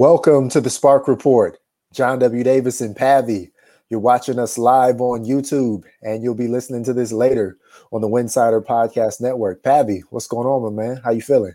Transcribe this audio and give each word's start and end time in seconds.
Welcome 0.00 0.48
to 0.48 0.62
the 0.62 0.70
Spark 0.70 1.06
Report. 1.08 1.58
John 1.92 2.20
W. 2.20 2.42
Davis 2.42 2.80
and 2.80 2.96
Pavy. 2.96 3.52
You're 3.90 4.00
watching 4.00 4.38
us 4.38 4.56
live 4.56 4.98
on 5.02 5.26
YouTube, 5.26 5.82
and 6.00 6.22
you'll 6.22 6.34
be 6.34 6.48
listening 6.48 6.84
to 6.84 6.94
this 6.94 7.12
later 7.12 7.58
on 7.92 8.00
the 8.00 8.08
Winsidr 8.08 8.64
Podcast 8.64 9.20
Network. 9.20 9.62
Pavy, 9.62 10.02
what's 10.08 10.26
going 10.26 10.46
on, 10.46 10.74
my 10.74 10.82
man? 10.82 11.02
How 11.04 11.10
you 11.10 11.20
feeling? 11.20 11.52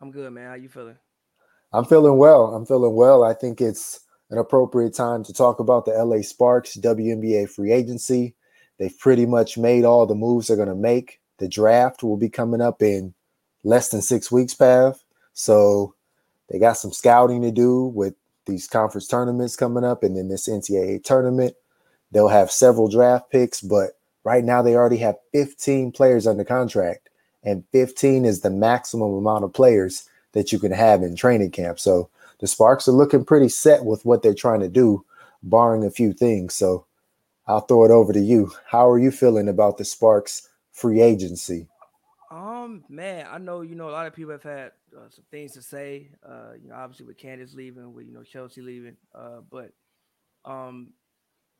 I'm 0.00 0.12
good, 0.12 0.32
man. 0.32 0.50
How 0.50 0.54
you 0.54 0.68
feeling? 0.68 0.96
I'm 1.72 1.84
feeling 1.84 2.18
well. 2.18 2.54
I'm 2.54 2.66
feeling 2.66 2.94
well. 2.94 3.24
I 3.24 3.34
think 3.34 3.60
it's 3.60 3.98
an 4.30 4.38
appropriate 4.38 4.94
time 4.94 5.24
to 5.24 5.32
talk 5.32 5.58
about 5.58 5.84
the 5.84 5.90
LA 5.90 6.22
Sparks 6.22 6.76
WNBA 6.76 7.50
free 7.50 7.72
agency. 7.72 8.36
They've 8.78 8.96
pretty 8.96 9.26
much 9.26 9.58
made 9.58 9.84
all 9.84 10.06
the 10.06 10.14
moves 10.14 10.46
they're 10.46 10.56
going 10.56 10.68
to 10.68 10.76
make. 10.76 11.20
The 11.38 11.48
draft 11.48 12.04
will 12.04 12.16
be 12.16 12.28
coming 12.30 12.60
up 12.60 12.80
in 12.80 13.12
less 13.64 13.88
than 13.88 14.02
six 14.02 14.30
weeks, 14.30 14.54
Pav. 14.54 15.02
So 15.32 15.96
they 16.52 16.58
got 16.58 16.76
some 16.76 16.92
scouting 16.92 17.40
to 17.42 17.50
do 17.50 17.86
with 17.86 18.14
these 18.44 18.68
conference 18.68 19.08
tournaments 19.08 19.56
coming 19.56 19.84
up 19.84 20.02
and 20.02 20.16
then 20.16 20.28
this 20.28 20.48
NCAA 20.48 21.02
tournament. 21.02 21.54
They'll 22.10 22.28
have 22.28 22.50
several 22.50 22.88
draft 22.88 23.30
picks, 23.30 23.62
but 23.62 23.92
right 24.22 24.44
now 24.44 24.60
they 24.60 24.74
already 24.74 24.98
have 24.98 25.16
15 25.32 25.92
players 25.92 26.26
under 26.26 26.44
contract, 26.44 27.08
and 27.42 27.64
15 27.72 28.26
is 28.26 28.42
the 28.42 28.50
maximum 28.50 29.14
amount 29.14 29.44
of 29.44 29.54
players 29.54 30.06
that 30.32 30.52
you 30.52 30.58
can 30.58 30.72
have 30.72 31.02
in 31.02 31.16
training 31.16 31.52
camp. 31.52 31.80
So 31.80 32.10
the 32.40 32.46
Sparks 32.46 32.86
are 32.86 32.92
looking 32.92 33.24
pretty 33.24 33.48
set 33.48 33.84
with 33.86 34.04
what 34.04 34.22
they're 34.22 34.34
trying 34.34 34.60
to 34.60 34.68
do, 34.68 35.04
barring 35.42 35.84
a 35.84 35.90
few 35.90 36.12
things. 36.12 36.54
So 36.54 36.84
I'll 37.46 37.60
throw 37.60 37.84
it 37.84 37.90
over 37.90 38.12
to 38.12 38.20
you. 38.20 38.52
How 38.66 38.90
are 38.90 38.98
you 38.98 39.10
feeling 39.10 39.48
about 39.48 39.78
the 39.78 39.86
Sparks 39.86 40.48
free 40.70 41.00
agency? 41.00 41.66
Um, 42.32 42.82
man, 42.88 43.26
I 43.30 43.36
know 43.36 43.60
you 43.60 43.74
know 43.74 43.90
a 43.90 43.92
lot 43.92 44.06
of 44.06 44.14
people 44.14 44.32
have 44.32 44.42
had 44.42 44.72
uh, 44.96 45.10
some 45.10 45.24
things 45.30 45.52
to 45.52 45.62
say. 45.62 46.08
Uh, 46.26 46.52
you 46.60 46.70
know, 46.70 46.74
obviously 46.76 47.04
with 47.04 47.18
Candace 47.18 47.52
leaving, 47.52 47.92
with 47.92 48.06
you 48.06 48.12
know 48.12 48.22
Chelsea 48.22 48.62
leaving. 48.62 48.96
Uh, 49.14 49.40
but 49.50 49.72
um, 50.46 50.94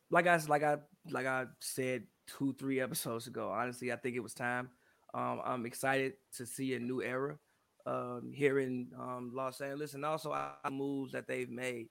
like 0.09 0.25
I 0.25 0.39
like 0.47 0.63
I 0.63 0.77
like 1.11 1.27
I 1.27 1.45
said 1.59 2.05
two 2.25 2.55
three 2.57 2.79
episodes 2.81 3.27
ago. 3.27 3.51
Honestly, 3.51 3.91
I 3.91 3.97
think 3.97 4.15
it 4.15 4.21
was 4.21 4.33
time. 4.33 4.69
Um, 5.13 5.41
I'm 5.45 5.65
excited 5.67 6.13
to 6.37 6.45
see 6.47 6.73
a 6.73 6.79
new 6.79 7.03
era 7.03 7.37
um, 7.85 8.31
here 8.33 8.57
in 8.57 8.87
um, 8.99 9.29
Los 9.31 9.61
Angeles, 9.61 9.93
and 9.93 10.03
also 10.03 10.31
I 10.31 10.69
moves 10.71 11.11
that 11.11 11.27
they've 11.27 11.51
made. 11.51 11.89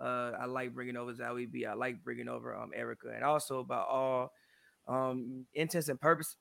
Uh, 0.00 0.32
I 0.40 0.46
like 0.46 0.74
bringing 0.74 0.96
over 0.96 1.12
Zahui 1.12 1.48
B. 1.48 1.66
I 1.66 1.74
like 1.74 2.02
bringing 2.02 2.28
over 2.28 2.52
um, 2.56 2.72
Erica, 2.74 3.10
and 3.14 3.22
also 3.22 3.60
about 3.60 3.86
all 3.86 4.32
um, 4.88 5.46
intents 5.54 5.88
and 5.88 6.00
purpose 6.00 6.34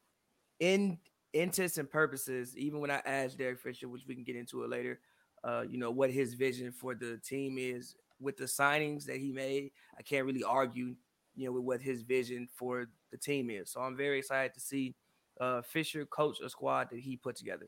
in 0.59 0.97
intents 1.33 1.77
and 1.77 1.89
purposes. 1.89 2.55
Even 2.57 2.79
when 2.79 2.91
I 2.91 3.01
asked 3.05 3.37
Derek 3.37 3.59
Fisher, 3.59 3.87
which 3.87 4.05
we 4.07 4.15
can 4.15 4.23
get 4.23 4.35
into 4.35 4.63
it 4.63 4.69
later, 4.69 4.99
uh, 5.43 5.63
you 5.67 5.77
know 5.77 5.91
what 5.91 6.11
his 6.11 6.35
vision 6.35 6.71
for 6.71 6.95
the 6.95 7.17
team 7.17 7.57
is 7.57 7.95
with 8.19 8.37
the 8.37 8.45
signings 8.45 9.05
that 9.05 9.17
he 9.17 9.31
made. 9.31 9.71
I 9.97 10.01
can't 10.01 10.25
really 10.25 10.43
argue, 10.43 10.95
you 11.35 11.45
know, 11.45 11.51
with 11.51 11.63
what 11.63 11.81
his 11.81 12.03
vision 12.03 12.47
for 12.53 12.87
the 13.11 13.17
team 13.17 13.49
is. 13.49 13.71
So 13.71 13.81
I'm 13.81 13.97
very 13.97 14.19
excited 14.19 14.53
to 14.53 14.59
see 14.59 14.95
uh, 15.41 15.61
Fisher 15.61 16.05
coach 16.05 16.39
a 16.39 16.49
squad 16.49 16.89
that 16.91 16.99
he 16.99 17.17
put 17.17 17.35
together. 17.35 17.67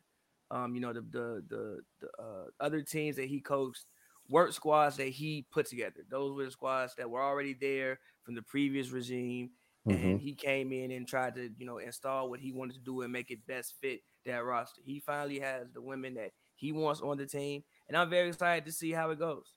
Um, 0.51 0.75
you 0.75 0.81
know, 0.81 0.93
the 0.93 1.01
the 1.01 1.43
the, 1.49 1.79
the 2.01 2.07
uh, 2.23 2.45
other 2.59 2.81
teams 2.81 3.15
that 3.17 3.25
he 3.25 3.41
coached 3.41 3.85
work 4.29 4.53
squads 4.53 4.97
that 4.97 5.09
he 5.09 5.45
put 5.51 5.67
together. 5.67 6.05
Those 6.09 6.35
were 6.35 6.45
the 6.45 6.51
squads 6.51 6.95
that 6.95 7.09
were 7.09 7.21
already 7.21 7.55
there 7.59 7.99
from 8.23 8.35
the 8.35 8.41
previous 8.41 8.89
regime. 8.89 9.51
Mm-hmm. 9.87 10.07
And 10.07 10.21
he 10.21 10.33
came 10.33 10.71
in 10.71 10.91
and 10.91 11.07
tried 11.07 11.35
to, 11.35 11.49
you 11.57 11.65
know, 11.65 11.77
install 11.77 12.29
what 12.29 12.39
he 12.39 12.51
wanted 12.51 12.73
to 12.73 12.79
do 12.79 13.01
and 13.01 13.13
make 13.13 13.29
it 13.29 13.45
best 13.45 13.75
fit 13.81 14.01
that 14.25 14.43
roster. 14.43 14.81
He 14.83 14.99
finally 14.99 15.39
has 15.39 15.67
the 15.73 15.81
women 15.81 16.15
that 16.15 16.31
he 16.55 16.71
wants 16.71 17.01
on 17.01 17.17
the 17.17 17.25
team, 17.25 17.63
and 17.87 17.95
I'm 17.95 18.09
very 18.09 18.29
excited 18.29 18.65
to 18.65 18.71
see 18.71 18.91
how 18.91 19.11
it 19.11 19.19
goes. 19.19 19.53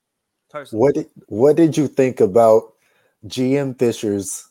Personally. 0.51 0.81
What 0.81 0.95
did 0.95 1.07
what 1.29 1.57
did 1.57 1.77
you 1.77 1.89
think 1.89 2.21
about 2.21 2.75
GM 3.27 3.79
Fisher's 3.79 4.49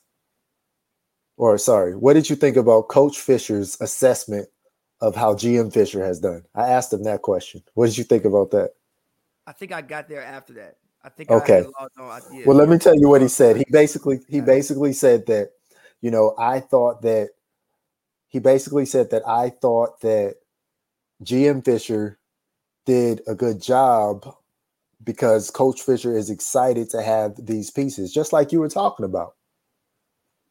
or 1.38 1.58
sorry, 1.58 1.96
what 1.96 2.14
did 2.14 2.30
you 2.30 2.36
think 2.36 2.58
about 2.58 2.88
Coach 2.88 3.20
Fisher's 3.20 3.80
assessment 3.80 4.50
of 5.02 5.16
how 5.16 5.36
GM 5.36 5.72
Fisher 5.72 6.04
has 6.04 6.20
done? 6.20 6.44
I 6.56 6.70
asked 6.70 6.92
him 6.92 7.04
that 7.04 7.22
question. 7.22 7.62
What 7.76 7.86
did 7.86 7.98
you 7.98 8.04
think 8.04 8.26
about 8.26 8.52
that? 8.52 8.72
I 9.46 9.52
think 9.54 9.72
I 9.72 9.82
got 9.82 10.10
there 10.10 10.24
after 10.24 10.54
that. 10.54 10.78
I 11.04 11.10
think 11.10 11.30
okay. 11.30 11.66
I. 12.00 12.20
Well, 12.46 12.58
let 12.58 12.68
me 12.68 12.78
tell 12.78 12.96
you 13.00 13.08
what 13.08 13.22
he 13.22 13.28
said. 13.28 13.56
He 13.56 13.66
basically 13.72 14.20
he 14.28 14.42
basically 14.42 14.94
said 14.94 15.26
that, 15.28 15.52
you 16.02 16.12
know, 16.12 16.36
I 16.38 16.60
thought 16.60 17.02
that 17.02 17.30
he 18.28 18.40
basically 18.40 18.86
said 18.86 19.10
that 19.12 19.28
I 19.28 19.50
thought 19.50 20.02
that 20.02 20.36
GM 21.24 21.64
Fisher 21.64 22.20
did 22.86 23.22
a 23.28 23.36
good 23.36 23.62
job 23.62 24.36
because 25.04 25.50
Coach 25.50 25.82
Fisher 25.82 26.18
is 26.18 26.30
excited 26.30 26.90
to 26.90 27.02
have 27.02 27.34
these 27.46 27.72
pieces, 27.72 28.14
just 28.14 28.34
like 28.34 28.52
you 28.52 28.60
were 28.60 28.70
talking 28.70 29.06
about. 29.06 29.36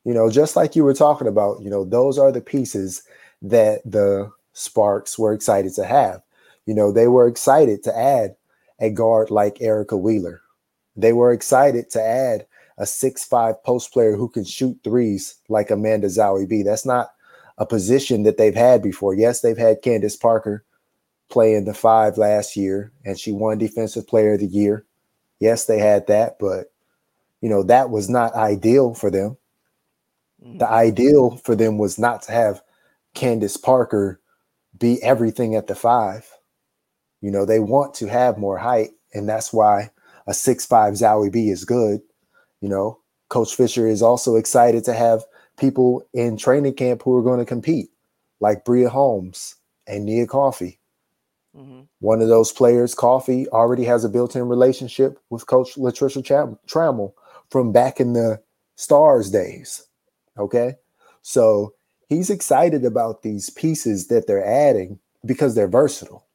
You 0.04 0.14
know, 0.14 0.30
just 0.30 0.54
like 0.54 0.76
you 0.76 0.84
were 0.84 0.94
talking 0.94 1.26
about, 1.26 1.62
you 1.62 1.68
know, 1.68 1.84
those 1.84 2.16
are 2.18 2.30
the 2.30 2.40
pieces 2.40 3.02
that 3.42 3.80
the 3.84 4.30
Sparks 4.52 5.18
were 5.18 5.32
excited 5.32 5.74
to 5.74 5.84
have. 5.84 6.22
You 6.64 6.74
know, 6.74 6.92
they 6.92 7.08
were 7.08 7.26
excited 7.26 7.82
to 7.84 7.96
add 7.96 8.36
a 8.80 8.90
guard 8.90 9.30
like 9.30 9.60
Erica 9.60 9.96
Wheeler. 9.96 10.40
They 10.96 11.12
were 11.12 11.32
excited 11.32 11.90
to 11.90 12.02
add 12.02 12.46
a 12.78 12.86
six-five 12.86 13.62
post 13.64 13.92
player 13.92 14.16
who 14.16 14.28
can 14.28 14.44
shoot 14.44 14.78
threes 14.84 15.36
like 15.48 15.70
Amanda 15.70 16.08
Zahui 16.08 16.48
B. 16.48 16.62
That's 16.62 16.86
not 16.86 17.12
a 17.58 17.66
position 17.66 18.22
that 18.24 18.36
they've 18.36 18.54
had 18.54 18.82
before. 18.82 19.14
Yes, 19.14 19.40
they've 19.40 19.56
had 19.56 19.82
Candace 19.82 20.16
Parker 20.16 20.64
play 21.28 21.54
in 21.54 21.64
the 21.64 21.74
five 21.74 22.18
last 22.18 22.56
year, 22.56 22.92
and 23.04 23.18
she 23.18 23.32
won 23.32 23.58
Defensive 23.58 24.06
Player 24.06 24.34
of 24.34 24.40
the 24.40 24.46
Year. 24.46 24.84
Yes, 25.40 25.64
they 25.64 25.78
had 25.78 26.06
that, 26.06 26.38
but 26.38 26.72
you 27.40 27.48
know 27.48 27.62
that 27.62 27.90
was 27.90 28.08
not 28.08 28.34
ideal 28.34 28.94
for 28.94 29.10
them. 29.10 29.36
Mm. 30.44 30.58
The 30.58 30.68
ideal 30.68 31.36
for 31.44 31.54
them 31.54 31.78
was 31.78 31.98
not 31.98 32.22
to 32.22 32.32
have 32.32 32.62
Candace 33.14 33.56
Parker 33.56 34.20
be 34.78 35.02
everything 35.02 35.54
at 35.54 35.66
the 35.66 35.74
five. 35.74 36.30
You 37.22 37.30
know, 37.30 37.46
they 37.46 37.60
want 37.60 37.94
to 37.94 38.06
have 38.06 38.38
more 38.38 38.58
height, 38.58 38.90
and 39.14 39.28
that's 39.28 39.52
why 39.52 39.90
a 40.26 40.34
six-five 40.34 40.94
Zahui 40.94 41.32
B 41.32 41.48
is 41.48 41.64
good. 41.64 42.00
You 42.60 42.68
know, 42.68 43.00
Coach 43.28 43.54
Fisher 43.54 43.86
is 43.86 44.02
also 44.02 44.36
excited 44.36 44.84
to 44.84 44.92
have 44.92 45.24
people 45.58 46.06
in 46.12 46.36
training 46.36 46.74
camp 46.74 47.02
who 47.02 47.16
are 47.16 47.22
going 47.22 47.38
to 47.38 47.44
compete, 47.44 47.88
like 48.40 48.64
Bria 48.64 48.88
Holmes 48.88 49.56
and 49.86 50.04
Nia 50.04 50.26
Coffey. 50.26 50.78
Mm-hmm. 51.56 51.82
One 52.00 52.20
of 52.20 52.28
those 52.28 52.52
players, 52.52 52.94
Coffey, 52.94 53.48
already 53.48 53.84
has 53.84 54.04
a 54.04 54.10
built-in 54.10 54.48
relationship 54.48 55.18
with 55.30 55.46
Coach 55.46 55.74
Latricia 55.76 56.24
Tram- 56.24 56.58
Trammell 56.68 57.14
from 57.50 57.72
back 57.72 57.98
in 58.00 58.12
the 58.12 58.40
Stars 58.74 59.30
days. 59.30 59.86
Okay, 60.38 60.74
so 61.22 61.72
he's 62.08 62.28
excited 62.28 62.84
about 62.84 63.22
these 63.22 63.48
pieces 63.48 64.08
that 64.08 64.26
they're 64.26 64.44
adding 64.44 64.98
because 65.24 65.54
they're 65.54 65.66
versatile. 65.66 66.26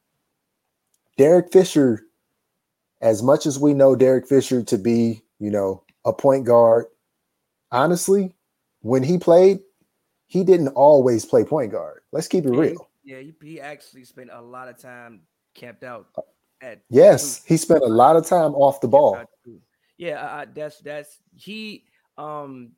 Derek 1.17 1.51
Fisher, 1.51 2.01
as 2.99 3.21
much 3.21 3.45
as 3.45 3.59
we 3.59 3.75
know 3.75 3.95
Derek 3.95 4.27
Fisher 4.27 4.63
to 4.63 4.77
be, 4.79 5.21
you 5.39 5.51
know, 5.51 5.83
a 6.05 6.13
point 6.13 6.45
guard, 6.45 6.85
honestly, 7.71 8.35
when 8.81 9.03
he 9.03 9.17
played, 9.17 9.59
he 10.27 10.43
didn't 10.43 10.69
always 10.69 11.25
play 11.25 11.43
point 11.43 11.71
guard. 11.71 12.01
Let's 12.11 12.27
keep 12.27 12.45
it 12.45 12.51
real. 12.51 12.89
Yeah, 13.03 13.19
he, 13.19 13.33
he 13.43 13.59
actually 13.59 14.05
spent 14.05 14.29
a 14.31 14.41
lot 14.41 14.67
of 14.67 14.77
time 14.77 15.21
camped 15.55 15.83
out 15.83 16.07
at 16.61 16.81
Yes, 16.89 17.43
he 17.45 17.57
spent 17.57 17.83
a 17.83 17.87
lot 17.87 18.15
of 18.15 18.25
time 18.25 18.53
off 18.53 18.81
the 18.81 18.87
ball. 18.87 19.19
Yeah, 19.97 20.21
uh, 20.21 20.45
that's 20.53 20.79
that's 20.79 21.19
he 21.35 21.85
um 22.17 22.71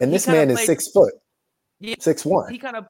and 0.00 0.12
this 0.12 0.26
man 0.26 0.50
is 0.50 0.64
six 0.64 0.88
foot. 0.90 1.14
Yeah, 1.80 1.96
six 1.98 2.24
one. 2.24 2.50
He 2.50 2.58
kind 2.58 2.76
of 2.76 2.86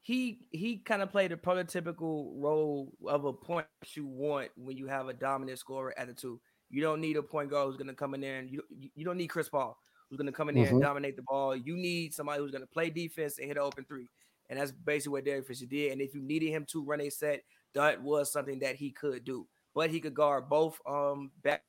he 0.00 0.40
he 0.50 0.78
kind 0.78 1.02
of 1.02 1.10
played 1.10 1.32
a 1.32 1.36
prototypical 1.36 2.32
role 2.34 2.92
of 3.06 3.24
a 3.24 3.32
point 3.32 3.66
you 3.94 4.06
want 4.06 4.50
when 4.56 4.76
you 4.76 4.86
have 4.86 5.08
a 5.08 5.12
dominant 5.12 5.58
scorer 5.58 5.94
at 5.98 6.08
the 6.08 6.14
two. 6.14 6.40
You 6.70 6.82
don't 6.82 7.00
need 7.00 7.16
a 7.16 7.22
point 7.22 7.50
guard 7.50 7.66
who's 7.66 7.76
going 7.76 7.88
to 7.88 7.94
come 7.94 8.14
in 8.14 8.20
there 8.20 8.38
and 8.38 8.50
you 8.50 8.62
you 8.94 9.04
don't 9.04 9.16
need 9.16 9.28
Chris 9.28 9.48
Paul 9.48 9.78
who's 10.08 10.16
going 10.16 10.26
to 10.26 10.32
come 10.32 10.48
in 10.48 10.54
there 10.54 10.64
mm-hmm. 10.66 10.76
and 10.76 10.82
dominate 10.82 11.16
the 11.16 11.22
ball. 11.22 11.54
You 11.54 11.76
need 11.76 12.14
somebody 12.14 12.40
who's 12.40 12.50
going 12.50 12.62
to 12.62 12.68
play 12.68 12.90
defense 12.90 13.38
and 13.38 13.46
hit 13.46 13.56
an 13.56 13.62
open 13.62 13.84
three. 13.84 14.08
And 14.48 14.58
that's 14.58 14.72
basically 14.72 15.12
what 15.12 15.24
Derek 15.24 15.46
Fisher 15.46 15.66
did. 15.66 15.92
And 15.92 16.00
if 16.00 16.14
you 16.14 16.22
needed 16.22 16.50
him 16.50 16.64
to 16.70 16.82
run 16.82 17.00
a 17.02 17.10
set, 17.10 17.42
that 17.74 18.02
was 18.02 18.32
something 18.32 18.58
that 18.60 18.76
he 18.76 18.90
could 18.90 19.24
do. 19.24 19.46
But 19.74 19.90
he 19.90 20.00
could 20.00 20.14
guard 20.14 20.48
both 20.48 20.80
um 20.88 21.30
back 21.42 21.62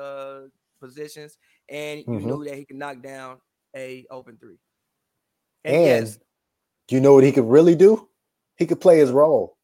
uh 0.00 0.42
positions, 0.80 1.36
and 1.68 2.00
you 2.00 2.04
mm-hmm. 2.06 2.26
knew 2.26 2.44
that 2.44 2.54
he 2.54 2.64
could 2.64 2.76
knock 2.76 3.02
down 3.02 3.38
a 3.76 4.06
open 4.10 4.38
three. 4.38 4.58
And, 5.64 5.74
and 5.74 5.84
yes, 5.84 6.18
do 6.86 6.94
you 6.94 7.00
know 7.00 7.12
what 7.12 7.24
he 7.24 7.32
could 7.32 7.44
really 7.44 7.74
do? 7.74 8.08
He 8.56 8.66
could 8.66 8.80
play 8.80 8.98
his 8.98 9.10
role. 9.10 9.58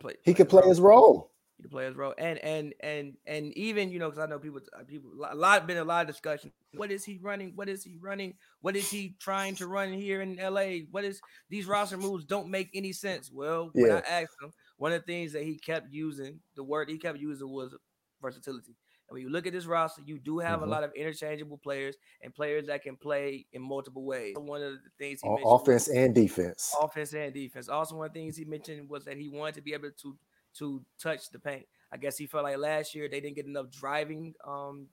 Play, 0.00 0.14
he 0.24 0.34
could 0.34 0.48
play 0.48 0.66
his 0.66 0.80
role. 0.80 1.30
He 1.64 1.68
could 1.68 1.70
play 1.70 1.86
his 1.86 1.96
role, 1.96 2.14
and 2.18 2.38
and 2.38 2.74
and 2.80 3.14
and 3.26 3.56
even 3.56 3.90
you 3.90 3.98
know, 3.98 4.10
because 4.10 4.22
I 4.22 4.26
know 4.26 4.38
people, 4.38 4.60
uh, 4.78 4.84
people, 4.84 5.10
a 5.30 5.34
lot 5.34 5.66
been 5.66 5.76
a 5.76 5.84
lot 5.84 6.02
of 6.02 6.08
discussion. 6.08 6.52
What 6.74 6.90
is 6.90 7.04
he 7.04 7.18
running? 7.22 7.52
What 7.54 7.68
is 7.68 7.84
he 7.84 7.96
running? 8.00 8.34
What 8.60 8.76
is 8.76 8.90
he 8.90 9.16
trying 9.20 9.54
to 9.56 9.66
run 9.66 9.92
here 9.92 10.20
in 10.22 10.36
LA? 10.36 10.86
What 10.90 11.04
is 11.04 11.20
these 11.48 11.66
roster 11.66 11.96
moves 11.96 12.24
don't 12.24 12.48
make 12.48 12.70
any 12.74 12.92
sense? 12.92 13.30
Well, 13.32 13.70
yeah. 13.74 13.82
when 13.82 13.92
I 13.92 14.00
asked 14.00 14.36
him, 14.42 14.52
one 14.76 14.92
of 14.92 15.02
the 15.02 15.06
things 15.06 15.32
that 15.32 15.44
he 15.44 15.56
kept 15.56 15.92
using, 15.92 16.40
the 16.56 16.64
word 16.64 16.90
he 16.90 16.98
kept 16.98 17.18
using 17.18 17.48
was 17.48 17.74
versatility. 18.20 18.74
And 19.08 19.14
when 19.14 19.22
you 19.22 19.30
look 19.30 19.46
at 19.46 19.52
this 19.52 19.66
roster, 19.66 20.02
you 20.04 20.18
do 20.18 20.38
have 20.38 20.60
mm-hmm. 20.60 20.68
a 20.68 20.70
lot 20.70 20.82
of 20.82 20.92
interchangeable 20.94 21.58
players 21.58 21.96
and 22.22 22.34
players 22.34 22.66
that 22.66 22.82
can 22.82 22.96
play 22.96 23.46
in 23.52 23.62
multiple 23.62 24.04
ways. 24.04 24.34
One 24.36 24.62
of 24.62 24.72
the 24.72 24.78
things 24.98 25.20
he 25.22 25.28
mentioned 25.28 25.46
offense 25.46 25.88
and 25.88 26.14
defense. 26.14 26.74
Offense 26.80 27.12
and 27.12 27.34
defense. 27.34 27.68
Also, 27.68 27.96
one 27.96 28.06
of 28.06 28.12
the 28.12 28.20
things 28.20 28.36
he 28.36 28.44
mentioned 28.44 28.88
was 28.88 29.04
that 29.04 29.16
he 29.16 29.28
wanted 29.28 29.54
to 29.56 29.62
be 29.62 29.74
able 29.74 29.90
to 30.02 30.16
to 30.58 30.84
touch 31.00 31.30
the 31.30 31.38
paint. 31.38 31.66
I 31.92 31.96
guess 31.96 32.16
he 32.16 32.26
felt 32.26 32.44
like 32.44 32.58
last 32.58 32.94
year 32.94 33.08
they 33.08 33.20
didn't 33.20 33.36
get 33.36 33.46
enough 33.46 33.70
driving 33.70 34.34
um, 34.46 34.88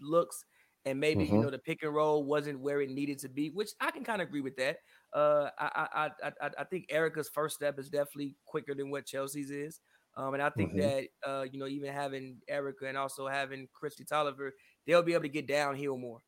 looks, 0.00 0.44
and 0.84 1.00
maybe 1.00 1.24
mm-hmm. 1.24 1.36
you 1.36 1.42
know 1.42 1.50
the 1.50 1.58
pick 1.58 1.82
and 1.82 1.94
roll 1.94 2.24
wasn't 2.24 2.60
where 2.60 2.80
it 2.80 2.90
needed 2.90 3.18
to 3.20 3.28
be, 3.28 3.50
which 3.50 3.70
I 3.80 3.90
can 3.90 4.04
kind 4.04 4.22
of 4.22 4.28
agree 4.28 4.40
with 4.40 4.56
that. 4.56 4.78
Uh, 5.12 5.50
I, 5.58 5.88
I 5.94 6.10
I 6.22 6.50
I 6.58 6.64
think 6.64 6.86
Erica's 6.90 7.28
first 7.28 7.56
step 7.56 7.78
is 7.78 7.88
definitely 7.88 8.36
quicker 8.46 8.74
than 8.74 8.90
what 8.90 9.06
Chelsea's 9.06 9.50
is. 9.50 9.80
Um, 10.16 10.32
and 10.32 10.42
I 10.42 10.48
think 10.50 10.72
mm-hmm. 10.72 10.80
that 10.80 11.08
uh, 11.28 11.44
you 11.50 11.58
know, 11.58 11.66
even 11.66 11.92
having 11.92 12.38
Erica 12.48 12.86
and 12.86 12.96
also 12.96 13.28
having 13.28 13.68
Kristi 13.68 14.06
Toliver, 14.06 14.50
they'll 14.86 15.02
be 15.02 15.12
able 15.12 15.22
to 15.22 15.28
get 15.28 15.46
downhill 15.46 15.98
more. 15.98 16.20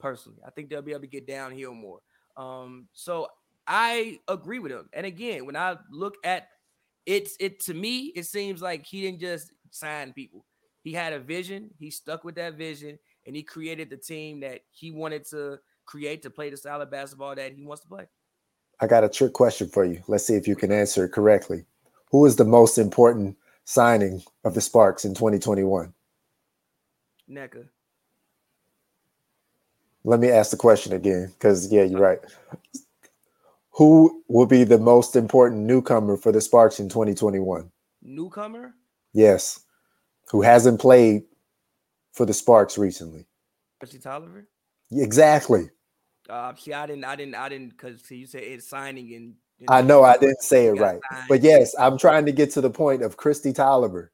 Personally, 0.00 0.38
I 0.46 0.50
think 0.50 0.70
they'll 0.70 0.82
be 0.82 0.92
able 0.92 1.02
to 1.02 1.08
get 1.08 1.26
downhill 1.26 1.74
more. 1.74 2.00
Um, 2.36 2.88
so 2.92 3.28
I 3.66 4.18
agree 4.28 4.58
with 4.58 4.72
him. 4.72 4.88
And 4.92 5.04
again, 5.04 5.44
when 5.44 5.56
I 5.56 5.76
look 5.90 6.14
at 6.24 6.48
it's 7.08 7.36
it 7.40 7.60
to 7.64 7.74
me, 7.74 8.12
it 8.14 8.26
seems 8.26 8.62
like 8.62 8.86
he 8.86 9.02
didn't 9.02 9.20
just 9.20 9.50
sign 9.70 10.12
people. 10.12 10.44
He 10.82 10.92
had 10.92 11.12
a 11.12 11.18
vision. 11.18 11.70
He 11.78 11.90
stuck 11.90 12.24
with 12.24 12.36
that 12.36 12.54
vision, 12.54 12.98
and 13.26 13.34
he 13.34 13.42
created 13.42 13.90
the 13.90 13.96
team 13.96 14.40
that 14.40 14.60
he 14.70 14.90
wanted 14.90 15.24
to 15.30 15.58
create 15.86 16.22
to 16.22 16.30
play 16.30 16.50
the 16.50 16.56
style 16.56 16.80
of 16.80 16.90
basketball 16.90 17.34
that 17.34 17.52
he 17.52 17.64
wants 17.64 17.82
to 17.82 17.88
play. 17.88 18.06
I 18.80 18.86
got 18.86 19.04
a 19.04 19.08
trick 19.08 19.32
question 19.32 19.68
for 19.68 19.84
you. 19.84 20.02
Let's 20.06 20.26
see 20.26 20.34
if 20.34 20.46
you 20.46 20.54
can 20.54 20.70
answer 20.70 21.04
it 21.04 21.12
correctly 21.12 21.64
who 22.10 22.24
is 22.26 22.36
the 22.36 22.44
most 22.44 22.78
important 22.78 23.36
signing 23.64 24.22
of 24.44 24.54
the 24.54 24.60
Sparks 24.60 25.04
in 25.04 25.14
2021? 25.14 25.92
Nneka. 27.30 27.68
Let 30.04 30.20
me 30.20 30.30
ask 30.30 30.50
the 30.50 30.56
question 30.56 30.92
again, 30.94 31.32
because 31.34 31.70
yeah, 31.70 31.82
you're 31.82 32.00
right. 32.00 32.20
Who 33.78 34.24
will 34.26 34.46
be 34.46 34.64
the 34.64 34.76
most 34.76 35.14
important 35.14 35.60
newcomer 35.62 36.16
for 36.16 36.32
the 36.32 36.40
Sparks 36.40 36.80
in 36.80 36.88
2021? 36.88 37.70
Newcomer? 38.02 38.74
Yes. 39.12 39.60
Who 40.32 40.42
hasn't 40.42 40.80
played 40.80 41.22
for 42.12 42.26
the 42.26 42.34
Sparks 42.34 42.76
recently? 42.76 43.28
Kristi 43.80 44.02
Toliver? 44.02 44.46
Exactly. 44.90 45.70
Uh, 46.28 46.52
see, 46.56 46.72
I 46.72 46.86
didn't, 46.88 47.04
I 47.04 47.14
didn't, 47.14 47.36
I 47.36 47.48
didn't, 47.48 47.68
because 47.68 48.10
you 48.10 48.26
said 48.26 48.42
it's 48.42 48.68
signing 48.68 49.14
and 49.14 49.34
I 49.68 49.82
know 49.82 50.02
I 50.02 50.16
didn't 50.16 50.42
say 50.42 50.66
it 50.66 50.72
right. 50.72 50.98
But 51.28 51.42
yes, 51.42 51.72
I'm 51.78 51.98
trying 51.98 52.26
to 52.26 52.32
get 52.32 52.50
to 52.52 52.60
the 52.60 52.70
point 52.70 53.02
of 53.02 53.16
Kristi 53.16 53.54
Toliver. 53.54 54.08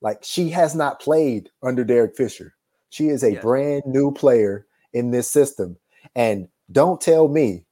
Like 0.00 0.24
she 0.24 0.48
has 0.50 0.74
not 0.74 1.00
played 1.00 1.50
under 1.62 1.84
Derek 1.84 2.16
Fisher. 2.16 2.56
She 2.90 3.10
is 3.10 3.22
a 3.22 3.34
yes. 3.34 3.42
brand 3.42 3.84
new 3.86 4.10
player 4.10 4.66
in 4.92 5.12
this 5.12 5.30
system. 5.30 5.76
And 6.16 6.48
don't 6.72 7.00
tell 7.00 7.28
me, 7.28 7.64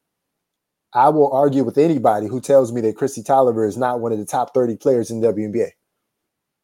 I 0.96 1.10
will 1.10 1.30
argue 1.30 1.62
with 1.62 1.76
anybody 1.76 2.26
who 2.26 2.40
tells 2.40 2.72
me 2.72 2.80
that 2.80 2.96
Kristi 2.96 3.22
Toliver 3.22 3.68
is 3.68 3.76
not 3.76 4.00
one 4.00 4.12
of 4.12 4.18
the 4.18 4.24
top 4.24 4.54
30 4.54 4.76
players 4.78 5.10
in 5.10 5.20
WNBA. 5.20 5.72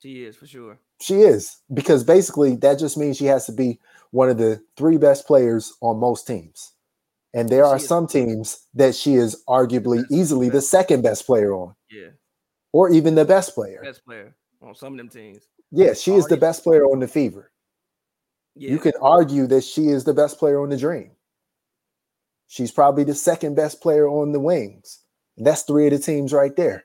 She 0.00 0.24
is 0.24 0.36
for 0.36 0.46
sure. 0.46 0.78
She 1.02 1.16
is 1.16 1.58
because 1.72 2.02
basically 2.02 2.56
that 2.56 2.78
just 2.78 2.96
means 2.96 3.18
she 3.18 3.26
has 3.26 3.44
to 3.46 3.52
be 3.52 3.78
one 4.10 4.30
of 4.30 4.38
the 4.38 4.62
three 4.76 4.96
best 4.96 5.26
players 5.26 5.74
on 5.82 6.00
most 6.00 6.26
teams. 6.26 6.72
And 7.34 7.50
there 7.50 7.66
are 7.66 7.78
some 7.78 8.06
teams 8.06 8.66
that 8.74 8.94
she 8.94 9.14
is 9.14 9.42
arguably 9.48 10.04
easily 10.10 10.48
the 10.48 10.62
second 10.62 11.02
best 11.02 11.26
player 11.26 11.52
on. 11.52 11.74
Yeah. 11.90 12.08
Or 12.72 12.90
even 12.90 13.14
the 13.14 13.26
best 13.26 13.54
player. 13.54 13.82
Best 13.84 14.04
player 14.04 14.34
on 14.62 14.74
some 14.74 14.94
of 14.94 14.98
them 14.98 15.10
teams. 15.10 15.42
Yeah, 15.70 15.92
she 15.92 16.12
is 16.12 16.26
the 16.26 16.36
best 16.38 16.62
player 16.62 16.84
on 16.84 17.00
the 17.00 17.08
Fever. 17.08 17.50
Yeah. 18.54 18.70
You 18.70 18.78
can 18.78 18.92
argue 19.00 19.46
that 19.48 19.64
she 19.64 19.88
is 19.88 20.04
the 20.04 20.14
best 20.14 20.38
player 20.38 20.62
on 20.62 20.70
the 20.70 20.78
Dream. 20.78 21.10
She's 22.52 22.70
probably 22.70 23.04
the 23.04 23.14
second 23.14 23.54
best 23.54 23.80
player 23.80 24.06
on 24.06 24.32
the 24.32 24.38
Wings. 24.38 24.98
And 25.38 25.46
that's 25.46 25.62
three 25.62 25.86
of 25.86 25.92
the 25.92 25.98
teams 25.98 26.34
right 26.34 26.54
there. 26.54 26.84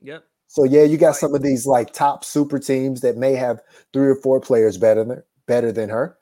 Yep. 0.00 0.24
So 0.48 0.64
yeah, 0.64 0.82
you 0.82 0.98
got 0.98 1.14
some 1.14 1.36
of 1.36 1.42
these 1.42 1.68
like 1.68 1.92
top 1.92 2.24
super 2.24 2.58
teams 2.58 3.00
that 3.02 3.16
may 3.16 3.34
have 3.34 3.60
three 3.92 4.08
or 4.08 4.16
four 4.16 4.40
players 4.40 4.76
better 4.76 5.04
than 5.04 5.22
better 5.46 5.70
than 5.70 5.88
her. 5.88 6.18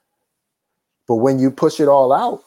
But 1.07 1.15
when 1.15 1.39
you 1.39 1.49
push 1.49 1.79
it 1.79 1.87
all 1.87 2.13
out, 2.13 2.43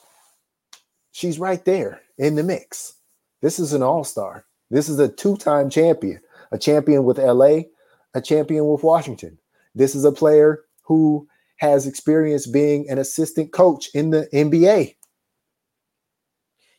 she's 1.10 1.40
right 1.40 1.64
there 1.64 2.00
in 2.16 2.36
the 2.36 2.44
mix. 2.44 2.94
This 3.40 3.58
is 3.58 3.72
an 3.72 3.82
all 3.82 4.04
star. 4.04 4.44
This 4.70 4.88
is 4.88 5.00
a 5.00 5.08
two 5.08 5.36
time 5.36 5.68
champion, 5.68 6.20
a 6.52 6.58
champion 6.58 7.02
with 7.02 7.18
LA, 7.18 7.62
a 8.14 8.22
champion 8.22 8.68
with 8.68 8.84
Washington. 8.84 9.36
This 9.74 9.96
is 9.96 10.04
a 10.04 10.12
player 10.12 10.62
who 10.84 11.26
has 11.56 11.88
experience 11.88 12.46
being 12.46 12.88
an 12.88 12.98
assistant 12.98 13.52
coach 13.52 13.88
in 13.94 14.10
the 14.10 14.28
NBA. 14.32 14.94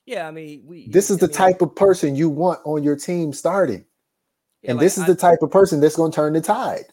Yeah, 0.06 0.28
I 0.28 0.32
mean, 0.32 0.64
we. 0.66 0.88
This 0.90 1.10
is 1.10 1.18
I 1.18 1.22
the 1.22 1.28
mean, 1.28 1.36
type 1.36 1.62
of 1.62 1.76
person 1.76 2.16
you 2.16 2.30
want 2.30 2.60
on 2.66 2.84
your 2.84 2.96
team 2.96 3.34
starting, 3.34 3.86
yeah, 4.62 4.72
and 4.72 4.78
like, 4.78 4.86
this 4.86 4.98
is 4.98 5.04
I, 5.04 5.08
the 5.08 5.16
type 5.16 5.42
of 5.42 5.52
person 5.52 5.80
that's 5.80 5.96
going 5.96 6.12
to 6.12 6.16
turn 6.16 6.34
the 6.34 6.42
tide. 6.42 6.86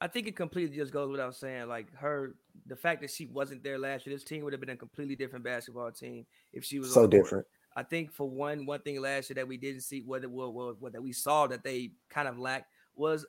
I 0.00 0.08
think 0.08 0.26
it 0.26 0.36
completely 0.36 0.76
just 0.76 0.92
goes 0.92 1.10
without 1.10 1.34
saying. 1.34 1.68
Like 1.68 1.92
her, 1.96 2.36
the 2.66 2.76
fact 2.76 3.02
that 3.02 3.10
she 3.10 3.26
wasn't 3.26 3.62
there 3.62 3.78
last 3.78 4.06
year, 4.06 4.14
this 4.14 4.24
team 4.24 4.44
would 4.44 4.52
have 4.52 4.60
been 4.60 4.70
a 4.70 4.76
completely 4.76 5.16
different 5.16 5.44
basketball 5.44 5.90
team 5.92 6.24
if 6.52 6.64
she 6.64 6.78
was 6.78 6.94
so 6.94 7.06
different. 7.06 7.46
I 7.76 7.82
think 7.82 8.12
for 8.12 8.28
one, 8.28 8.66
one 8.66 8.80
thing 8.80 9.00
last 9.00 9.30
year 9.30 9.34
that 9.36 9.48
we 9.48 9.56
didn't 9.56 9.82
see, 9.82 10.00
what 10.00 10.24
what, 10.26 10.54
what, 10.54 10.80
what 10.80 10.92
that 10.92 11.02
we 11.02 11.12
saw 11.12 11.46
that 11.48 11.62
they 11.62 11.92
kind 12.08 12.28
of 12.28 12.38
lacked 12.38 12.66
was 12.94 13.26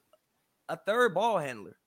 a 0.69 0.77
third 0.77 1.13
ball 1.13 1.37
handler. 1.37 1.77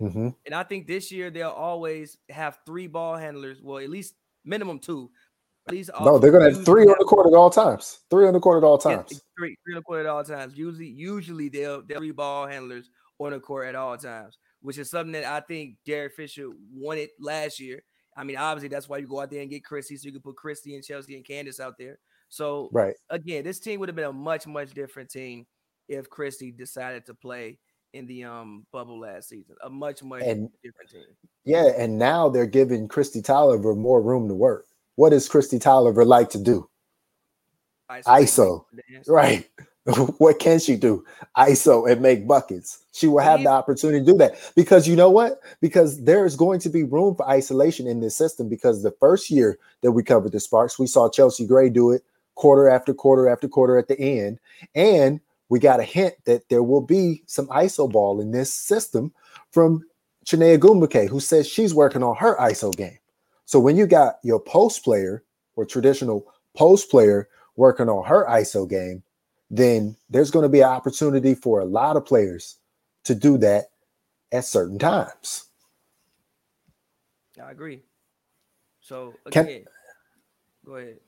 Mm-hmm. 0.00 0.30
And 0.44 0.54
I 0.54 0.64
think 0.64 0.86
this 0.86 1.12
year 1.12 1.30
they'll 1.30 1.50
always 1.50 2.18
have 2.28 2.58
three 2.66 2.88
ball 2.88 3.16
handlers. 3.16 3.60
Well, 3.62 3.78
at 3.78 3.88
least 3.88 4.14
minimum 4.44 4.80
two. 4.80 5.10
Least 5.70 5.90
no, 5.98 6.18
they're 6.18 6.30
gonna 6.30 6.52
have 6.52 6.64
three 6.64 6.82
on 6.82 6.94
the 6.98 7.06
court 7.06 7.26
at 7.26 7.32
all 7.32 7.48
times. 7.48 8.00
Three 8.10 8.26
on 8.26 8.34
the 8.34 8.40
court 8.40 8.62
at 8.62 8.66
all 8.66 8.76
times. 8.76 9.08
Yeah, 9.10 9.18
three, 9.38 9.56
three 9.64 9.74
on 9.74 9.76
the 9.76 9.82
court 9.82 10.00
at 10.00 10.06
all 10.06 10.22
times. 10.22 10.58
Usually, 10.58 10.88
usually 10.88 11.48
they'll 11.48 11.80
they'll 11.82 11.98
three 11.98 12.10
ball 12.10 12.46
handlers 12.46 12.90
on 13.18 13.30
the 13.30 13.40
court 13.40 13.68
at 13.68 13.74
all 13.74 13.96
times, 13.96 14.36
which 14.60 14.76
is 14.76 14.90
something 14.90 15.12
that 15.12 15.24
I 15.24 15.40
think 15.40 15.76
Derek 15.86 16.14
Fisher 16.14 16.50
wanted 16.70 17.08
last 17.18 17.60
year. 17.60 17.82
I 18.14 18.24
mean, 18.24 18.36
obviously 18.36 18.68
that's 18.68 18.90
why 18.90 18.98
you 18.98 19.06
go 19.06 19.20
out 19.20 19.30
there 19.30 19.40
and 19.40 19.50
get 19.50 19.64
Kristi, 19.64 19.98
so 19.98 20.04
you 20.06 20.12
can 20.12 20.20
put 20.20 20.36
Kristi 20.36 20.74
and 20.74 20.84
Chelsea 20.84 21.16
and 21.16 21.24
Candace 21.24 21.60
out 21.60 21.78
there. 21.78 21.98
So 22.28 22.68
right 22.70 22.94
again, 23.08 23.42
this 23.42 23.58
team 23.58 23.80
would 23.80 23.88
have 23.88 23.96
been 23.96 24.04
a 24.04 24.12
much 24.12 24.46
much 24.46 24.74
different 24.74 25.08
team 25.08 25.46
if 25.88 26.10
Kristi 26.10 26.54
decided 26.54 27.06
to 27.06 27.14
play 27.14 27.58
in 27.94 28.06
the 28.06 28.24
um 28.24 28.66
bubble 28.70 29.00
last 29.00 29.30
season. 29.30 29.56
A 29.64 29.70
much 29.70 30.02
much 30.02 30.22
and, 30.22 30.50
different 30.62 30.90
team. 30.90 31.04
Yeah, 31.44 31.70
and 31.78 31.98
now 31.98 32.28
they're 32.28 32.44
giving 32.44 32.86
Kristi 32.86 33.22
Toliver 33.22 33.74
more 33.74 34.02
room 34.02 34.28
to 34.28 34.34
work. 34.34 34.66
What 34.96 35.10
does 35.10 35.28
Kristi 35.28 35.60
Toliver 35.60 36.06
like 36.06 36.30
to 36.30 36.38
do? 36.38 36.68
ISO, 37.90 38.04
ISO. 38.06 38.64
right? 39.08 39.48
what 40.18 40.38
can 40.38 40.58
she 40.58 40.76
do? 40.76 41.04
ISO 41.36 41.90
and 41.90 42.00
make 42.00 42.26
buckets. 42.26 42.84
She 42.92 43.06
will 43.06 43.18
have 43.18 43.42
the 43.42 43.48
opportunity 43.48 44.00
to 44.00 44.12
do 44.12 44.16
that 44.18 44.52
because 44.56 44.88
you 44.88 44.96
know 44.96 45.10
what? 45.10 45.40
Because 45.60 46.02
there's 46.04 46.36
going 46.36 46.60
to 46.60 46.70
be 46.70 46.84
room 46.84 47.14
for 47.14 47.28
isolation 47.28 47.86
in 47.86 48.00
this 48.00 48.16
system. 48.16 48.48
Because 48.48 48.82
the 48.82 48.92
first 48.92 49.30
year 49.30 49.58
that 49.82 49.92
we 49.92 50.02
covered 50.02 50.32
the 50.32 50.40
Sparks, 50.40 50.78
we 50.78 50.86
saw 50.86 51.10
Chelsea 51.10 51.46
Gray 51.46 51.68
do 51.68 51.90
it 51.90 52.02
quarter 52.34 52.68
after 52.68 52.94
quarter 52.94 53.28
after 53.28 53.46
quarter 53.46 53.76
at 53.76 53.88
the 53.88 54.00
end. 54.00 54.38
And 54.74 55.20
we 55.50 55.58
got 55.58 55.80
a 55.80 55.84
hint 55.84 56.14
that 56.24 56.48
there 56.48 56.62
will 56.62 56.80
be 56.80 57.22
some 57.26 57.46
ISO 57.48 57.90
ball 57.90 58.20
in 58.20 58.30
this 58.30 58.52
system 58.52 59.12
from 59.50 59.84
Chiney 60.24 60.56
Ogwumike, 60.56 61.08
who 61.08 61.20
says 61.20 61.46
she's 61.46 61.74
working 61.74 62.02
on 62.02 62.16
her 62.16 62.36
ISO 62.38 62.74
game. 62.74 62.98
So 63.44 63.60
when 63.60 63.76
you 63.76 63.86
got 63.86 64.16
your 64.22 64.40
post 64.40 64.84
player 64.84 65.24
or 65.56 65.64
traditional 65.64 66.32
post 66.54 66.90
player 66.90 67.28
working 67.56 67.88
on 67.88 68.04
her 68.06 68.26
ISO 68.26 68.68
game, 68.68 69.02
then 69.50 69.96
there's 70.10 70.30
going 70.30 70.44
to 70.44 70.48
be 70.48 70.60
an 70.60 70.68
opportunity 70.68 71.34
for 71.34 71.60
a 71.60 71.64
lot 71.64 71.96
of 71.96 72.04
players 72.04 72.58
to 73.04 73.14
do 73.14 73.38
that 73.38 73.66
at 74.32 74.44
certain 74.44 74.78
times. 74.78 75.44
I 77.42 77.50
agree. 77.50 77.82
So 78.80 79.14
again, 79.26 79.46
Can, 79.46 79.64
go 80.64 80.76
ahead. 80.76 80.98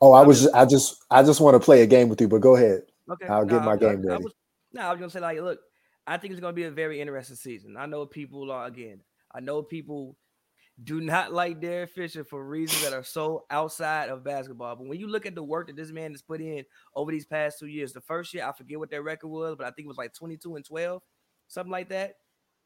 Oh, 0.00 0.12
I 0.12 0.22
was 0.22 0.42
just, 0.42 0.54
I 0.54 0.64
just 0.64 1.04
I 1.10 1.22
just 1.22 1.40
want 1.40 1.54
to 1.54 1.60
play 1.60 1.82
a 1.82 1.86
game 1.86 2.08
with 2.08 2.20
you, 2.20 2.28
but 2.28 2.40
go 2.40 2.56
ahead. 2.56 2.82
Okay, 3.08 3.26
I'll 3.26 3.44
get 3.44 3.62
my 3.62 3.76
game 3.76 4.02
ready. 4.02 4.24
no, 4.72 4.82
I 4.82 4.90
was 4.90 4.98
gonna 4.98 5.10
say 5.10 5.20
like, 5.20 5.40
look, 5.40 5.60
I 6.06 6.16
think 6.16 6.32
it's 6.32 6.40
gonna 6.40 6.52
be 6.52 6.64
a 6.64 6.70
very 6.70 7.00
interesting 7.00 7.36
season. 7.36 7.76
I 7.76 7.86
know 7.86 8.06
people 8.06 8.50
are 8.50 8.66
again. 8.66 9.00
I 9.32 9.40
know 9.40 9.62
people 9.62 10.16
do 10.82 11.00
not 11.00 11.32
like 11.32 11.60
Derek 11.60 11.90
Fisher 11.90 12.24
for 12.24 12.44
reasons 12.44 12.82
that 12.82 12.92
are 12.92 13.02
so 13.02 13.44
outside 13.50 14.08
of 14.08 14.24
basketball. 14.24 14.76
But 14.76 14.86
when 14.86 14.98
you 14.98 15.08
look 15.08 15.26
at 15.26 15.34
the 15.34 15.42
work 15.42 15.66
that 15.66 15.76
this 15.76 15.90
man 15.90 16.12
has 16.12 16.22
put 16.22 16.40
in 16.40 16.64
over 16.94 17.10
these 17.10 17.26
past 17.26 17.58
two 17.58 17.66
years, 17.66 17.92
the 17.92 18.00
first 18.00 18.32
year, 18.32 18.46
I 18.46 18.52
forget 18.52 18.78
what 18.78 18.90
their 18.90 19.02
record 19.02 19.28
was, 19.28 19.56
but 19.56 19.66
I 19.66 19.70
think 19.70 19.86
it 19.86 19.88
was 19.88 19.98
like 19.98 20.14
22 20.14 20.56
and 20.56 20.64
12, 20.64 21.02
something 21.48 21.70
like 21.70 21.90
that. 21.90 22.14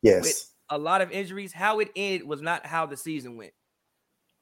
Yes. 0.03 0.23
With 0.23 0.51
a 0.71 0.79
lot 0.79 1.01
of 1.01 1.11
injuries. 1.11 1.53
How 1.53 1.81
it 1.81 1.91
ended 1.97 2.27
was 2.27 2.41
not 2.41 2.67
how 2.67 2.87
the 2.87 2.97
season 2.97 3.37
went. 3.37 3.53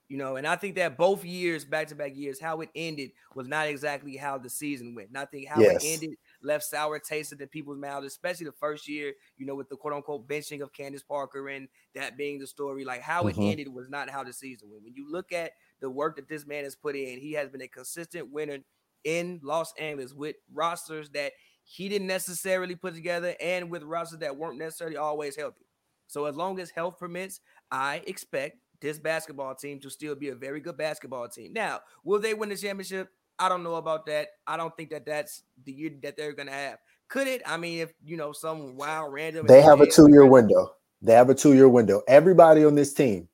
You 0.09 0.19
know, 0.19 0.37
and 0.37 0.47
I 0.47 0.57
think 0.57 0.75
that 0.75 0.99
both 0.99 1.25
years, 1.25 1.65
back 1.65 1.87
to 1.87 1.95
back 1.95 2.15
years, 2.15 2.39
how 2.39 2.61
it 2.61 2.69
ended 2.75 3.13
was 3.35 3.49
not 3.49 3.69
exactly 3.69 4.17
how 4.17 4.37
the 4.37 4.51
season 4.51 4.95
went. 4.95 5.09
And 5.09 5.17
I 5.17 5.25
think 5.25 5.49
how 5.49 5.59
yes. 5.61 5.83
it 5.83 5.89
ended 5.89 6.19
left 6.43 6.65
sour 6.65 6.99
taste 6.99 7.33
in 7.33 7.49
people's 7.49 7.79
mouths, 7.79 8.07
especially 8.07 8.47
the 8.47 8.53
first 8.53 8.89
year, 8.89 9.13
you 9.37 9.47
know, 9.47 9.55
with 9.55 9.69
the 9.69 9.77
quote 9.77 9.95
unquote 9.95 10.29
benching 10.29 10.63
of 10.63 10.73
Candace 10.73 11.03
Parker 11.03 11.49
and 11.49 11.69
that 11.95 12.17
being 12.17 12.39
the 12.39 12.47
story. 12.47 12.85
Like 12.85 13.01
how 13.01 13.25
mm-hmm. 13.25 13.41
it 13.43 13.51
ended 13.51 13.69
was 13.69 13.89
not 13.89 14.11
how 14.11 14.25
the 14.25 14.33
season 14.33 14.71
went. 14.71 14.85
When 14.85 14.95
you 14.95 15.11
look 15.11 15.33
at 15.33 15.53
the 15.81 15.91
work 15.91 16.17
that 16.17 16.29
this 16.29 16.47
man 16.47 16.65
has 16.65 16.77
put 16.77 16.97
in, 16.97 17.19
he 17.19 17.33
has 17.33 17.49
been 17.49 17.63
a 17.63 17.69
consistent 17.69 18.31
winner 18.33 18.59
in 19.05 19.41
Los 19.43 19.73
Angeles 19.79 20.15
with 20.15 20.37
rosters 20.53 21.11
that 21.11 21.33
he 21.65 21.89
didn't 21.89 22.07
necessarily 22.07 22.75
put 22.75 22.95
together 22.95 23.35
and 23.41 23.71
with 23.71 23.83
rosters 23.83 24.19
that 24.21 24.37
weren't 24.37 24.59
necessarily 24.59 24.97
always 24.97 25.37
healthy. 25.37 25.67
So 26.07 26.27
as 26.27 26.37
long 26.37 26.59
as 26.61 26.71
health 26.71 26.99
permits, 26.99 27.41
I 27.71 28.03
expect 28.07 28.59
this 28.81 28.99
basketball 28.99 29.55
team 29.55 29.81
to 29.81 29.89
still 29.89 30.15
be 30.15 30.29
a 30.29 30.35
very 30.35 30.61
good 30.61 30.77
basketball 30.77 31.29
team. 31.29 31.53
Now, 31.53 31.81
will 32.05 32.19
they 32.19 32.35
win 32.35 32.49
the 32.49 32.57
championship? 32.57 33.09
I 33.39 33.49
don't 33.49 33.63
know 33.63 33.77
about 33.77 34.07
that. 34.07 34.29
I 34.47 34.57
don't 34.57 34.77
think 34.77 34.91
that 34.91 35.07
that's 35.07 35.43
the 35.65 35.73
year 35.73 35.91
that 36.03 36.17
they're 36.17 36.33
going 36.33 36.47
to 36.47 36.53
have. 36.53 36.79
Could 37.09 37.27
it? 37.27 37.43
I 37.47 37.57
mean, 37.57 37.81
if 37.81 37.93
you 38.05 38.17
know 38.17 38.33
some 38.33 38.77
wild 38.77 39.13
random, 39.13 39.47
they 39.47 39.63
have 39.63 39.81
a 39.81 39.91
two-year 39.91 40.27
window. 40.27 40.73
They 41.03 41.15
have 41.15 41.31
a 41.31 41.35
two-year 41.35 41.69
window. 41.69 42.03
Everybody 42.09 42.65
on 42.65 42.75
this 42.75 42.95
team, 42.95 43.29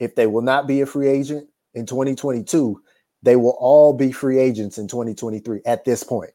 if 0.00 0.14
they 0.14 0.26
will 0.26 0.42
not 0.42 0.66
be 0.66 0.80
a 0.80 0.86
free 0.86 1.08
agent 1.08 1.48
in 1.74 1.86
2022, 1.86 2.80
they 3.22 3.36
will 3.36 3.56
all 3.60 3.92
be 3.92 4.10
free 4.10 4.38
agents 4.38 4.78
in 4.78 4.88
2023 4.88 5.60
at 5.64 5.84
this 5.84 6.02
point. 6.02 6.32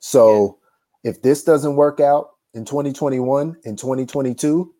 So, 0.00 0.58
yeah. 1.02 1.10
if 1.10 1.22
this 1.22 1.44
doesn't 1.44 1.76
work 1.76 2.00
out 2.00 2.30
in 2.54 2.64
2021 2.64 3.56
and 3.64 3.78
2022, 3.78 4.72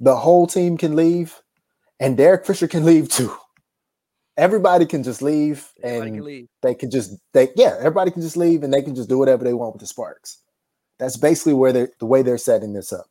the 0.00 0.16
whole 0.16 0.46
team 0.46 0.76
can 0.76 0.94
leave 0.94 1.40
and 2.00 2.16
Derek 2.16 2.46
Fisher 2.46 2.66
can 2.66 2.84
leave 2.84 3.08
too. 3.08 3.32
Everybody 4.40 4.86
can 4.86 5.02
just 5.02 5.20
leave 5.20 5.70
and 5.82 6.14
can 6.14 6.24
leave. 6.24 6.48
they 6.62 6.74
can 6.74 6.90
just 6.90 7.14
they 7.34 7.50
yeah, 7.56 7.76
everybody 7.78 8.10
can 8.10 8.22
just 8.22 8.36
leave 8.36 8.62
and 8.62 8.72
they 8.72 8.82
can 8.82 8.94
just 8.94 9.08
do 9.08 9.18
whatever 9.18 9.44
they 9.44 9.52
want 9.52 9.74
with 9.74 9.80
the 9.80 9.86
Sparks. 9.86 10.38
That's 10.98 11.18
basically 11.18 11.54
where 11.54 11.72
they 11.72 11.88
the 11.98 12.06
way 12.06 12.22
they're 12.22 12.38
setting 12.38 12.72
this 12.72 12.92
up. 12.92 13.06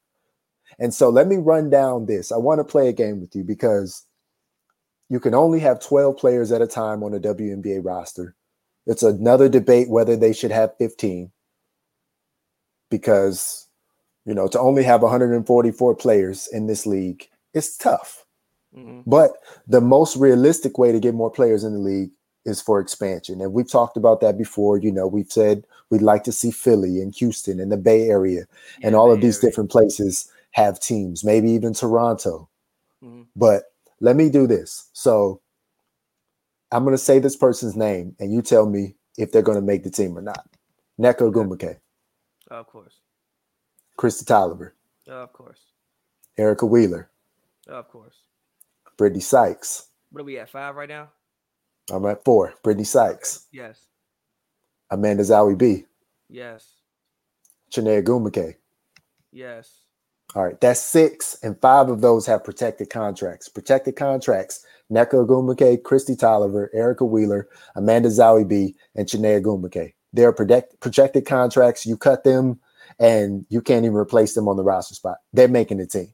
And 0.79 0.93
so 0.93 1.09
let 1.09 1.27
me 1.27 1.37
run 1.37 1.69
down 1.69 2.07
this. 2.07 2.31
I 2.31 2.37
want 2.37 2.59
to 2.59 2.63
play 2.63 2.89
a 2.89 2.93
game 2.93 3.21
with 3.21 3.35
you 3.35 3.43
because 3.43 4.05
you 5.09 5.19
can 5.19 5.35
only 5.35 5.59
have 5.59 5.79
12 5.79 6.17
players 6.17 6.51
at 6.51 6.61
a 6.61 6.67
time 6.67 7.03
on 7.03 7.13
a 7.13 7.19
WNBA 7.19 7.83
roster. 7.83 8.35
It's 8.85 9.03
another 9.03 9.49
debate 9.49 9.89
whether 9.89 10.15
they 10.15 10.33
should 10.33 10.51
have 10.51 10.77
15 10.77 11.31
because 12.89 13.67
you 14.25 14.33
know 14.33 14.47
to 14.47 14.59
only 14.59 14.83
have 14.83 15.01
144 15.01 15.95
players 15.95 16.47
in 16.51 16.67
this 16.67 16.85
league 16.85 17.27
it's 17.53 17.77
tough 17.77 18.25
Mm-hmm. 18.75 19.09
But 19.09 19.31
the 19.67 19.81
most 19.81 20.15
realistic 20.17 20.77
way 20.77 20.91
to 20.91 20.99
get 20.99 21.15
more 21.15 21.31
players 21.31 21.63
in 21.63 21.73
the 21.73 21.79
league 21.79 22.11
is 22.45 22.61
for 22.61 22.79
expansion. 22.79 23.41
And 23.41 23.53
we've 23.53 23.69
talked 23.69 23.97
about 23.97 24.21
that 24.21 24.37
before. 24.37 24.77
You 24.77 24.91
know, 24.91 25.07
we've 25.07 25.31
said 25.31 25.65
we'd 25.89 26.01
like 26.01 26.23
to 26.25 26.31
see 26.31 26.51
Philly 26.51 27.01
and 27.01 27.13
Houston 27.15 27.59
and 27.59 27.71
the 27.71 27.77
Bay 27.77 28.09
Area 28.09 28.45
yeah, 28.79 28.87
and 28.87 28.95
all 28.95 29.07
Bay 29.07 29.15
of 29.15 29.21
these 29.21 29.37
Area. 29.37 29.51
different 29.51 29.71
places 29.71 30.31
have 30.51 30.79
teams, 30.79 31.23
maybe 31.23 31.51
even 31.51 31.73
Toronto. 31.73 32.49
Mm-hmm. 33.03 33.23
But 33.35 33.63
let 33.99 34.15
me 34.15 34.29
do 34.29 34.47
this. 34.47 34.89
So 34.93 35.41
I'm 36.71 36.83
going 36.83 36.93
to 36.93 36.97
say 36.97 37.19
this 37.19 37.35
person's 37.35 37.75
name 37.75 38.15
and 38.19 38.33
you 38.33 38.41
tell 38.41 38.67
me 38.67 38.95
if 39.17 39.31
they're 39.31 39.41
going 39.41 39.59
to 39.59 39.65
make 39.65 39.83
the 39.83 39.89
team 39.89 40.17
or 40.17 40.21
not. 40.21 40.47
Nneka 40.99 41.31
Ogwumike. 41.31 41.77
Of 42.49 42.67
course. 42.67 42.99
Kristi 43.97 44.23
Toliver. 44.25 44.71
Of 45.07 45.33
course. 45.33 45.59
Erica 46.37 46.65
Wheeler. 46.65 47.09
Of 47.67 47.89
course. 47.89 48.15
Brittney 48.99 49.23
Sykes. 49.23 49.87
What 50.11 50.21
are 50.21 50.25
we 50.25 50.37
at? 50.39 50.49
Five 50.49 50.75
right 50.75 50.89
now? 50.89 51.09
I'm 51.89 52.05
at 52.05 52.25
four. 52.25 52.53
Brittney 52.63 52.85
Sykes. 52.85 53.47
Yes. 53.51 53.85
Amanda 54.91 55.23
Zahui 55.23 55.57
B. 55.57 55.85
Yes. 56.29 56.73
Chiney 57.71 58.01
Ogwumike. 58.01 58.55
Yes. 59.31 59.71
All 60.35 60.43
right, 60.43 60.59
that's 60.61 60.81
six, 60.81 61.39
and 61.41 61.59
five 61.59 61.89
of 61.89 62.01
those 62.01 62.27
have 62.27 62.43
protected 62.43 62.89
contracts. 62.91 63.49
Protected 63.49 63.95
contracts: 63.95 64.63
Nneka 64.91 65.25
Ogwumike, 65.25 65.81
Kristi 65.81 66.15
Toliver, 66.15 66.67
Erica 66.73 67.05
Wheeler, 67.05 67.47
Amanda 67.75 68.09
Zahui 68.09 68.47
B, 68.47 68.75
and 68.95 69.07
Chiney 69.07 69.41
Ogwumike. 69.41 69.93
They're 70.13 70.33
protect, 70.33 70.79
projected 70.81 71.25
contracts. 71.25 71.85
You 71.85 71.97
cut 71.97 72.23
them, 72.23 72.59
and 72.99 73.45
you 73.49 73.61
can't 73.61 73.85
even 73.85 73.97
replace 73.97 74.35
them 74.35 74.47
on 74.47 74.57
the 74.57 74.63
roster 74.63 74.93
spot. 74.93 75.17
They're 75.33 75.47
making 75.47 75.77
the 75.77 75.87
team 75.87 76.13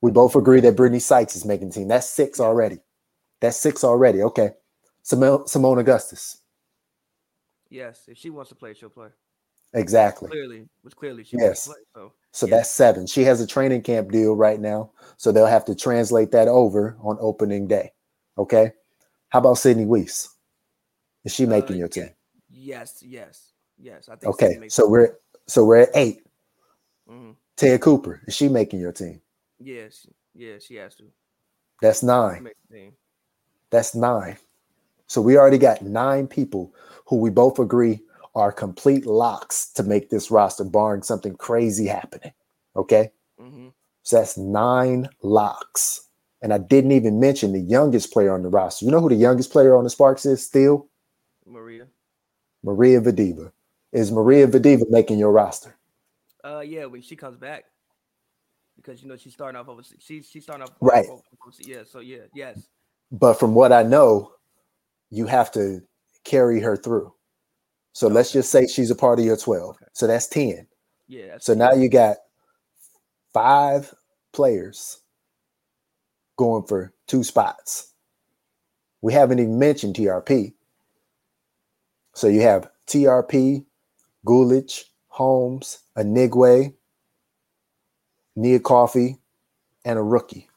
we 0.00 0.10
both 0.10 0.36
agree 0.36 0.60
that 0.60 0.76
Brittney 0.76 1.00
Sykes 1.00 1.36
is 1.36 1.44
making 1.44 1.68
the 1.68 1.74
team. 1.74 1.88
That's 1.88 2.08
six 2.08 2.40
already. 2.40 2.78
That's 3.40 3.56
six 3.56 3.84
already. 3.84 4.22
Okay. 4.22 4.50
Simone, 5.02 5.44
Seimone 5.44 5.80
Augustus. 5.80 6.40
Yes, 7.68 8.04
if 8.06 8.18
she 8.18 8.30
wants 8.30 8.50
to 8.50 8.54
play, 8.54 8.74
she'll 8.74 8.90
play. 8.90 9.08
Exactly. 9.74 10.28
Clearly, 10.28 10.68
which 10.82 10.94
clearly 10.94 11.24
she 11.24 11.38
yes. 11.38 11.66
Play, 11.66 11.76
so 11.94 12.12
so 12.30 12.46
that's 12.46 12.70
seven. 12.70 13.06
She 13.06 13.22
has 13.22 13.40
a 13.40 13.46
training 13.46 13.82
camp 13.82 14.10
deal 14.10 14.36
right 14.36 14.60
now, 14.60 14.90
so 15.16 15.32
they'll 15.32 15.46
have 15.46 15.64
to 15.66 15.74
translate 15.74 16.30
that 16.32 16.48
over 16.48 16.96
on 17.00 17.16
opening 17.20 17.66
day. 17.66 17.92
Okay. 18.36 18.72
How 19.30 19.38
about 19.38 19.54
Sydney 19.54 19.86
Wiese? 19.86 20.28
Is 21.24 21.34
she 21.34 21.46
making 21.46 21.76
uh, 21.76 21.78
your 21.78 21.88
team? 21.88 22.10
Yes, 22.50 23.02
yes, 23.06 23.52
yes. 23.78 24.08
I 24.10 24.16
think. 24.16 24.34
Okay, 24.34 24.68
so 24.68 24.86
we're 24.86 25.16
so 25.46 25.64
we're 25.64 25.78
at 25.78 25.88
8 25.94 26.22
mm-hmm. 27.10 27.30
Te'a 27.56 27.78
Cooper 27.78 28.22
is 28.26 28.36
she 28.36 28.48
making 28.48 28.80
your 28.80 28.92
team? 28.92 29.20
Yes, 29.64 30.06
yeah, 30.34 30.58
she 30.58 30.74
has 30.76 30.94
to. 30.96 31.04
That's 31.80 32.02
nine. 32.02 32.48
That's 33.70 33.94
nine. 33.94 34.36
So 35.06 35.20
we 35.20 35.36
already 35.36 35.58
got 35.58 35.82
nine 35.82 36.26
people 36.26 36.74
who 37.06 37.16
we 37.16 37.30
both 37.30 37.58
agree 37.58 38.00
are 38.34 38.50
complete 38.50 39.06
locks 39.06 39.68
to 39.74 39.82
make 39.82 40.10
this 40.10 40.30
roster, 40.30 40.64
barring 40.64 41.02
something 41.02 41.36
crazy 41.36 41.86
happening. 41.86 42.32
Okay. 42.76 43.12
Mm-hmm. 43.40 43.68
So 44.02 44.18
that's 44.18 44.36
nine 44.36 45.08
locks. 45.22 46.08
And 46.40 46.52
I 46.52 46.58
didn't 46.58 46.92
even 46.92 47.20
mention 47.20 47.52
the 47.52 47.60
youngest 47.60 48.12
player 48.12 48.34
on 48.34 48.42
the 48.42 48.48
roster. 48.48 48.84
You 48.84 48.90
know 48.90 49.00
who 49.00 49.10
the 49.10 49.14
youngest 49.14 49.52
player 49.52 49.76
on 49.76 49.84
the 49.84 49.90
Sparks 49.90 50.26
is 50.26 50.44
still? 50.44 50.88
Maria. 51.46 51.86
Maria 52.64 53.00
Vadeeva. 53.00 53.52
Is 53.92 54.10
Maria 54.10 54.48
Vadeeva 54.48 54.88
making 54.90 55.18
your 55.18 55.30
roster? 55.30 55.76
Uh 56.42 56.60
yeah, 56.60 56.86
when 56.86 57.02
she 57.02 57.14
comes 57.14 57.36
back 57.36 57.66
because 58.76 59.02
you 59.02 59.08
know 59.08 59.16
she's 59.16 59.32
starting 59.32 59.58
off 59.58 59.68
over. 59.68 59.82
She's 59.98 60.28
she's 60.28 60.44
starting 60.44 60.64
off 60.64 60.74
right. 60.80 61.06
Over, 61.08 61.22
yeah. 61.60 61.82
So 61.86 62.00
yeah. 62.00 62.22
Yes. 62.34 62.68
But 63.10 63.34
from 63.34 63.54
what 63.54 63.72
I 63.72 63.82
know, 63.82 64.32
you 65.10 65.26
have 65.26 65.50
to 65.52 65.82
carry 66.24 66.60
her 66.60 66.76
through. 66.76 67.12
So 67.92 68.06
okay. 68.06 68.14
let's 68.14 68.32
just 68.32 68.50
say 68.50 68.66
she's 68.66 68.90
a 68.90 68.94
part 68.94 69.18
of 69.18 69.24
your 69.24 69.36
twelve. 69.36 69.76
Okay. 69.76 69.90
So 69.92 70.06
that's 70.06 70.26
ten. 70.26 70.66
Yeah. 71.08 71.32
That's 71.32 71.46
so 71.46 71.54
10. 71.54 71.58
now 71.58 71.72
you 71.72 71.88
got 71.88 72.16
five 73.32 73.92
players 74.32 75.02
going 76.36 76.64
for 76.64 76.92
two 77.06 77.22
spots. 77.22 77.92
We 79.02 79.12
haven't 79.12 79.40
even 79.40 79.58
mentioned 79.58 79.96
TRP. 79.96 80.54
So 82.14 82.28
you 82.28 82.42
have 82.42 82.70
TRP, 82.86 83.64
Gulich, 84.26 84.84
Holmes, 85.08 85.80
Anigwe, 85.96 86.74
Nia 88.36 88.60
Coffey, 88.60 89.18
and 89.84 89.98
a 89.98 90.02
rookie? 90.02 90.48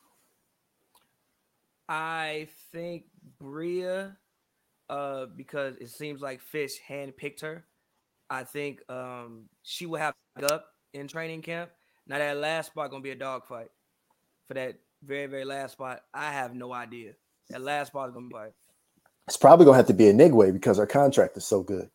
I 1.88 2.48
think 2.72 3.05
Bria, 3.39 4.17
uh, 4.89 5.27
because 5.36 5.75
it 5.77 5.89
seems 5.89 6.22
like 6.22 6.41
Fish 6.41 6.77
handpicked 6.88 7.41
her. 7.41 7.65
I 8.29 8.44
think 8.44 8.82
um, 8.89 9.46
she 9.63 9.86
will 9.86 10.00
have 10.00 10.15
up 10.51 10.65
in 10.94 11.08
training 11.08 11.41
camp. 11.41 11.70
Now 12.08 12.17
that 12.17 12.38
last 12.38 12.67
spot 12.67 12.89
gonna 12.89 13.01
be 13.01 13.12
a 13.12 13.15
dogfight 13.15 13.70
for 14.48 14.53
that 14.55 14.75
very 15.03 15.27
very 15.27 15.46
last 15.46 15.74
spot. 15.74 16.01
I 16.13 16.32
have 16.32 16.55
no 16.55 16.74
idea. 16.74 17.13
That 17.50 17.62
last 17.62 17.88
spot 17.88 18.10
is 18.10 18.13
gonna 18.15 18.27
be 18.27 18.34
fight. 18.34 18.53
It's 19.27 19.38
probably 19.38 19.65
gonna 19.65 19.77
have 19.77 19.88
to 19.88 19.94
be 19.94 20.05
Anigwe 20.05 20.53
because 20.53 20.77
her 20.77 20.88
contract 20.88 21.38
is 21.38 21.46
so 21.46 21.63
good. 21.63 21.89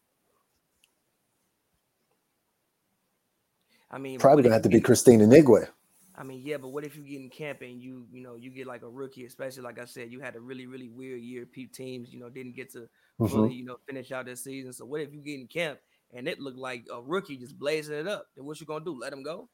I 3.90 3.98
mean, 3.98 4.18
probably 4.18 4.42
gonna 4.42 4.54
have 4.54 4.62
to 4.62 4.68
be 4.68 4.80
Kristine 4.80 5.20
Anigwe. 5.20 5.68
I 6.14 6.22
mean, 6.22 6.42
yeah, 6.44 6.58
but 6.58 6.68
what 6.68 6.84
if 6.84 6.96
you 6.96 7.02
get 7.02 7.20
in 7.20 7.30
camp 7.30 7.62
and 7.62 7.80
you, 7.80 8.06
you 8.12 8.22
know, 8.22 8.36
you 8.36 8.50
get 8.50 8.66
like 8.66 8.82
a 8.82 8.88
rookie, 8.88 9.24
especially 9.24 9.62
like 9.62 9.78
I 9.78 9.86
said, 9.86 10.12
you 10.12 10.20
had 10.20 10.36
a 10.36 10.40
really, 10.40 10.66
really 10.66 10.90
weird 10.90 11.22
year. 11.22 11.46
Peep 11.46 11.72
teams, 11.72 12.12
you 12.12 12.20
know, 12.20 12.28
didn't 12.28 12.54
get 12.54 12.70
to 12.72 12.88
mm-hmm. 13.18 13.50
you 13.50 13.64
know, 13.64 13.76
finish 13.86 14.12
out 14.12 14.26
this 14.26 14.44
season. 14.44 14.72
So 14.72 14.84
what 14.84 15.00
if 15.00 15.14
you 15.14 15.20
get 15.20 15.40
in 15.40 15.46
camp 15.46 15.78
and 16.12 16.28
it 16.28 16.38
looked 16.38 16.58
like 16.58 16.84
a 16.92 17.00
rookie 17.00 17.38
just 17.38 17.58
blazing 17.58 17.96
it 17.96 18.06
up? 18.06 18.26
Then 18.36 18.44
what 18.44 18.60
you 18.60 18.66
gonna 18.66 18.84
do? 18.84 18.98
Let 18.98 19.12
him 19.12 19.22
go? 19.22 19.48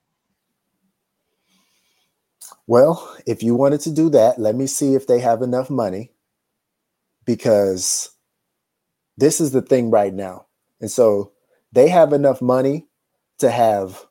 Well, 2.67 3.17
if 3.27 3.43
you 3.43 3.55
wanted 3.55 3.81
to 3.83 3.91
do 3.91 4.11
that, 4.11 4.39
let 4.39 4.55
me 4.55 4.67
see 4.67 4.95
if 4.95 5.07
they 5.07 5.21
have 5.21 5.43
enough 5.43 5.71
money 5.71 6.13
because 7.25 8.11
this 9.17 9.41
is 9.41 9.53
the 9.53 9.63
thing 9.63 9.91
right 9.91 10.13
now. 10.13 10.47
And 10.81 10.91
so 10.91 11.33
they 11.73 11.89
have 11.89 12.13
enough 12.13 12.43
money 12.43 12.89
to 13.39 13.51
have 13.51 14.05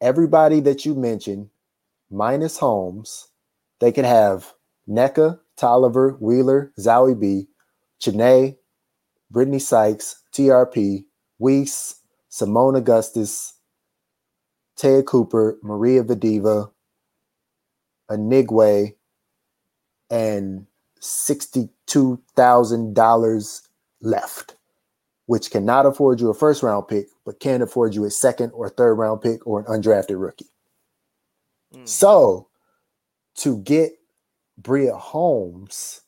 everybody 0.00 0.60
that 0.60 0.84
you 0.84 0.94
mentioned, 0.94 1.50
minus 2.10 2.58
Holmes, 2.58 3.28
they 3.80 3.90
could 3.92 4.04
have 4.04 4.52
Nneka, 4.88 5.40
Toliver, 5.58 6.20
Wheeler, 6.20 6.72
Zahui 6.78 7.18
B, 7.18 7.48
Chiney, 8.00 8.56
Brittney 9.32 9.60
Sykes, 9.60 10.22
TRP, 10.32 11.04
Weiss, 11.38 11.96
Seimone 12.30 12.78
Augustus, 12.78 13.54
Te'a 14.76 15.02
Cooper, 15.02 15.58
Maria 15.62 16.02
Vadeeva, 16.02 16.70
Anigwe, 18.10 18.94
and 20.10 20.66
$62,000 21.00 23.60
left, 24.02 24.56
which 25.30 25.52
cannot 25.52 25.86
afford 25.86 26.20
you 26.20 26.28
a 26.28 26.34
first 26.34 26.60
round 26.60 26.88
pick, 26.88 27.06
but 27.24 27.38
can 27.38 27.62
afford 27.62 27.94
you 27.94 28.04
a 28.04 28.10
second 28.10 28.50
or 28.50 28.68
third 28.68 28.94
round 28.94 29.22
pick 29.22 29.46
or 29.46 29.60
an 29.60 29.66
undrafted 29.66 30.20
rookie. 30.20 30.50
Mm. 31.72 31.86
So 31.88 32.48
to 33.36 33.58
get 33.58 33.92
Bria 34.58 34.96
Holmes, 34.96 36.00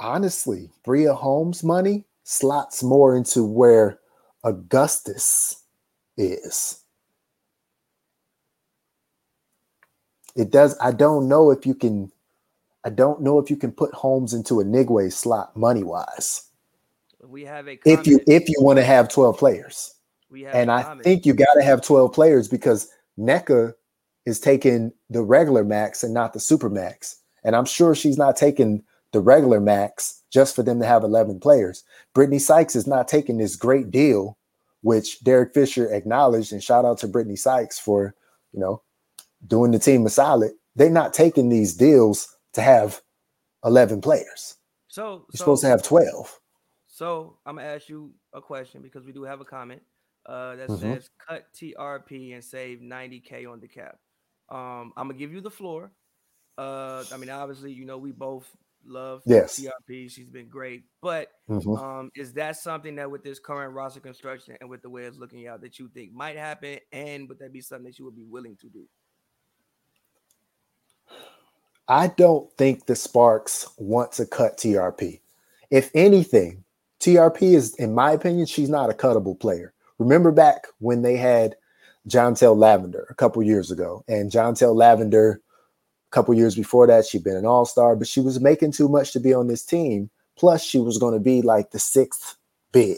honestly, 0.00 0.72
Bria 0.84 1.14
Holmes 1.14 1.62
money 1.62 2.04
slots 2.24 2.82
more 2.82 3.16
into 3.16 3.44
where 3.44 4.00
Augustus 4.42 5.62
is. 6.16 6.82
It 10.34 10.50
does. 10.50 10.76
I 10.80 10.90
don't 10.90 11.28
know 11.28 11.52
if 11.52 11.64
you 11.64 11.76
can. 11.76 12.10
I 12.84 12.90
don't 12.90 13.22
know 13.22 13.38
if 13.38 13.50
you 13.50 13.56
can 13.56 13.70
put 13.70 13.94
Holmes 13.94 14.34
into 14.34 14.54
Anigwe 14.54 15.12
slot 15.12 15.56
money 15.56 15.84
wise. 15.84 16.50
We 17.28 17.44
have 17.44 17.68
a 17.68 17.76
comment. 17.76 18.00
if 18.00 18.06
you 18.06 18.20
if 18.26 18.48
you 18.48 18.56
want 18.60 18.78
to 18.78 18.84
have 18.84 19.08
twelve 19.08 19.38
players. 19.38 19.94
We 20.30 20.42
have 20.42 20.54
and 20.54 20.70
I 20.70 20.96
think 21.02 21.26
you 21.26 21.34
got 21.34 21.54
to 21.54 21.62
have 21.62 21.82
twelve 21.82 22.12
players 22.12 22.48
because 22.48 22.88
Nneka 23.18 23.74
is 24.26 24.40
taking 24.40 24.92
the 25.10 25.22
regular 25.22 25.64
max 25.64 26.02
and 26.02 26.14
not 26.14 26.32
the 26.32 26.40
super 26.40 26.70
max, 26.70 27.16
and 27.44 27.54
I'm 27.54 27.66
sure 27.66 27.94
she's 27.94 28.18
not 28.18 28.36
taking 28.36 28.82
the 29.14 29.20
regular 29.20 29.60
max 29.60 30.22
just 30.30 30.56
for 30.56 30.64
them 30.64 30.80
to 30.80 30.84
have 30.84 31.04
11 31.04 31.38
players. 31.38 31.84
Brittney 32.14 32.40
Sykes 32.40 32.74
is 32.74 32.86
not 32.86 33.06
taking 33.06 33.38
this 33.38 33.54
great 33.54 33.92
deal, 33.92 34.36
which 34.82 35.22
Derek 35.22 35.54
Fisher 35.54 35.90
acknowledged, 35.94 36.52
and 36.52 36.62
shout 36.62 36.84
out 36.84 36.98
to 36.98 37.08
Brittney 37.08 37.38
Sykes 37.38 37.78
for, 37.78 38.16
you 38.52 38.58
know, 38.58 38.82
doing 39.46 39.70
the 39.70 39.78
team 39.78 40.04
a 40.04 40.10
solid. 40.10 40.50
They're 40.74 40.90
not 40.90 41.14
taking 41.14 41.48
these 41.48 41.74
deals 41.74 42.36
to 42.54 42.60
have 42.60 43.00
11 43.64 44.00
players. 44.00 44.56
So 44.88 45.02
you're 45.04 45.24
so, 45.34 45.36
supposed 45.36 45.62
to 45.62 45.68
have 45.68 45.84
12. 45.84 46.40
So 46.94 47.38
I'm 47.44 47.56
gonna 47.56 47.66
ask 47.66 47.88
you 47.88 48.12
a 48.32 48.40
question 48.40 48.80
because 48.80 49.04
we 49.04 49.10
do 49.10 49.24
have 49.24 49.40
a 49.40 49.44
comment 49.44 49.82
uh, 50.26 50.54
that 50.54 50.68
mm-hmm. 50.68 50.94
says 50.94 51.10
cut 51.28 51.52
TRP 51.52 52.34
and 52.34 52.44
save 52.44 52.78
90k 52.78 53.50
on 53.50 53.58
the 53.58 53.66
cap. 53.66 53.98
Um, 54.48 54.92
I'm 54.96 55.08
gonna 55.08 55.14
give 55.14 55.32
you 55.32 55.40
the 55.40 55.50
floor. 55.50 55.90
Uh, 56.56 57.02
I 57.12 57.16
mean, 57.16 57.30
obviously, 57.30 57.72
you 57.72 57.84
know, 57.84 57.98
we 57.98 58.12
both 58.12 58.46
love 58.86 59.22
yes. 59.26 59.60
TRP. 59.60 60.08
She's 60.08 60.28
been 60.28 60.48
great. 60.48 60.84
But 61.02 61.32
mm-hmm. 61.50 61.74
um, 61.74 62.10
is 62.14 62.32
that 62.34 62.58
something 62.58 62.94
that 62.94 63.10
with 63.10 63.24
this 63.24 63.40
current 63.40 63.74
roster 63.74 63.98
construction 63.98 64.56
and 64.60 64.70
with 64.70 64.82
the 64.82 64.88
way 64.88 65.02
it's 65.02 65.18
looking 65.18 65.48
out 65.48 65.62
that 65.62 65.80
you 65.80 65.88
think 65.88 66.12
might 66.12 66.36
happen? 66.36 66.78
And 66.92 67.28
would 67.28 67.40
that 67.40 67.52
be 67.52 67.60
something 67.60 67.86
that 67.86 67.98
you 67.98 68.04
would 68.04 68.14
be 68.14 68.24
willing 68.24 68.56
to 68.60 68.68
do? 68.68 68.84
I 71.88 72.06
don't 72.06 72.52
think 72.52 72.86
the 72.86 72.94
Sparks 72.94 73.68
want 73.78 74.12
to 74.12 74.26
cut 74.26 74.58
TRP. 74.58 75.22
If 75.70 75.90
anything, 75.92 76.63
TRP 77.04 77.54
is, 77.54 77.74
in 77.74 77.94
my 77.94 78.12
opinion, 78.12 78.46
she's 78.46 78.70
not 78.70 78.88
a 78.88 78.94
cuttable 78.94 79.38
player. 79.38 79.74
Remember 79.98 80.32
back 80.32 80.68
when 80.78 81.02
they 81.02 81.18
had 81.18 81.54
Jantel 82.08 82.56
Lavender 82.56 83.06
a 83.10 83.14
couple 83.14 83.42
years 83.42 83.70
ago, 83.70 84.02
and 84.08 84.30
Jantel 84.30 84.74
Lavender 84.74 85.42
a 86.10 86.10
couple 86.10 86.32
years 86.32 86.54
before 86.54 86.86
that, 86.86 87.04
she'd 87.04 87.22
been 87.22 87.36
an 87.36 87.44
all 87.44 87.66
star, 87.66 87.94
but 87.94 88.08
she 88.08 88.20
was 88.20 88.40
making 88.40 88.72
too 88.72 88.88
much 88.88 89.12
to 89.12 89.20
be 89.20 89.34
on 89.34 89.48
this 89.48 89.66
team. 89.66 90.08
Plus, 90.38 90.64
she 90.64 90.78
was 90.78 90.96
going 90.96 91.12
to 91.12 91.20
be 91.20 91.42
like 91.42 91.72
the 91.72 91.78
sixth 91.78 92.36
big 92.72 92.96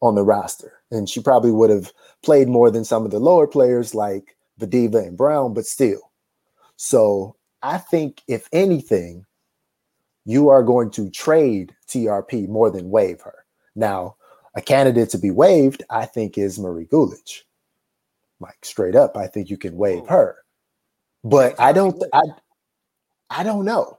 on 0.00 0.14
the 0.14 0.22
roster. 0.22 0.72
And 0.90 1.06
she 1.06 1.20
probably 1.20 1.50
would 1.50 1.68
have 1.68 1.92
played 2.24 2.48
more 2.48 2.70
than 2.70 2.86
some 2.86 3.04
of 3.04 3.10
the 3.10 3.20
lower 3.20 3.46
players 3.46 3.94
like 3.94 4.34
Vadeeva 4.58 5.06
and 5.06 5.16
Brown, 5.16 5.52
but 5.52 5.66
still. 5.66 6.10
So 6.76 7.36
I 7.62 7.76
think, 7.76 8.22
if 8.28 8.48
anything, 8.50 9.25
you 10.26 10.48
are 10.50 10.62
going 10.62 10.90
to 10.90 11.08
trade 11.08 11.74
TRP 11.88 12.48
more 12.48 12.70
than 12.70 12.90
waive 12.90 13.22
her. 13.22 13.46
Now, 13.74 14.16
a 14.54 14.60
candidate 14.60 15.08
to 15.10 15.18
be 15.18 15.30
waived, 15.30 15.84
I 15.88 16.04
think, 16.04 16.36
is 16.36 16.58
Marie 16.58 16.86
Gulich. 16.86 17.42
Like 18.40 18.58
straight 18.62 18.96
up, 18.96 19.16
I 19.16 19.28
think 19.28 19.48
you 19.48 19.56
can 19.56 19.76
waive 19.76 20.02
oh. 20.02 20.06
her. 20.06 20.36
But 21.24 21.58
I 21.58 21.72
don't 21.72 22.02
I 22.12 22.22
I 23.30 23.42
don't 23.42 23.64
know. 23.64 23.98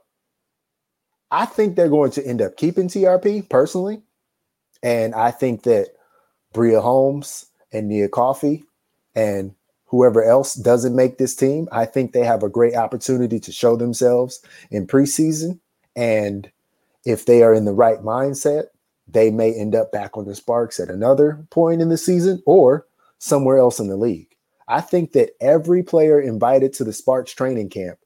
I 1.30 1.44
think 1.44 1.76
they're 1.76 1.88
going 1.88 2.12
to 2.12 2.26
end 2.26 2.40
up 2.40 2.56
keeping 2.56 2.88
TRP 2.88 3.48
personally. 3.48 4.02
And 4.82 5.14
I 5.14 5.30
think 5.30 5.64
that 5.64 5.88
Bria 6.52 6.80
Holmes 6.80 7.46
and 7.72 7.88
Nia 7.88 8.08
Coffey 8.08 8.64
and 9.14 9.54
whoever 9.86 10.22
else 10.22 10.54
doesn't 10.54 10.94
make 10.96 11.18
this 11.18 11.34
team, 11.34 11.68
I 11.72 11.84
think 11.84 12.12
they 12.12 12.24
have 12.24 12.42
a 12.42 12.48
great 12.48 12.74
opportunity 12.74 13.40
to 13.40 13.52
show 13.52 13.76
themselves 13.76 14.40
in 14.70 14.86
preseason. 14.86 15.58
And 15.98 16.52
if 17.04 17.26
they 17.26 17.42
are 17.42 17.52
in 17.52 17.64
the 17.64 17.72
right 17.72 17.98
mindset, 17.98 18.66
they 19.08 19.32
may 19.32 19.52
end 19.52 19.74
up 19.74 19.90
back 19.90 20.16
on 20.16 20.26
the 20.26 20.34
Sparks 20.36 20.78
at 20.78 20.90
another 20.90 21.44
point 21.50 21.82
in 21.82 21.88
the 21.88 21.98
season 21.98 22.40
or 22.46 22.86
somewhere 23.18 23.58
else 23.58 23.80
in 23.80 23.88
the 23.88 23.96
league. 23.96 24.28
I 24.68 24.80
think 24.80 25.10
that 25.12 25.30
every 25.40 25.82
player 25.82 26.20
invited 26.20 26.72
to 26.74 26.84
the 26.84 26.92
Sparks 26.92 27.32
training 27.32 27.70
camp 27.70 27.98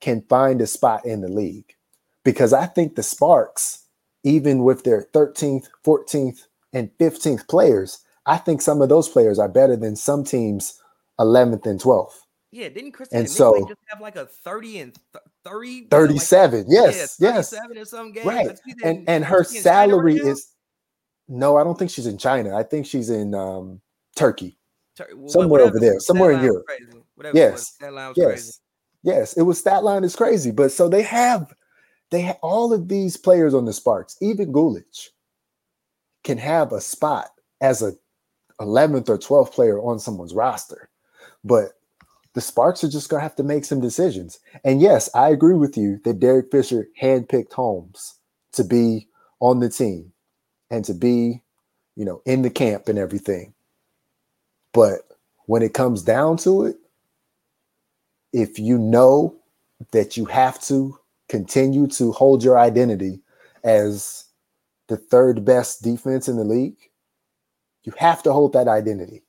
can 0.00 0.20
find 0.28 0.60
a 0.60 0.66
spot 0.66 1.06
in 1.06 1.22
the 1.22 1.28
league 1.28 1.74
because 2.22 2.52
I 2.52 2.66
think 2.66 2.96
the 2.96 3.02
Sparks, 3.02 3.84
even 4.24 4.62
with 4.62 4.84
their 4.84 5.06
13th, 5.14 5.68
14th, 5.86 6.40
and 6.74 6.90
15th 6.98 7.48
players, 7.48 8.00
I 8.26 8.36
think 8.36 8.60
some 8.60 8.82
of 8.82 8.90
those 8.90 9.08
players 9.08 9.38
are 9.38 9.48
better 9.48 9.74
than 9.74 9.96
some 9.96 10.22
teams 10.22 10.78
11th 11.18 11.64
and 11.64 11.80
12th. 11.80 12.18
Yeah, 12.50 12.70
didn't 12.70 12.92
Chris 12.92 13.10
and 13.12 13.28
so 13.28 13.66
just 13.68 13.80
have 13.88 14.00
like 14.00 14.16
a 14.16 14.24
30 14.24 14.78
and 14.80 14.96
30 15.44 15.88
37. 15.90 16.60
Like, 16.60 16.66
yes, 16.70 17.16
yeah, 17.20 17.32
37 17.32 17.70
yes. 17.76 17.78
In 17.78 17.86
some 17.86 18.12
games. 18.12 18.26
Right. 18.26 18.58
And 18.82 19.08
and 19.08 19.24
her 19.24 19.44
salary 19.44 20.16
is 20.16 20.54
no, 21.28 21.58
I 21.58 21.64
don't 21.64 21.78
think 21.78 21.90
she's 21.90 22.06
in 22.06 22.16
China. 22.16 22.56
I 22.56 22.62
think 22.62 22.86
she's 22.86 23.10
in 23.10 23.34
um, 23.34 23.80
Turkey 24.16 24.58
somewhere 25.26 25.60
over 25.60 25.78
there, 25.78 26.00
somewhere 26.00 26.32
in 26.32 26.42
Europe. 26.42 26.66
yes, 27.34 27.76
yes, 27.80 28.14
crazy. 28.14 28.52
yes. 29.02 29.32
It 29.34 29.42
was 29.42 29.58
stat 29.58 29.84
line 29.84 30.04
is 30.04 30.16
crazy, 30.16 30.50
but 30.50 30.72
so 30.72 30.88
they 30.88 31.02
have 31.02 31.54
they 32.10 32.22
have 32.22 32.38
all 32.42 32.72
of 32.72 32.88
these 32.88 33.18
players 33.18 33.52
on 33.52 33.66
the 33.66 33.72
Sparks. 33.74 34.16
Even 34.22 34.52
Gulich 34.52 35.08
can 36.24 36.38
have 36.38 36.72
a 36.72 36.80
spot 36.80 37.28
as 37.60 37.82
a 37.82 37.92
11th 38.60 39.08
or 39.08 39.18
12th 39.18 39.52
player 39.52 39.78
on 39.80 39.98
someone's 39.98 40.34
roster, 40.34 40.88
but 41.44 41.72
the 42.38 42.42
Sparks 42.42 42.84
are 42.84 42.88
just 42.88 43.08
gonna 43.08 43.20
have 43.20 43.34
to 43.34 43.42
make 43.42 43.64
some 43.64 43.80
decisions. 43.80 44.38
And 44.62 44.80
yes, 44.80 45.10
I 45.12 45.30
agree 45.30 45.56
with 45.56 45.76
you 45.76 45.98
that 46.04 46.20
Derek 46.20 46.52
Fisher 46.52 46.86
handpicked 47.02 47.52
Holmes 47.52 48.14
to 48.52 48.62
be 48.62 49.08
on 49.40 49.58
the 49.58 49.68
team 49.68 50.12
and 50.70 50.84
to 50.84 50.94
be, 50.94 51.42
you 51.96 52.04
know, 52.04 52.22
in 52.26 52.42
the 52.42 52.50
camp 52.50 52.86
and 52.86 52.96
everything. 52.96 53.54
But 54.72 55.00
when 55.46 55.62
it 55.62 55.74
comes 55.74 56.04
down 56.04 56.36
to 56.36 56.66
it, 56.66 56.76
if 58.32 58.60
you 58.60 58.78
know 58.78 59.34
that 59.90 60.16
you 60.16 60.24
have 60.26 60.60
to 60.66 60.96
continue 61.28 61.88
to 61.88 62.12
hold 62.12 62.44
your 62.44 62.56
identity 62.56 63.18
as 63.64 64.26
the 64.86 64.96
third 64.96 65.44
best 65.44 65.82
defense 65.82 66.28
in 66.28 66.36
the 66.36 66.44
league, 66.44 66.78
you 67.82 67.92
have 67.98 68.22
to 68.22 68.32
hold 68.32 68.52
that 68.52 68.68
identity. 68.68 69.24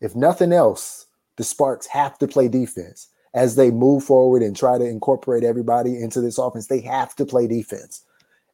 If 0.00 0.14
nothing 0.14 0.52
else, 0.52 1.06
the 1.42 1.48
Sparks 1.48 1.88
have 1.88 2.16
to 2.18 2.28
play 2.28 2.46
defense 2.46 3.08
as 3.34 3.56
they 3.56 3.72
move 3.72 4.04
forward 4.04 4.42
and 4.42 4.56
try 4.56 4.78
to 4.78 4.84
incorporate 4.84 5.42
everybody 5.42 6.00
into 6.00 6.20
this 6.20 6.38
offense. 6.38 6.68
They 6.68 6.80
have 6.82 7.16
to 7.16 7.26
play 7.26 7.48
defense. 7.48 8.04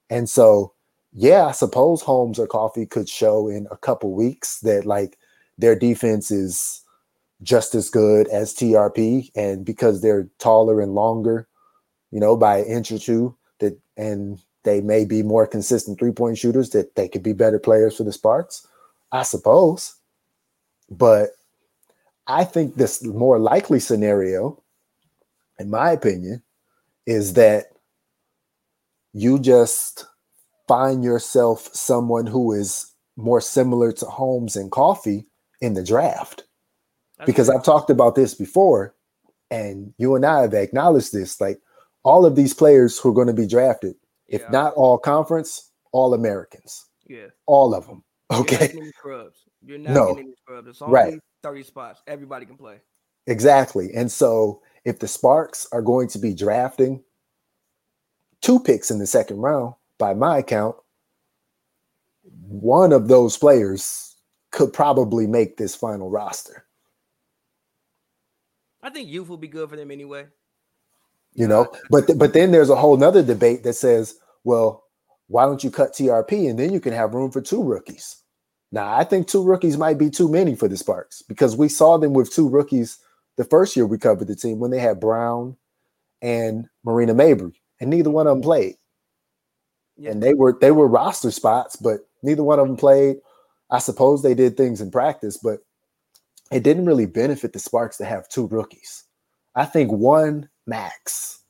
And 0.08 0.26
so, 0.26 0.72
yeah, 1.12 1.44
I 1.44 1.52
suppose 1.52 2.00
Holmes 2.00 2.38
or 2.38 2.46
Coffey 2.46 2.86
could 2.86 3.06
show 3.06 3.46
in 3.46 3.68
a 3.70 3.76
couple 3.76 4.14
weeks 4.14 4.60
that 4.60 4.86
like 4.86 5.18
their 5.58 5.78
defense 5.78 6.30
is 6.30 6.82
just 7.42 7.74
as 7.74 7.90
good 7.90 8.26
as 8.28 8.54
TRP, 8.54 9.30
and 9.36 9.66
because 9.66 10.00
they're 10.00 10.30
taller 10.38 10.80
and 10.80 10.94
longer, 10.94 11.46
you 12.10 12.20
know, 12.20 12.38
by 12.38 12.56
an 12.56 12.64
inch 12.64 12.90
or 12.90 12.98
two, 12.98 13.36
that 13.58 13.78
and 13.98 14.40
they 14.62 14.80
may 14.80 15.04
be 15.04 15.22
more 15.22 15.46
consistent 15.46 15.98
three 15.98 16.12
point 16.12 16.38
shooters, 16.38 16.70
that 16.70 16.94
they 16.94 17.06
could 17.06 17.22
be 17.22 17.34
better 17.34 17.58
players 17.58 17.98
for 17.98 18.04
the 18.04 18.12
Sparks, 18.12 18.66
I 19.12 19.24
suppose. 19.24 19.94
But 20.90 21.32
I 22.28 22.44
think 22.44 22.74
this 22.74 23.02
more 23.02 23.38
likely 23.38 23.80
scenario, 23.80 24.62
in 25.58 25.70
my 25.70 25.92
opinion, 25.92 26.42
is 27.06 27.32
that 27.34 27.66
you 29.14 29.38
just 29.38 30.04
find 30.68 31.02
yourself 31.02 31.70
someone 31.72 32.26
who 32.26 32.52
is 32.52 32.92
more 33.16 33.40
similar 33.40 33.90
to 33.92 34.04
Holmes 34.06 34.54
and 34.56 34.70
Coffey 34.70 35.26
in 35.60 35.72
the 35.74 35.82
draft. 35.82 36.44
That's 37.16 37.26
because 37.26 37.48
I've 37.48 37.64
talked 37.64 37.90
about 37.90 38.14
this 38.14 38.34
before, 38.34 38.94
and 39.50 39.92
you 39.98 40.14
and 40.14 40.24
I 40.24 40.42
have 40.42 40.54
acknowledged 40.54 41.12
this. 41.12 41.40
Like 41.40 41.58
all 42.04 42.26
of 42.26 42.36
these 42.36 42.54
players 42.54 42.98
who 42.98 43.08
are 43.08 43.14
going 43.14 43.26
to 43.26 43.32
be 43.32 43.46
drafted, 43.46 43.96
if 44.28 44.48
not 44.50 44.74
all 44.74 44.98
conference, 44.98 45.72
all 45.92 46.12
Americans. 46.14 46.86
Yeah. 47.08 47.28
All 47.46 47.74
of 47.74 47.86
them. 47.86 48.04
Okay. 48.30 48.70
You're 48.74 48.84
not 48.84 48.94
scrubs. 48.94 49.38
You're 49.64 49.78
not 49.78 49.94
No. 49.94 50.14
any 50.16 50.34
scrubs. 50.42 50.68
It's 50.68 50.82
only 50.82 50.94
Right. 50.94 51.20
30 51.42 51.62
spots. 51.62 52.02
Everybody 52.06 52.46
can 52.46 52.56
play. 52.56 52.80
Exactly. 53.26 53.92
And 53.94 54.10
so 54.10 54.62
if 54.84 54.98
the 54.98 55.08
Sparks 55.08 55.66
are 55.72 55.82
going 55.82 56.08
to 56.08 56.18
be 56.18 56.34
drafting 56.34 57.02
two 58.40 58.60
picks 58.60 58.90
in 58.90 58.98
the 58.98 59.06
second 59.06 59.38
round, 59.38 59.74
by 59.98 60.14
my 60.14 60.38
account, 60.38 60.76
one 62.46 62.92
of 62.92 63.08
those 63.08 63.36
players 63.36 64.16
could 64.50 64.72
probably 64.72 65.26
make 65.26 65.56
this 65.56 65.74
final 65.74 66.08
roster. 66.08 66.64
I 68.82 68.90
think 68.90 69.08
youth 69.08 69.28
will 69.28 69.36
be 69.36 69.48
good 69.48 69.68
for 69.68 69.76
them 69.76 69.90
anyway. 69.90 70.26
You 71.34 71.46
know, 71.46 71.70
but 71.90 72.06
th- 72.06 72.18
but 72.18 72.32
then 72.32 72.50
there's 72.50 72.70
a 72.70 72.76
whole 72.76 72.96
nother 72.96 73.22
debate 73.22 73.62
that 73.64 73.74
says, 73.74 74.16
well, 74.44 74.84
why 75.26 75.44
don't 75.44 75.62
you 75.62 75.70
cut 75.70 75.92
TRP 75.92 76.48
and 76.48 76.58
then 76.58 76.72
you 76.72 76.80
can 76.80 76.92
have 76.92 77.14
room 77.14 77.30
for 77.30 77.40
two 77.40 77.62
rookies? 77.62 78.22
Now, 78.70 78.94
I 78.94 79.04
think 79.04 79.26
two 79.26 79.42
rookies 79.42 79.78
might 79.78 79.98
be 79.98 80.10
too 80.10 80.28
many 80.28 80.54
for 80.54 80.68
the 80.68 80.76
Sparks 80.76 81.22
because 81.22 81.56
we 81.56 81.68
saw 81.68 81.96
them 81.96 82.12
with 82.12 82.32
two 82.32 82.48
rookies 82.48 82.98
the 83.38 83.44
first 83.44 83.76
year 83.76 83.86
we 83.86 83.98
covered 83.98 84.28
the 84.28 84.36
team 84.36 84.58
when 84.58 84.72
they 84.72 84.80
had 84.80 85.00
Brown 85.00 85.56
and 86.20 86.68
Marina 86.84 87.14
Mabrey, 87.14 87.54
and 87.80 87.88
neither 87.88 88.10
one 88.10 88.26
of 88.26 88.34
them 88.34 88.42
played. 88.42 88.74
Yeah. 89.96 90.10
And 90.10 90.22
they 90.22 90.34
were 90.34 90.58
they 90.60 90.72
were 90.72 90.88
roster 90.88 91.30
spots, 91.30 91.76
but 91.76 92.00
neither 92.22 92.42
one 92.42 92.58
of 92.58 92.66
them 92.66 92.76
played. 92.76 93.18
I 93.70 93.78
suppose 93.78 94.22
they 94.22 94.34
did 94.34 94.56
things 94.56 94.80
in 94.80 94.90
practice, 94.90 95.36
but 95.36 95.60
it 96.50 96.64
didn't 96.64 96.86
really 96.86 97.06
benefit 97.06 97.52
the 97.52 97.58
Sparks 97.60 97.96
to 97.98 98.04
have 98.04 98.28
two 98.28 98.48
rookies. 98.48 99.04
I 99.54 99.64
think 99.64 99.92
one 99.92 100.48
max. 100.66 101.42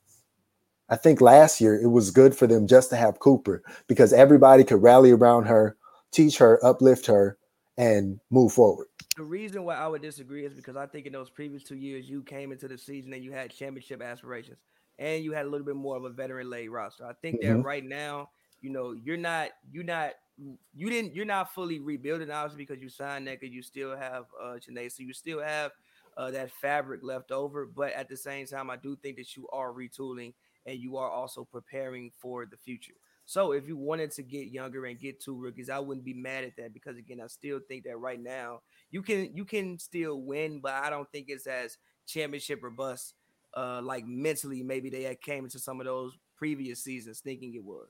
I 0.90 0.96
think 0.96 1.20
last 1.20 1.60
year 1.60 1.80
it 1.80 1.88
was 1.88 2.10
good 2.10 2.34
for 2.34 2.46
them 2.46 2.66
just 2.66 2.90
to 2.90 2.96
have 2.96 3.18
Cooper 3.18 3.62
because 3.86 4.12
everybody 4.12 4.64
could 4.64 4.82
rally 4.82 5.10
around 5.10 5.44
her, 5.44 5.76
teach 6.12 6.38
her, 6.38 6.64
uplift 6.64 7.06
her, 7.06 7.38
and 7.76 8.20
move 8.30 8.52
forward. 8.52 8.88
The 9.16 9.24
reason 9.24 9.64
why 9.64 9.74
I 9.76 9.88
would 9.88 10.02
disagree 10.02 10.44
is 10.44 10.54
because 10.54 10.76
I 10.76 10.86
think 10.86 11.06
in 11.06 11.12
those 11.12 11.30
previous 11.30 11.62
two 11.64 11.76
years 11.76 12.08
you 12.08 12.22
came 12.22 12.52
into 12.52 12.68
the 12.68 12.78
season 12.78 13.12
and 13.12 13.24
you 13.24 13.32
had 13.32 13.50
championship 13.50 14.00
aspirations 14.00 14.58
and 14.98 15.24
you 15.24 15.32
had 15.32 15.46
a 15.46 15.48
little 15.48 15.66
bit 15.66 15.76
more 15.76 15.96
of 15.96 16.04
a 16.04 16.10
veteran 16.10 16.48
lay 16.48 16.68
roster. 16.68 17.04
I 17.04 17.14
think 17.14 17.40
that 17.40 17.56
Mhm. 17.56 17.64
right 17.64 17.84
now, 17.84 18.30
you 18.60 18.70
know, 18.70 18.92
you're 18.92 19.16
not 19.16 19.50
you're 19.70 19.84
not 19.84 20.14
you 20.36 20.88
didn't 20.88 21.14
you're 21.16 21.24
not 21.24 21.52
fully 21.52 21.80
rebuilding 21.80 22.30
obviously 22.30 22.64
because 22.64 22.80
you 22.80 22.88
signed 22.88 23.26
that 23.26 23.42
you 23.42 23.60
still 23.62 23.96
have 23.96 24.26
uh 24.40 24.56
Janae, 24.58 24.90
so 24.90 25.02
you 25.02 25.12
still 25.12 25.40
have 25.40 25.72
uh, 26.16 26.30
that 26.32 26.50
fabric 26.50 27.02
left 27.02 27.30
over. 27.30 27.64
But 27.66 27.92
at 27.92 28.08
the 28.08 28.16
same 28.16 28.46
time, 28.46 28.70
I 28.70 28.76
do 28.76 28.96
think 28.96 29.16
that 29.16 29.36
you 29.36 29.48
are 29.50 29.72
retooling 29.72 30.34
and 30.68 30.78
you 30.78 30.98
are 30.98 31.10
also 31.10 31.44
preparing 31.50 32.10
for 32.18 32.44
the 32.44 32.56
future. 32.56 32.92
So 33.24 33.52
if 33.52 33.66
you 33.66 33.76
wanted 33.76 34.10
to 34.12 34.22
get 34.22 34.48
younger 34.48 34.84
and 34.86 34.98
get 34.98 35.20
two 35.20 35.34
rookies, 35.34 35.70
I 35.70 35.78
wouldn't 35.78 36.04
be 36.04 36.14
mad 36.14 36.44
at 36.44 36.56
that 36.56 36.72
because 36.72 36.96
again, 36.96 37.20
I 37.22 37.26
still 37.26 37.60
think 37.66 37.84
that 37.84 37.98
right 37.98 38.20
now 38.20 38.60
you 38.90 39.02
can 39.02 39.34
you 39.34 39.44
can 39.44 39.78
still 39.78 40.20
win, 40.20 40.60
but 40.60 40.74
I 40.74 40.90
don't 40.90 41.10
think 41.10 41.26
it's 41.28 41.46
as 41.46 41.78
championship 42.06 42.62
or 42.62 42.70
bust. 42.70 43.14
Uh, 43.56 43.80
like 43.82 44.06
mentally, 44.06 44.62
maybe 44.62 44.90
they 44.90 45.02
had 45.02 45.20
came 45.22 45.44
into 45.44 45.58
some 45.58 45.80
of 45.80 45.86
those 45.86 46.16
previous 46.36 46.84
seasons 46.84 47.20
thinking 47.20 47.54
it 47.54 47.64
was. 47.64 47.88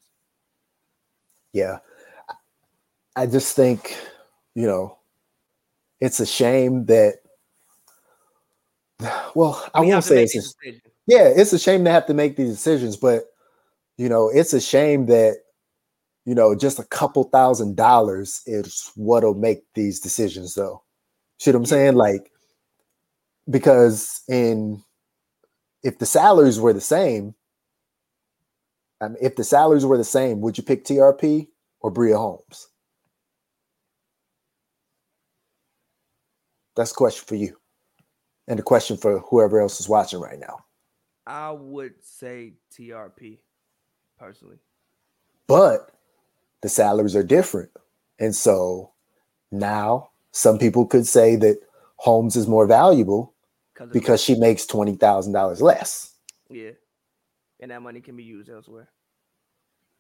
Yeah. 1.53 1.79
I 3.17 3.27
just 3.27 3.57
think, 3.57 3.97
you 4.55 4.67
know, 4.67 4.99
it's 6.01 6.21
a 6.21 6.27
shame 6.27 6.87
that 6.87 7.15
well, 9.35 9.69
I 9.75 9.81
have 9.81 9.89
won't 9.89 10.05
say 10.05 10.23
it's 10.23 10.37
a. 10.37 10.81
yeah, 11.09 11.29
it's 11.37 11.55
a 11.55 11.61
shame 11.61 11.85
to 11.87 11.93
have 11.93 12.07
to 12.07 12.15
make 12.15 12.37
these 12.37 12.51
decisions, 12.51 12.97
but 12.99 13.25
you 13.99 14.09
know, 14.09 14.31
it's 14.31 14.53
a 14.55 14.61
shame 14.61 15.07
that 15.07 15.39
you 16.27 16.35
know, 16.35 16.55
just 16.55 16.79
a 16.79 16.85
couple 16.85 17.25
thousand 17.25 17.77
dollars 17.77 18.43
is 18.47 18.93
what'll 18.97 19.35
make 19.35 19.65
these 19.75 20.01
decisions 20.01 20.55
though. 20.55 20.83
See 21.39 21.51
what 21.51 21.57
I'm 21.57 21.67
saying? 21.67 21.97
Like 21.97 22.31
because 23.51 24.23
in 24.29 24.83
if 25.83 25.99
the 25.99 26.07
salaries 26.07 26.61
were 26.61 26.73
the 26.73 26.81
same, 26.81 27.35
I 29.01 29.09
mean, 29.09 29.19
if 29.23 29.37
the 29.37 29.45
salaries 29.45 29.87
were 29.87 29.99
the 29.99 30.05
same, 30.05 30.41
would 30.41 30.59
you 30.59 30.65
pick 30.65 30.85
TRP 30.85 31.49
or 31.81 31.91
Bria 31.91 32.19
Holmes? 32.19 32.69
That's 36.77 36.93
a 36.93 36.95
question 36.95 37.25
for 37.27 37.35
you. 37.35 37.57
And 38.49 38.59
a 38.59 38.63
question 38.63 38.97
for 38.97 39.21
whoever 39.21 39.61
else 39.61 39.81
is 39.81 39.89
watching 39.89 40.21
right 40.21 40.39
now. 40.39 40.65
I 41.29 41.51
would 41.53 42.03
say 42.03 42.55
TRP 42.73 43.39
personally. 44.19 44.57
But 45.47 45.91
the 46.63 46.69
salaries 46.71 47.15
are 47.15 47.23
different. 47.23 47.71
And 48.19 48.35
so 48.35 48.93
now 49.53 50.11
some 50.33 50.59
people 50.59 50.87
could 50.87 51.07
say 51.07 51.37
that 51.37 51.61
Holmes 51.97 52.35
is 52.35 52.47
more 52.47 52.67
valuable 52.67 53.35
Because 53.93 54.23
she 54.23 54.35
makes 54.37 54.65
$20,000 54.67 55.61
less. 55.61 56.15
yeah, 56.51 56.71
and 57.61 57.71
that 57.71 57.83
money 57.83 58.01
can 58.01 58.17
be 58.17 58.25
used 58.25 58.49
elsewhere. 58.49 58.89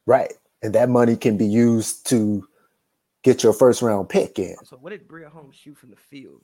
Right. 0.07 0.33
And 0.63 0.75
that 0.75 0.89
money 0.89 1.17
can 1.17 1.37
be 1.37 1.47
used 1.47 2.07
to 2.09 2.49
get 3.23 3.43
your 3.43 3.53
first 3.53 3.83
round 3.83 4.09
pick 4.09 4.39
in. 4.39 4.57
So 4.65 4.77
what 4.79 4.91
did 4.91 5.07
Bria 5.07 5.29
Holmes 5.29 5.55
shoot 5.57 5.77
from 5.77 5.91
the 5.91 5.97
field? 5.97 6.41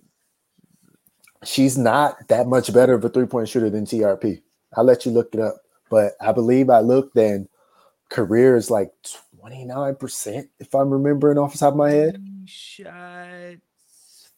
She's 1.44 1.76
not 1.78 2.28
that 2.28 2.46
much 2.46 2.72
better 2.72 2.94
of 2.94 3.04
a 3.04 3.08
three 3.08 3.26
point 3.26 3.48
shooter 3.48 3.70
than 3.70 3.84
TRP. 3.86 4.42
I'll 4.76 4.84
let 4.84 5.06
you 5.06 5.12
look 5.12 5.34
it 5.34 5.40
up. 5.40 5.56
But 5.90 6.12
I 6.20 6.32
believe 6.32 6.70
I 6.70 6.80
looked 6.80 7.16
and 7.16 7.48
career 8.08 8.56
is 8.56 8.70
like 8.70 8.92
29%, 9.42 10.48
if 10.58 10.74
I'm 10.74 10.90
remembering 10.90 11.38
off 11.38 11.52
the 11.52 11.58
top 11.58 11.74
of 11.74 11.78
my 11.78 11.90
head. 11.90 12.24
Shot 12.46 13.56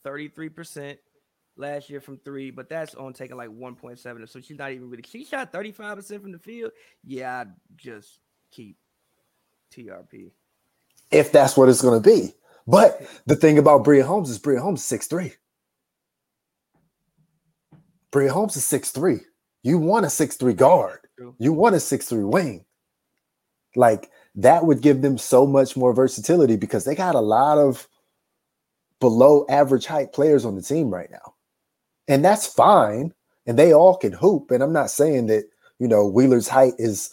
33% 0.04 0.98
last 1.56 1.90
year 1.90 2.00
from 2.00 2.18
three, 2.18 2.50
but 2.50 2.68
that's 2.68 2.94
on 2.94 3.12
taking 3.12 3.36
like 3.36 3.50
1.7. 3.50 4.28
So 4.28 4.40
she's 4.40 4.58
not 4.58 4.72
even 4.72 4.90
really. 4.90 5.04
She 5.06 5.24
shot 5.24 5.52
35% 5.52 6.22
from 6.22 6.32
the 6.32 6.38
field. 6.38 6.72
Yeah, 7.04 7.40
I'd 7.40 7.52
just 7.76 8.18
keep 8.50 8.76
TRP. 9.74 10.30
If 11.10 11.32
that's 11.32 11.56
what 11.56 11.68
it's 11.68 11.82
going 11.82 12.02
to 12.02 12.08
be. 12.08 12.34
But 12.66 13.06
the 13.26 13.36
thing 13.36 13.58
about 13.58 13.84
Bria 13.84 14.04
Holmes 14.04 14.28
is 14.28 14.38
Bria 14.38 14.60
Holmes 14.60 14.90
is 14.90 15.00
6'3. 15.00 15.32
Bria 18.10 18.32
Holmes 18.32 18.56
is 18.56 18.64
6'3. 18.64 19.20
You 19.66 19.78
want 19.78 20.06
a 20.06 20.10
six 20.10 20.36
three 20.36 20.54
guard. 20.54 21.00
You 21.38 21.52
want 21.52 21.74
a 21.74 21.80
six 21.80 22.06
three 22.06 22.22
wing. 22.22 22.64
Like 23.74 24.12
that 24.36 24.64
would 24.64 24.80
give 24.80 25.02
them 25.02 25.18
so 25.18 25.44
much 25.44 25.76
more 25.76 25.92
versatility 25.92 26.54
because 26.54 26.84
they 26.84 26.94
got 26.94 27.16
a 27.16 27.20
lot 27.20 27.58
of 27.58 27.88
below 29.00 29.44
average 29.48 29.86
height 29.86 30.12
players 30.12 30.44
on 30.44 30.54
the 30.54 30.62
team 30.62 30.88
right 30.88 31.10
now. 31.10 31.34
And 32.06 32.24
that's 32.24 32.46
fine. 32.46 33.12
And 33.44 33.58
they 33.58 33.72
all 33.72 33.96
can 33.96 34.12
hoop. 34.12 34.52
And 34.52 34.62
I'm 34.62 34.72
not 34.72 34.88
saying 34.88 35.26
that, 35.26 35.46
you 35.80 35.88
know, 35.88 36.06
Wheeler's 36.06 36.46
height 36.46 36.74
is 36.78 37.12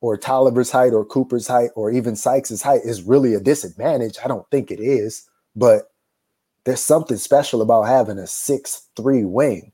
or 0.00 0.16
Toliver's 0.16 0.70
height 0.70 0.94
or 0.94 1.04
Cooper's 1.04 1.46
height 1.46 1.68
or 1.76 1.90
even 1.90 2.16
Sykes's 2.16 2.62
height 2.62 2.80
is 2.82 3.02
really 3.02 3.34
a 3.34 3.40
disadvantage. 3.40 4.16
I 4.24 4.28
don't 4.28 4.50
think 4.50 4.70
it 4.70 4.80
is, 4.80 5.28
but 5.54 5.92
there's 6.64 6.80
something 6.80 7.18
special 7.18 7.60
about 7.60 7.82
having 7.82 8.16
a 8.16 8.26
six 8.26 8.88
three 8.96 9.26
wing. 9.26 9.72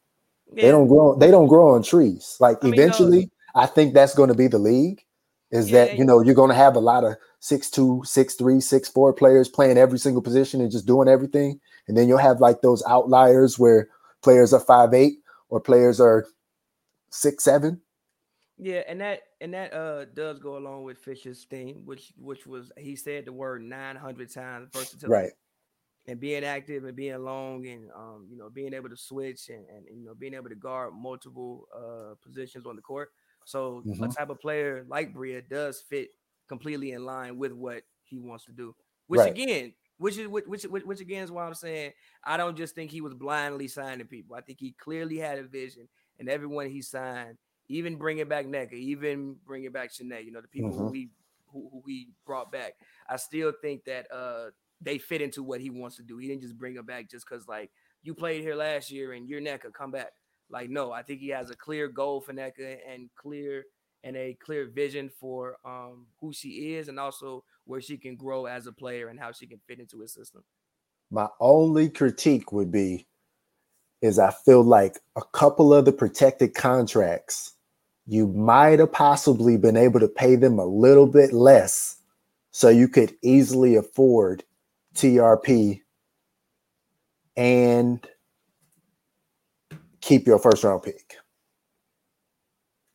They 0.53 0.71
don't 0.71 0.89
grow. 0.89 1.17
They 1.17 1.31
don't 1.31 1.49
grow 1.49 1.75
on 1.75 1.83
trees. 1.83 2.37
Like 2.41 2.59
I 2.63 2.67
mean, 2.67 2.77
no. 2.77 2.83
eventually, 2.83 3.31
I 3.55 3.67
think 3.67 3.95
that's 3.95 4.15
going 4.15 4.29
to 4.29 4.35
be 4.35 4.47
the 4.47 4.59
league. 4.59 5.03
Is 5.51 5.71
Yeah, 5.71 5.87
that 5.87 5.99
you 5.99 6.05
know 6.05 6.21
you're 6.21 6.35
going 6.35 6.51
to 6.51 6.57
have 6.57 6.77
a 6.77 6.81
lot 6.81 7.05
of 7.05 7.17
six 7.41 7.71
two, 7.71 8.03
six 8.05 8.35
three, 8.35 8.61
six 8.61 8.89
four 8.89 9.13
players 9.13 9.49
playing 9.49 9.79
every 9.79 9.99
single 9.99 10.23
position 10.23 10.61
and 10.61 10.71
just 10.71 10.87
doing 10.87 11.09
everything, 11.09 11.61
and 11.89 11.97
then 11.97 12.09
you'll 12.09 12.19
have 12.19 12.41
like 12.41 12.63
those 12.63 12.83
outliers 12.87 13.59
where 13.59 13.89
players 14.23 14.53
are 14.53 14.61
five 14.61 14.93
eight 14.93 15.19
or 15.49 15.61
players 15.61 16.01
are 16.01 16.27
six 17.11 17.45
seven. 17.45 17.81
Yeah, 18.59 18.83
and 18.89 19.01
that 19.01 19.23
and 19.41 19.53
that 19.55 19.73
uh 19.75 20.07
does 20.07 20.39
go 20.39 20.57
along 20.57 20.85
with 20.85 20.99
Fisher's 20.99 21.45
thing, 21.45 21.83
which 21.85 22.13
which 22.19 22.47
was 22.47 22.73
he 22.79 22.97
said 22.97 23.27
the 23.27 23.33
word 23.33 23.63
900 23.63 24.33
times 24.33 24.69
versatility. 24.73 25.13
Right. 25.13 25.33
And 26.09 26.21
being 26.21 26.45
active 26.45 26.85
and 26.85 26.97
being 26.97 27.19
long 27.25 27.67
and 27.67 27.91
um, 27.91 28.29
you 28.31 28.37
know 28.37 28.49
being 28.49 28.73
able 28.75 28.89
to 28.89 28.97
switch 28.97 29.49
and, 29.49 29.69
and 29.69 29.87
you 29.89 30.05
know 30.05 30.15
being 30.15 30.35
able 30.35 30.49
to 30.49 30.55
guard 30.55 30.95
multiple 30.95 31.67
uh, 31.75 32.15
positions 32.23 32.65
on 32.65 32.77
the 32.77 32.83
court. 32.83 33.11
So 33.45 33.87
a 34.03 34.09
Mhm. 34.09 34.17
type 34.17 34.31
of 34.31 34.39
player 34.39 34.85
like 34.89 35.13
Bria 35.13 35.43
does 35.43 35.81
fit 35.81 36.11
completely 36.49 36.93
in 36.93 37.05
line 37.05 37.39
with 37.39 37.53
what 37.53 37.83
he 38.05 38.19
wants 38.21 38.45
to 38.45 38.53
do. 38.53 38.77
Which 39.09 39.25
Right. 39.25 39.27
again, 39.27 39.75
which 39.99 40.17
is 40.17 40.29
which, 40.29 40.45
which 40.47 40.85
which 40.85 41.01
again 41.01 41.25
is 41.25 41.31
why 41.33 41.45
I'm 41.45 41.55
saying 41.55 41.93
I 42.23 42.37
don't 42.37 42.57
just 42.57 42.75
think 42.77 42.91
he 42.93 43.01
was 43.01 43.15
blindly 43.15 43.67
signing 43.69 44.07
people. 44.07 44.37
I 44.37 44.43
think 44.43 44.61
he 44.61 44.73
clearly 44.73 45.19
had 45.19 45.39
a 45.39 45.45
vision, 45.45 45.89
and 46.19 46.29
everyone 46.29 46.71
he 46.71 46.83
signed, 46.83 47.39
even 47.69 47.97
bringing 47.97 48.29
back 48.29 48.47
Nneka, 48.47 48.75
even 48.75 49.35
bringing 49.45 49.73
back 49.73 49.91
Shanae, 49.93 50.25
you 50.25 50.31
know 50.33 50.41
the 50.41 50.49
people 50.49 50.73
who 50.73 50.85
Mhm. 50.85 50.93
he 50.93 51.11
who, 51.49 51.69
who 51.73 51.83
he 51.87 52.11
brought 52.25 52.53
back. 52.53 52.75
I 53.09 53.17
still 53.17 53.53
think 53.61 53.85
that 53.85 54.11
uh 54.13 54.51
they 54.81 54.99
fit 54.99 55.23
into 55.23 55.43
what 55.43 55.61
he 55.61 55.71
wants 55.71 55.97
to 55.97 56.03
do. 56.03 56.19
He 56.19 56.29
didn't 56.29 56.43
just 56.43 56.59
bring 56.59 56.75
them 56.75 56.87
back 56.87 57.11
just 57.11 57.27
because 57.29 57.49
like 57.49 57.71
you 58.03 58.15
played 58.15 58.43
here 58.43 58.55
last 58.55 58.91
year 58.91 59.13
and 59.13 59.29
you're 59.29 59.41
Nneka, 59.41 59.73
come 59.73 59.91
back. 59.91 60.13
Like 60.51 60.71
no, 60.71 60.93
I 60.93 61.03
think 61.03 61.21
he 61.21 61.29
has 61.29 61.51
a 61.51 61.57
clear 61.57 61.89
goal 61.89 62.21
for 62.21 62.33
Nneka 62.33 62.79
and 62.89 63.09
clear 63.17 63.65
and 64.05 64.17
a 64.17 64.37
clear 64.45 64.69
vision 64.69 65.11
for 65.19 65.57
um 65.65 66.07
who 66.21 66.33
she 66.33 66.75
is 66.75 66.89
and 66.89 67.01
also 67.01 67.43
where 67.65 67.81
she 67.81 67.97
can 67.97 68.17
grow 68.17 68.47
as 68.47 68.67
a 68.67 68.73
player 68.73 69.09
and 69.09 69.19
how 69.19 69.33
she 69.33 69.47
can 69.47 69.61
fit 69.67 69.81
into 69.81 70.01
his 70.01 70.13
system. 70.13 70.45
My 71.11 71.29
only 71.41 71.89
critique 71.89 72.53
would 72.53 72.71
be 72.71 73.07
is 74.03 74.19
I 74.19 74.31
feel 74.31 74.63
like 74.63 75.01
a 75.17 75.23
couple 75.33 75.73
of 75.73 75.85
the 75.85 75.93
protected 75.93 76.55
contracts, 76.55 77.55
you 78.07 78.29
might 78.29 78.79
have 78.79 78.93
possibly 78.93 79.57
been 79.57 79.77
able 79.77 80.01
to 80.01 80.09
pay 80.09 80.37
them 80.37 80.59
a 80.59 80.65
little 80.65 81.07
bit 81.07 81.33
less 81.33 81.97
so 82.53 82.69
you 82.69 82.89
could 82.89 83.15
easily 83.23 83.75
afford 83.77 84.45
TRP 84.97 85.81
and 87.37 88.07
keep 90.01 90.27
your 90.27 90.39
first 90.39 90.65
round 90.65 90.83
pick. 90.83 91.17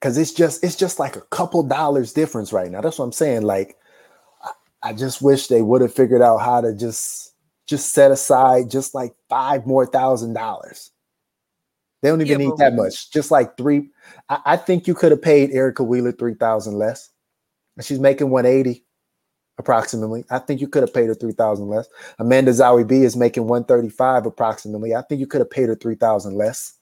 Cause 0.01 0.17
it's 0.17 0.33
just 0.33 0.63
it's 0.63 0.75
just 0.75 0.97
like 0.97 1.15
a 1.15 1.21
couple 1.21 1.61
dollars 1.61 2.11
difference 2.11 2.51
right 2.51 2.71
now. 2.71 2.81
That's 2.81 2.97
what 2.97 3.05
I'm 3.05 3.11
saying. 3.11 3.43
Like 3.43 3.77
I, 4.81 4.93
just 4.93 5.21
wish 5.21 5.45
they 5.45 5.61
would 5.61 5.81
have 5.81 5.93
figured 5.93 6.23
out 6.23 6.39
how 6.39 6.59
to 6.59 6.73
just 6.73 7.35
just 7.67 7.93
set 7.93 8.09
aside 8.09 8.71
just 8.71 8.95
like 8.95 9.13
five 9.29 9.67
more 9.67 9.85
thousand 9.85 10.33
dollars. 10.33 10.89
They 12.01 12.09
don't 12.09 12.21
even 12.21 12.41
yeah, 12.41 12.47
need 12.47 12.57
that 12.57 12.73
much. 12.73 13.11
Just 13.11 13.29
like 13.29 13.55
three. 13.57 13.89
I, 14.27 14.39
I 14.45 14.57
think 14.57 14.87
you 14.87 14.95
could 14.95 15.11
have 15.11 15.21
paid 15.21 15.51
Erica 15.51 15.83
Wheeler 15.83 16.13
three 16.13 16.33
thousand 16.33 16.79
less. 16.79 17.11
She's 17.79 17.99
making 17.99 18.31
180 18.31 18.83
approximately. 19.61 20.25
I 20.29 20.39
think 20.39 20.59
you 20.59 20.67
could 20.67 20.83
have 20.83 20.93
paid 20.93 21.07
her 21.07 21.15
3000 21.15 21.67
less. 21.67 21.87
Amanda 22.19 22.51
Zahui 22.51 22.85
B 22.87 23.03
is 23.03 23.15
making 23.15 23.47
135 23.47 24.25
approximately. 24.25 24.93
I 24.95 25.01
think 25.03 25.19
you 25.19 25.27
could 25.27 25.41
have 25.41 25.49
paid 25.49 25.69
her 25.69 25.75
3000 25.75 26.35
less. 26.35 26.73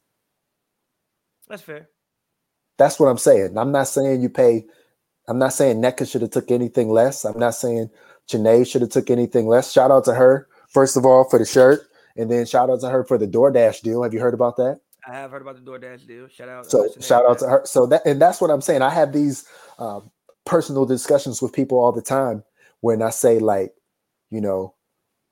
That's 1.47 1.61
fair. 1.61 1.89
That's 2.77 2.99
what 2.99 3.07
I'm 3.07 3.17
saying. 3.17 3.57
I'm 3.57 3.71
not 3.71 3.87
saying 3.87 4.21
you 4.21 4.29
pay 4.29 4.65
I'm 5.27 5.37
not 5.37 5.53
saying 5.53 5.79
Nneka 5.79 6.09
should 6.09 6.23
have 6.23 6.31
took 6.31 6.49
anything 6.49 6.89
less. 6.89 7.23
I'm 7.23 7.37
not 7.37 7.53
saying 7.53 7.91
Chiney 8.27 8.65
should 8.65 8.81
have 8.81 8.89
took 8.89 9.11
anything 9.11 9.47
less. 9.47 9.71
Shout 9.71 9.91
out 9.91 10.05
to 10.05 10.15
her 10.15 10.47
first 10.69 10.97
of 10.97 11.05
all 11.05 11.29
for 11.29 11.37
the 11.37 11.45
shirt 11.45 11.81
and 12.17 12.31
then 12.31 12.45
shout 12.45 12.69
out 12.69 12.81
to 12.81 12.89
her 12.89 13.03
for 13.03 13.17
the 13.17 13.27
DoorDash 13.27 13.81
deal. 13.81 14.01
Have 14.01 14.13
you 14.13 14.19
heard 14.19 14.33
about 14.33 14.55
that? 14.57 14.79
I 15.07 15.13
have 15.13 15.31
heard 15.31 15.41
about 15.41 15.63
the 15.63 15.71
DoorDash 15.71 16.07
deal. 16.07 16.27
Shout 16.27 16.49
out. 16.49 16.69
So 16.69 16.87
shout 16.99 17.25
out 17.29 17.39
to 17.39 17.47
her. 17.47 17.61
So 17.65 17.85
that 17.87 18.05
and 18.05 18.21
that's 18.21 18.41
what 18.41 18.49
I'm 18.49 18.61
saying. 18.61 18.81
I 18.81 18.89
have 18.89 19.13
these 19.13 19.45
um, 19.77 20.09
personal 20.45 20.85
discussions 20.85 21.41
with 21.41 21.53
people 21.53 21.79
all 21.79 21.91
the 21.91 22.01
time 22.01 22.43
when 22.81 23.01
I 23.01 23.09
say 23.09 23.39
like, 23.39 23.73
you 24.29 24.41
know, 24.41 24.75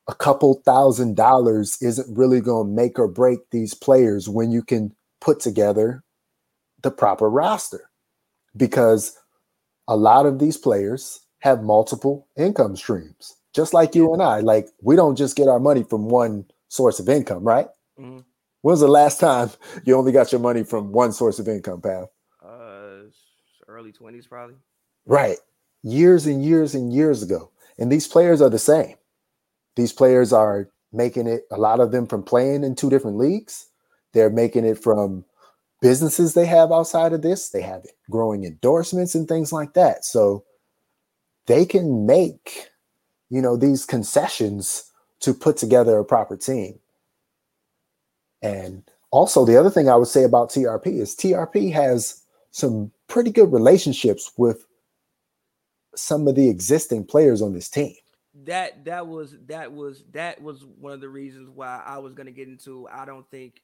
a 0.07 0.15
couple 0.15 0.61
thousand 0.65 1.15
dollars 1.15 1.77
isn't 1.81 2.17
really 2.17 2.41
going 2.41 2.67
to 2.67 2.73
make 2.73 2.97
or 2.97 3.07
break 3.07 3.39
these 3.51 3.73
players 3.73 4.29
when 4.29 4.51
you 4.51 4.63
can 4.63 4.95
put 5.19 5.39
together 5.39 6.03
the 6.81 6.91
proper 6.91 7.29
roster. 7.29 7.89
Because 8.55 9.17
a 9.87 9.95
lot 9.95 10.25
of 10.25 10.39
these 10.39 10.57
players 10.57 11.19
have 11.39 11.61
multiple 11.61 12.27
income 12.37 12.75
streams 12.75 13.37
just 13.57 13.73
like 13.73 13.95
you 13.95 14.13
and 14.13 14.21
I. 14.21 14.41
Like 14.41 14.67
we 14.81 14.95
don't 14.95 15.15
just 15.15 15.35
get 15.35 15.47
our 15.47 15.59
money 15.59 15.83
from 15.83 16.09
one 16.09 16.45
source 16.69 16.99
of 16.99 17.09
income 17.09 17.43
right? 17.43 17.67
Mm-hmm. 17.99 18.19
when's 18.61 18.81
the 18.81 18.87
last 18.87 19.19
time 19.19 19.49
you 19.83 19.97
only 19.97 20.11
got 20.11 20.31
your 20.31 20.39
money 20.39 20.63
from 20.63 20.91
one 20.91 21.11
source 21.11 21.39
of 21.39 21.47
income 21.47 21.81
pal? 21.81 22.11
Uh 22.43 23.09
early 23.67 23.91
20s 23.91 24.29
probably. 24.29 24.55
Right 25.05 25.37
years 25.91 26.25
and 26.25 26.43
years 26.43 26.75
and 26.75 26.93
years 26.93 27.23
ago. 27.23 27.51
And 27.77 27.91
these 27.91 28.07
players 28.07 28.41
are 28.41 28.49
the 28.49 28.59
same. 28.59 28.95
These 29.75 29.93
players 29.93 30.33
are 30.33 30.69
making 30.91 31.27
it, 31.27 31.43
a 31.51 31.57
lot 31.57 31.79
of 31.79 31.91
them 31.91 32.07
from 32.07 32.23
playing 32.23 32.63
in 32.63 32.75
two 32.75 32.89
different 32.89 33.17
leagues. 33.17 33.67
They're 34.13 34.29
making 34.29 34.65
it 34.65 34.81
from 34.81 35.25
businesses 35.81 36.33
they 36.33 36.45
have 36.45 36.71
outside 36.71 37.13
of 37.13 37.21
this. 37.21 37.49
They 37.49 37.61
have 37.61 37.85
growing 38.09 38.43
endorsements 38.43 39.13
and 39.15 39.27
things 39.27 39.53
like 39.53 39.73
that. 39.73 40.05
So 40.05 40.43
they 41.45 41.65
can 41.65 42.05
make, 42.05 42.69
you 43.29 43.41
know, 43.41 43.55
these 43.55 43.85
concessions 43.85 44.91
to 45.19 45.33
put 45.33 45.57
together 45.57 45.97
a 45.97 46.05
proper 46.05 46.37
team. 46.37 46.79
And 48.41 48.83
also, 49.11 49.45
the 49.45 49.57
other 49.57 49.69
thing 49.69 49.89
I 49.89 49.95
would 49.95 50.07
say 50.07 50.23
about 50.23 50.49
TRP 50.49 50.99
is 50.99 51.15
TRP 51.15 51.71
has 51.73 52.21
some 52.51 52.91
pretty 53.07 53.31
good 53.31 53.51
relationships 53.51 54.31
with 54.37 54.66
some 55.97 56.27
of 56.27 56.35
the 56.35 56.49
existing 56.49 57.05
players 57.05 57.41
on 57.41 57.53
this 57.53 57.69
team. 57.69 57.95
That 58.45 58.85
that 58.85 59.07
was 59.07 59.35
that 59.47 59.71
was 59.71 60.03
that 60.11 60.41
was 60.41 60.63
one 60.63 60.93
of 60.93 61.01
the 61.01 61.09
reasons 61.09 61.49
why 61.49 61.81
I 61.85 61.97
was 61.97 62.13
going 62.13 62.27
to 62.27 62.31
get 62.31 62.47
into. 62.47 62.87
I 62.91 63.05
don't 63.05 63.29
think 63.31 63.61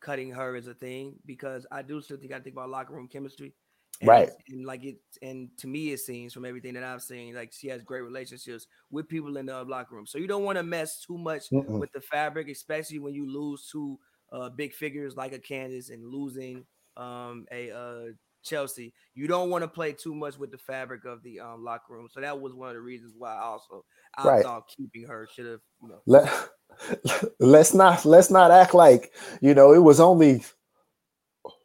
cutting 0.00 0.30
her 0.30 0.56
is 0.56 0.68
a 0.68 0.74
thing 0.74 1.14
because 1.26 1.66
I 1.72 1.82
do 1.82 2.00
still 2.00 2.18
think 2.18 2.32
I 2.32 2.40
think 2.40 2.54
about 2.54 2.70
locker 2.70 2.94
room 2.94 3.08
chemistry. 3.08 3.54
And, 4.00 4.08
right. 4.08 4.30
And 4.48 4.66
like 4.66 4.84
it, 4.84 4.96
and 5.22 5.48
to 5.58 5.66
me, 5.66 5.92
it 5.92 6.00
seems 6.00 6.32
from 6.32 6.44
everything 6.44 6.74
that 6.74 6.82
I've 6.82 7.02
seen, 7.02 7.34
like 7.34 7.52
she 7.52 7.68
has 7.68 7.82
great 7.82 8.02
relationships 8.02 8.66
with 8.90 9.08
people 9.08 9.36
in 9.36 9.46
the 9.46 9.64
locker 9.64 9.94
room. 9.94 10.06
So 10.06 10.18
you 10.18 10.26
don't 10.26 10.44
want 10.44 10.58
to 10.58 10.64
mess 10.64 11.00
too 11.00 11.18
much 11.18 11.50
Mm-mm. 11.50 11.78
with 11.78 11.92
the 11.92 12.00
fabric, 12.00 12.48
especially 12.48 12.98
when 12.98 13.14
you 13.14 13.32
lose 13.32 13.68
two 13.70 13.98
uh, 14.32 14.48
big 14.48 14.72
figures 14.72 15.16
like 15.16 15.32
a 15.32 15.38
Candace 15.38 15.90
and 15.90 16.04
losing 16.04 16.64
um, 16.96 17.46
a 17.52 17.70
uh, 17.70 18.04
Chelsea. 18.42 18.92
You 19.14 19.26
don't 19.26 19.50
want 19.50 19.62
to 19.62 19.68
play 19.68 19.92
too 19.92 20.14
much 20.14 20.38
with 20.38 20.50
the 20.50 20.58
fabric 20.58 21.04
of 21.04 21.22
the 21.22 21.40
um, 21.40 21.64
locker 21.64 21.92
room. 21.94 22.08
So 22.10 22.20
that 22.20 22.40
was 22.40 22.54
one 22.54 22.68
of 22.68 22.74
the 22.74 22.80
reasons 22.80 23.14
why 23.16 23.36
also 23.36 23.84
I 24.16 24.24
right. 24.26 24.42
thought 24.42 24.68
keeping 24.68 25.06
her 25.06 25.28
should 25.32 25.46
have, 25.46 25.60
you 25.82 25.88
know. 25.88 26.00
Let, 26.06 26.50
let's 27.38 27.74
not 27.74 28.04
let's 28.04 28.30
not 28.30 28.50
act 28.50 28.74
like, 28.74 29.12
you 29.40 29.54
know, 29.54 29.72
it 29.72 29.82
was 29.82 30.00
only 30.00 30.42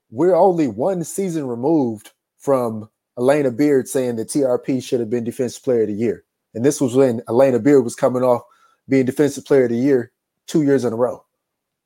we're 0.09 0.35
only 0.35 0.67
one 0.67 1.03
season 1.03 1.47
removed 1.47 2.11
from 2.37 2.89
Alana 3.17 3.55
Beard 3.55 3.87
saying 3.87 4.17
that 4.17 4.29
TRP 4.29 4.81
should 4.83 4.99
have 4.99 5.09
been 5.09 5.23
defensive 5.23 5.63
player 5.63 5.81
of 5.81 5.87
the 5.87 5.93
year. 5.93 6.23
And 6.53 6.63
this 6.63 6.79
was 6.79 6.95
when 6.95 7.21
Alana 7.21 7.61
Beard 7.61 7.83
was 7.83 7.95
coming 7.95 8.23
off 8.23 8.43
being 8.87 9.05
defensive 9.05 9.45
player 9.45 9.65
of 9.65 9.69
the 9.69 9.77
year 9.77 10.11
two 10.45 10.63
years 10.63 10.85
in 10.85 10.93
a 10.93 10.95
row. 10.95 11.23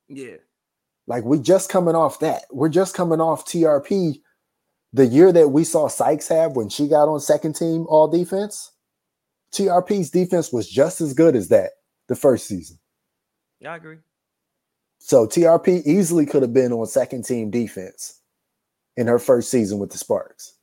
Yeah. 0.08 0.36
Like 1.06 1.24
we 1.24 1.40
just 1.40 1.68
coming 1.68 1.94
off 1.94 2.20
that. 2.20 2.44
We're 2.50 2.68
just 2.68 2.94
coming 2.94 3.20
off 3.20 3.44
TRP 3.44 4.20
the 4.92 5.06
year 5.06 5.32
that 5.32 5.48
we 5.48 5.64
saw 5.64 5.88
Sykes 5.88 6.28
have 6.28 6.52
when 6.52 6.68
she 6.68 6.86
got 6.86 7.08
on 7.08 7.20
second 7.20 7.54
team 7.54 7.86
all 7.88 8.08
defense, 8.08 8.72
TRP's 9.52 10.10
defense 10.10 10.52
was 10.52 10.68
just 10.68 11.00
as 11.00 11.14
good 11.14 11.34
as 11.34 11.48
that 11.48 11.70
the 12.08 12.16
first 12.16 12.46
season. 12.46 12.78
Yeah, 13.60 13.72
I 13.72 13.76
agree. 13.76 13.98
So 14.98 15.26
TRP 15.26 15.82
easily 15.84 16.26
could 16.26 16.42
have 16.42 16.52
been 16.52 16.72
on 16.72 16.86
second 16.86 17.24
team 17.24 17.50
defense 17.50 18.20
in 18.96 19.06
her 19.06 19.18
first 19.18 19.50
season 19.50 19.78
with 19.78 19.90
the 19.90 19.98
Sparks. 19.98 20.54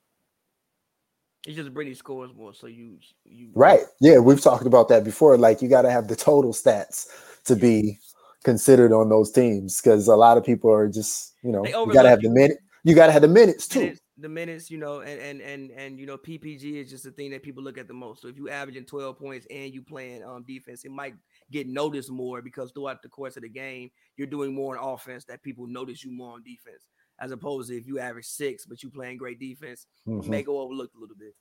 It's 1.46 1.56
just 1.56 1.74
Brittney 1.74 1.96
scores 1.96 2.32
more, 2.36 2.54
so 2.54 2.68
you 2.68 2.98
you 3.26 3.50
right. 3.56 3.82
Yeah, 4.02 4.20
we've 4.20 4.42
talked 4.42 4.66
about 4.66 4.90
that 4.90 5.04
before. 5.04 5.38
Like 5.38 5.62
you 5.62 5.70
got 5.70 5.84
to 5.84 5.92
have 5.92 6.08
the 6.08 6.16
total 6.16 6.54
stats 6.54 7.08
to 7.46 7.56
be 7.56 7.98
considered 8.44 8.92
on 8.92 9.10
those 9.10 9.32
teams 9.32 9.82
because 9.82 10.08
a 10.08 10.16
lot 10.16 10.38
of 10.38 10.44
people 10.44 10.72
are 10.72 10.88
just 10.90 11.34
you 11.42 11.52
know 11.52 11.66
you 11.66 11.94
got 11.94 12.04
to 12.04 12.10
have 12.10 12.22
the 12.22 12.30
minute. 12.30 12.58
You 12.84 12.94
got 12.94 13.08
to 13.08 13.14
have 13.14 13.22
the 13.22 13.28
minutes 13.28 13.68
too. 13.68 13.80
Minutes 13.80 14.02
the 14.22 14.30
minutes, 14.30 14.70
you 14.70 14.78
know, 14.78 15.02
and 15.02 15.20
and 15.20 15.42
and 15.42 15.72
and 15.72 16.00
you 16.00 16.06
know, 16.06 16.18
PPG 16.18 16.76
is 16.76 16.90
just 16.90 17.04
the 17.04 17.12
thing 17.12 17.32
that 17.32 17.44
people 17.44 17.64
look 17.64 17.78
at 17.78 17.88
the 17.88 17.94
most. 17.94 18.22
So 18.22 18.28
if 18.28 18.38
you 18.38 18.50
averaging 18.50 18.86
12 18.86 19.18
points 19.18 19.48
and 19.50 19.74
you 19.74 19.82
playing 19.82 20.24
um 20.24 20.44
defense, 20.48 20.84
it 20.84 20.92
might 20.92 21.16
get 21.52 21.68
noticed 21.68 22.12
more 22.12 22.42
because 22.42 22.72
throughout 22.72 23.02
the 23.02 23.10
course 23.10 23.38
of 23.38 23.44
the 23.44 23.50
game, 23.50 23.92
you're 24.18 24.28
doing 24.28 24.54
more 24.54 24.78
on 24.78 24.94
offense 24.94 25.26
that 25.26 25.44
people 25.44 25.68
notice 25.68 26.04
you 26.04 26.12
more 26.12 26.34
on 26.34 26.44
defense. 26.44 26.88
As 27.22 27.32
opposed 27.32 27.70
to 27.70 27.78
if 27.78 27.86
you 27.86 28.00
average 28.00 28.26
six, 28.26 28.66
but 28.66 28.82
you 28.82 28.90
playing 28.90 29.18
great 29.18 29.40
defense, 29.40 29.88
mm-hmm. 30.08 30.30
may 30.30 30.44
go 30.44 30.60
overlooked 30.60 30.96
a 30.96 31.00
little 31.00 31.18
bit. 31.18 31.36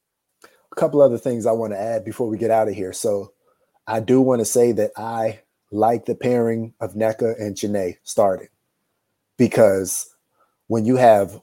A 0.73 0.75
couple 0.75 1.01
other 1.01 1.19
things 1.19 1.47
I 1.47 1.53
want 1.53 1.73
to 1.73 1.81
add 1.81 2.05
before 2.05 2.29
we 2.29 2.37
get 2.37 2.51
out 2.51 2.69
of 2.69 2.75
here. 2.75 2.93
So 2.93 3.33
I 3.87 4.01
do 4.01 4.21
want 4.21 4.41
to 4.41 4.45
say 4.45 4.73
that 4.73 4.91
I 4.97 5.41
like 5.71 6.05
the 6.05 6.15
pairing 6.15 6.75
of 6.81 6.95
Nneka 6.95 7.41
and 7.41 7.57
Chiney 7.57 7.99
starting 8.03 8.49
because 9.37 10.15
when 10.67 10.85
you 10.85 10.97
have 10.97 11.41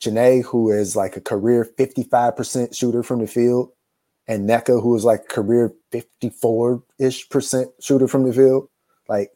Chiney, 0.00 0.42
who 0.42 0.70
is 0.70 0.96
like 0.96 1.16
a 1.16 1.20
career 1.20 1.68
55% 1.78 2.76
shooter 2.76 3.02
from 3.02 3.20
the 3.20 3.26
field, 3.26 3.70
and 4.28 4.48
Nneka, 4.48 4.82
who 4.82 4.94
is 4.96 5.04
like 5.04 5.28
career 5.28 5.72
54-ish 5.92 7.28
percent 7.28 7.70
shooter 7.80 8.08
from 8.08 8.24
the 8.24 8.32
field. 8.32 8.68
Like 9.08 9.32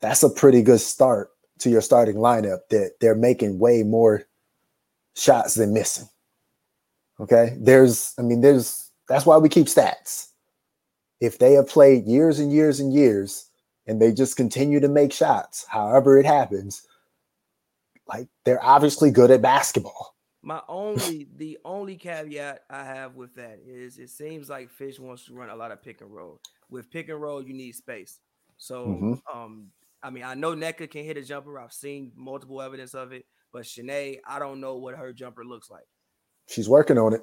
that's 0.00 0.22
a 0.22 0.30
pretty 0.30 0.62
good 0.62 0.80
start 0.80 1.30
to 1.60 1.70
your 1.70 1.80
starting 1.80 2.16
lineup 2.16 2.60
that 2.70 2.92
they're 3.00 3.14
making 3.14 3.58
way 3.58 3.82
more 3.82 4.24
shots 5.14 5.54
than 5.54 5.72
missing. 5.72 6.08
Okay. 7.18 7.56
There's, 7.58 8.14
I 8.18 8.22
mean, 8.22 8.42
there's 8.42 8.90
that's 9.08 9.24
why 9.24 9.38
we 9.38 9.48
keep 9.48 9.66
stats. 9.66 10.28
If 11.20 11.38
they 11.38 11.52
have 11.52 11.68
played 11.68 12.06
years 12.06 12.38
and 12.38 12.52
years 12.52 12.78
and 12.78 12.92
years 12.92 13.48
and 13.86 14.02
they 14.02 14.12
just 14.12 14.36
continue 14.36 14.80
to 14.80 14.88
make 14.88 15.12
shots, 15.12 15.64
however 15.68 16.18
it 16.18 16.26
happens, 16.26 16.86
like 18.08 18.28
they're 18.44 18.64
obviously 18.64 19.10
good 19.10 19.30
at 19.30 19.42
basketball. 19.42 20.14
My 20.42 20.60
only 20.68 21.28
the 21.36 21.58
only 21.64 21.96
caveat 21.96 22.60
I 22.70 22.84
have 22.84 23.16
with 23.16 23.34
that 23.34 23.58
is 23.66 23.98
it 23.98 24.10
seems 24.10 24.48
like 24.48 24.70
Fish 24.70 25.00
wants 25.00 25.26
to 25.26 25.34
run 25.34 25.50
a 25.50 25.56
lot 25.56 25.72
of 25.72 25.82
pick 25.82 26.00
and 26.00 26.14
roll. 26.14 26.40
With 26.70 26.90
pick 26.90 27.08
and 27.08 27.20
roll, 27.20 27.42
you 27.42 27.52
need 27.52 27.74
space. 27.74 28.20
So 28.56 28.86
mm-hmm. 28.86 29.38
um 29.38 29.68
I 30.02 30.10
mean 30.10 30.22
I 30.22 30.34
know 30.34 30.54
Nneka 30.54 30.90
can 30.90 31.04
hit 31.04 31.16
a 31.16 31.22
jumper. 31.22 31.58
I've 31.58 31.72
seen 31.72 32.12
multiple 32.14 32.62
evidence 32.62 32.94
of 32.94 33.12
it, 33.12 33.24
but 33.52 33.64
Chiney, 33.64 34.20
I 34.26 34.38
don't 34.38 34.60
know 34.60 34.76
what 34.76 34.96
her 34.96 35.12
jumper 35.12 35.44
looks 35.44 35.68
like. 35.68 35.86
She's 36.48 36.68
working 36.68 36.98
on 36.98 37.12
it. 37.12 37.22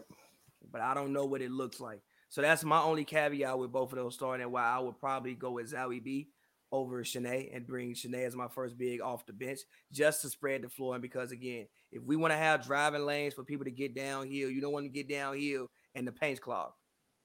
But 0.72 0.82
I 0.82 0.94
don't 0.94 1.14
know 1.14 1.26
what 1.26 1.42
it 1.42 1.52
looks 1.52 1.80
like. 1.80 2.02
So 2.30 2.42
that's 2.42 2.64
my 2.64 2.82
only 2.82 3.06
caveat 3.06 3.58
with 3.60 3.72
both 3.72 3.92
of 3.92 4.00
those 4.00 4.16
starting 4.16 4.44
and 4.44 4.52
why 4.52 4.64
I 4.64 4.80
would 4.80 5.00
probably 5.00 5.36
go 5.36 5.52
with 5.52 5.72
Zahui 5.72 6.04
B 6.04 6.30
over 6.74 7.04
Chiney 7.04 7.52
and 7.54 7.68
bring 7.68 7.94
Chiney 7.94 8.24
as 8.24 8.36
my 8.36 8.48
first 8.48 8.78
big 8.78 9.00
off 9.00 9.26
the 9.26 9.32
bench 9.32 9.60
just 9.92 10.24
to 10.24 10.30
spread 10.30 10.64
the 10.64 10.70
floor. 10.70 10.96
And 10.96 11.02
because 11.02 11.32
again, 11.32 11.68
if 11.92 12.04
we 12.04 12.16
want 12.16 12.34
to 12.34 12.38
have 12.38 12.66
driving 12.66 13.06
lanes 13.06 13.36
for 13.36 13.44
people 13.44 13.64
to 13.64 13.72
get 13.72 13.96
downhill, 13.96 14.50
you 14.50 14.60
don't 14.60 14.74
want 14.74 14.86
to 14.86 14.90
get 14.90 15.08
downhill 15.08 15.70
and 15.94 16.06
the 16.06 16.12
paint's 16.12 16.40
clogged. 16.40 16.74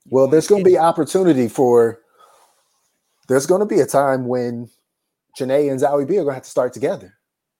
You 0.05 0.11
well, 0.15 0.29
there's 0.29 0.47
going 0.47 0.63
to 0.63 0.71
be 0.71 0.79
opportunity 0.79 1.49
for. 1.49 2.01
There's 3.27 3.47
going 3.47 3.61
to 3.61 3.67
be 3.67 3.81
a 3.81 3.87
time 3.87 4.27
when 4.27 4.69
Chiney 5.37 5.71
and 5.71 5.81
Zahui 5.81 6.07
B 6.07 6.15
are 6.15 6.23
going 6.23 6.29
to 6.29 6.35
have 6.35 6.43
to 6.45 6.51
start 6.51 6.73
together 6.73 7.15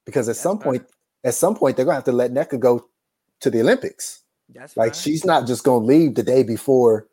because 0.05 0.27
at 0.27 0.33
That's 0.33 0.39
some 0.39 0.59
point, 0.59 0.85
at 1.23 1.33
some 1.33 1.55
point, 1.55 1.75
they're 1.75 1.85
going 1.85 1.93
to 1.93 1.97
have 1.97 2.03
to 2.05 2.11
let 2.11 2.31
Nneka 2.31 2.59
go 2.59 2.87
to 3.41 3.49
the 3.49 3.61
Olympics. 3.61 4.21
That's 4.53 4.77
like 4.77 4.93
she's 4.93 5.25
not 5.25 5.47
just 5.47 5.63
going 5.63 5.83
to 5.83 5.87
leave 5.87 6.15
the 6.15 6.23
day 6.23 6.43
before 6.43 7.07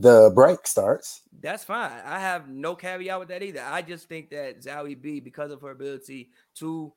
the 0.00 0.32
break 0.34 0.66
starts. 0.66 1.22
That's 1.40 1.64
fine. 1.64 2.00
I 2.04 2.18
have 2.18 2.48
no 2.48 2.74
caveat 2.74 3.18
with 3.18 3.28
that 3.28 3.42
either. 3.42 3.62
I 3.62 3.82
just 3.82 4.08
think 4.08 4.30
that 4.30 4.62
Zahui 4.62 5.00
B, 5.00 5.20
because 5.20 5.50
of 5.50 5.60
her 5.62 5.70
ability 5.70 6.30
to 6.56 6.92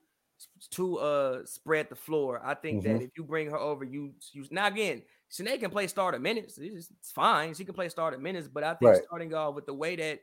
to 0.70 0.98
uh 0.98 1.44
spread 1.44 1.88
the 1.88 1.96
floor, 1.96 2.40
I 2.44 2.54
think 2.54 2.84
mm-hmm. 2.84 2.98
that 2.98 3.02
if 3.02 3.10
you 3.16 3.24
bring 3.24 3.50
her 3.50 3.58
over, 3.58 3.84
you 3.84 4.12
you 4.32 4.44
now 4.50 4.66
again, 4.66 5.02
Chiney 5.30 5.58
can 5.58 5.70
play 5.70 5.86
starter 5.86 6.18
minutes. 6.18 6.58
It's, 6.58 6.90
it's 6.90 7.12
fine. 7.12 7.54
She 7.54 7.64
can 7.64 7.74
play 7.74 7.88
starter 7.88 8.18
minutes, 8.18 8.48
but 8.48 8.62
I 8.64 8.74
think 8.74 8.90
right. 8.90 9.02
starting 9.06 9.34
off 9.34 9.54
with 9.54 9.66
the 9.66 9.74
way 9.74 9.96
that 9.96 10.20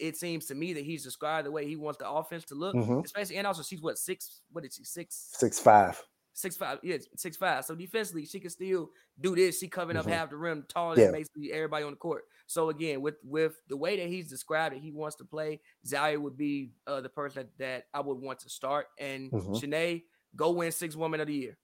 it 0.00 0.16
seems 0.16 0.46
to 0.46 0.54
me 0.54 0.72
that 0.72 0.84
he's 0.84 1.04
described 1.04 1.46
the 1.46 1.50
way 1.50 1.66
he 1.66 1.76
wants 1.76 1.98
the 1.98 2.08
offense 2.08 2.44
to 2.44 2.54
look, 2.54 2.74
mm-hmm. 2.74 3.00
especially 3.04 3.36
and 3.36 3.46
also 3.46 3.62
she's 3.62 3.82
what 3.82 3.98
six? 3.98 4.40
What 4.52 4.64
is 4.64 4.74
she? 4.74 4.84
Six? 4.84 5.30
Six 5.32 5.58
five. 5.58 6.02
Six 6.36 6.56
five, 6.56 6.80
yeah, 6.82 6.96
six 7.14 7.36
five. 7.36 7.64
So 7.64 7.76
defensively, 7.76 8.26
she 8.26 8.40
can 8.40 8.50
still 8.50 8.90
do 9.20 9.36
this. 9.36 9.60
She 9.60 9.68
covering 9.68 9.96
mm-hmm. 9.96 10.08
up 10.08 10.14
half 10.14 10.30
the 10.30 10.36
rim, 10.36 10.64
taller 10.68 10.98
yeah. 10.98 11.04
than 11.04 11.12
basically 11.12 11.52
everybody 11.52 11.84
on 11.84 11.92
the 11.92 11.96
court. 11.96 12.24
So 12.48 12.70
again, 12.70 13.00
with 13.00 13.14
with 13.22 13.54
the 13.68 13.76
way 13.76 13.96
that 13.96 14.08
he's 14.08 14.28
described 14.28 14.74
it, 14.74 14.82
he 14.82 14.90
wants 14.90 15.14
to 15.16 15.24
play. 15.24 15.60
Zaya 15.86 16.18
would 16.18 16.36
be 16.36 16.72
uh, 16.88 17.00
the 17.00 17.08
person 17.08 17.46
that, 17.58 17.58
that 17.64 17.84
I 17.94 18.00
would 18.00 18.18
want 18.18 18.40
to 18.40 18.48
start, 18.48 18.88
and 18.98 19.30
mm-hmm. 19.30 19.54
Chiney 19.54 20.06
go 20.34 20.50
win 20.50 20.72
six 20.72 20.96
woman 20.96 21.20
of 21.20 21.28
the 21.28 21.34
year. 21.34 21.56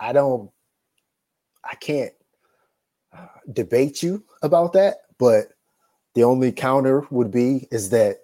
I 0.00 0.12
don't, 0.12 0.50
I 1.62 1.74
can't 1.74 2.12
uh, 3.16 3.26
debate 3.52 4.02
you 4.02 4.24
about 4.42 4.72
that, 4.72 4.96
but 5.18 5.48
the 6.14 6.24
only 6.24 6.50
counter 6.50 7.06
would 7.10 7.30
be 7.30 7.68
is 7.70 7.90
that 7.90 8.16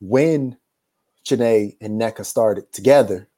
when 0.00 0.56
Chiney 1.24 1.76
and 1.80 2.00
Nneka 2.00 2.24
started 2.24 2.72
together, 2.72 3.28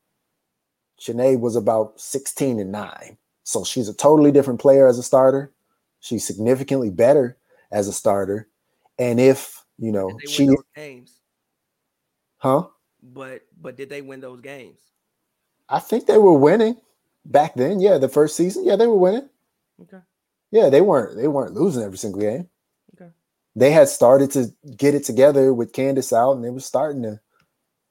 Chiney 0.99 1.37
was 1.37 1.57
about 1.57 2.01
16 2.01 2.61
and 2.61 2.73
9. 2.73 3.17
So 3.45 3.65
she's 3.65 3.89
a 3.89 3.95
totally 3.95 4.31
different 4.31 4.61
player 4.61 4.87
as 4.87 4.99
a 4.99 5.03
starter. 5.03 5.53
She's 6.01 6.27
significantly 6.27 6.91
better 6.91 7.37
as 7.71 7.89
a 7.89 7.93
starter. 7.93 8.49
And 8.99 9.19
if, 9.19 9.65
you 9.79 9.91
know, 9.91 10.19
she 10.29 10.49
games. 10.77 11.19
Huh? 12.39 12.67
But 13.03 13.43
but 13.61 13.77
did 13.77 13.89
they 13.89 14.03
win 14.03 14.21
those 14.21 14.41
games? 14.41 14.81
I 15.69 15.81
think 15.81 16.07
they 16.07 16.19
were 16.19 16.39
winning 16.39 16.77
back 17.25 17.55
then. 17.55 17.81
Yeah, 17.81 17.99
the 17.99 18.09
first 18.09 18.37
season. 18.37 18.65
Yeah, 18.65 18.77
they 18.77 18.87
were 18.87 18.97
winning. 18.97 19.29
Okay. 19.81 20.03
Yeah, 20.51 20.69
they 20.69 20.81
weren't 20.81 21.17
they 21.17 21.29
weren't 21.29 21.55
losing 21.55 21.83
every 21.83 21.99
single 21.99 22.21
game. 22.21 22.49
Okay. 22.95 23.11
They 23.57 23.71
had 23.71 23.89
started 23.89 24.31
to 24.33 24.53
get 24.77 24.95
it 24.95 25.05
together 25.05 25.53
with 25.53 25.73
Candace 25.73 26.13
out 26.13 26.33
and 26.33 26.45
they 26.45 26.51
were 26.51 26.61
starting 26.61 27.03
to 27.03 27.21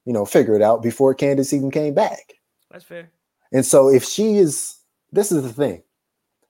you 0.06 0.14
know, 0.14 0.26
figure 0.26 0.56
it 0.56 0.62
out 0.62 0.82
before 0.82 1.14
Candace 1.14 1.54
even 1.54 1.72
came 1.72 1.94
back. 1.94 2.34
That's 2.70 2.84
fair. 2.84 3.10
And 3.52 3.66
so 3.66 3.90
if 3.90 4.04
she 4.04 4.38
is, 4.38 4.78
this 5.12 5.32
is 5.32 5.44
the 5.44 5.54
thing, 5.54 5.84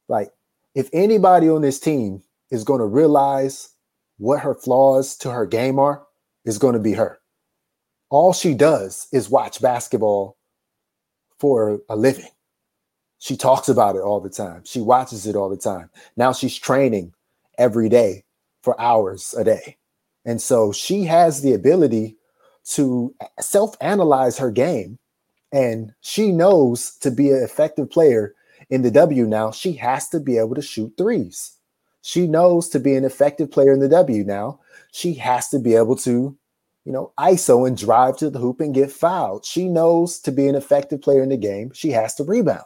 like 0.07 0.29
if 0.75 0.89
anybody 0.93 1.49
on 1.49 1.61
this 1.61 1.79
team 1.79 2.21
is 2.51 2.63
going 2.63 2.79
to 2.79 2.85
realize 2.85 3.69
what 4.17 4.39
her 4.39 4.53
flaws 4.53 5.15
to 5.17 5.31
her 5.31 5.45
game 5.45 5.79
are, 5.79 6.03
is 6.45 6.57
going 6.57 6.73
to 6.73 6.79
be 6.79 6.93
her. 6.93 7.19
All 8.09 8.33
she 8.33 8.53
does 8.53 9.07
is 9.11 9.29
watch 9.29 9.61
basketball 9.61 10.37
for 11.39 11.81
a 11.89 11.95
living. 11.95 12.29
She 13.19 13.37
talks 13.37 13.69
about 13.69 13.95
it 13.95 14.01
all 14.01 14.19
the 14.19 14.29
time. 14.29 14.63
She 14.65 14.81
watches 14.81 15.27
it 15.27 15.35
all 15.35 15.49
the 15.49 15.57
time. 15.57 15.89
Now 16.17 16.33
she's 16.33 16.57
training 16.57 17.13
every 17.57 17.89
day 17.89 18.23
for 18.61 18.79
hours 18.79 19.33
a 19.37 19.43
day. 19.43 19.77
And 20.25 20.41
so 20.41 20.71
she 20.71 21.03
has 21.05 21.41
the 21.41 21.53
ability 21.53 22.17
to 22.65 23.13
self 23.39 23.75
analyze 23.81 24.37
her 24.37 24.51
game. 24.51 24.97
And 25.51 25.93
she 26.01 26.31
knows 26.31 26.95
to 26.97 27.11
be 27.11 27.29
an 27.29 27.43
effective 27.43 27.89
player 27.89 28.33
in 28.69 28.83
the 28.83 28.91
W 28.91 29.25
now, 29.25 29.51
she 29.51 29.73
has 29.73 30.07
to 30.09 30.19
be 30.19 30.37
able 30.37 30.55
to 30.55 30.61
shoot 30.61 30.93
threes. 30.97 31.57
She 32.01 32.25
knows 32.25 32.69
to 32.69 32.79
be 32.79 32.95
an 32.95 33.03
effective 33.03 33.51
player 33.51 33.73
in 33.73 33.79
the 33.79 33.89
W 33.89 34.23
now, 34.23 34.59
she 34.91 35.13
has 35.15 35.49
to 35.49 35.59
be 35.59 35.75
able 35.75 35.95
to, 35.97 36.37
you 36.85 36.91
know, 36.91 37.11
ISO 37.19 37.67
and 37.67 37.77
drive 37.77 38.17
to 38.17 38.29
the 38.29 38.39
hoop 38.39 38.59
and 38.59 38.73
get 38.73 38.91
fouled. 38.91 39.45
She 39.45 39.67
knows 39.67 40.19
to 40.19 40.31
be 40.31 40.47
an 40.47 40.55
effective 40.55 41.01
player 41.01 41.21
in 41.21 41.29
the 41.29 41.37
game, 41.37 41.71
she 41.73 41.91
has 41.91 42.15
to 42.15 42.23
rebound. 42.23 42.63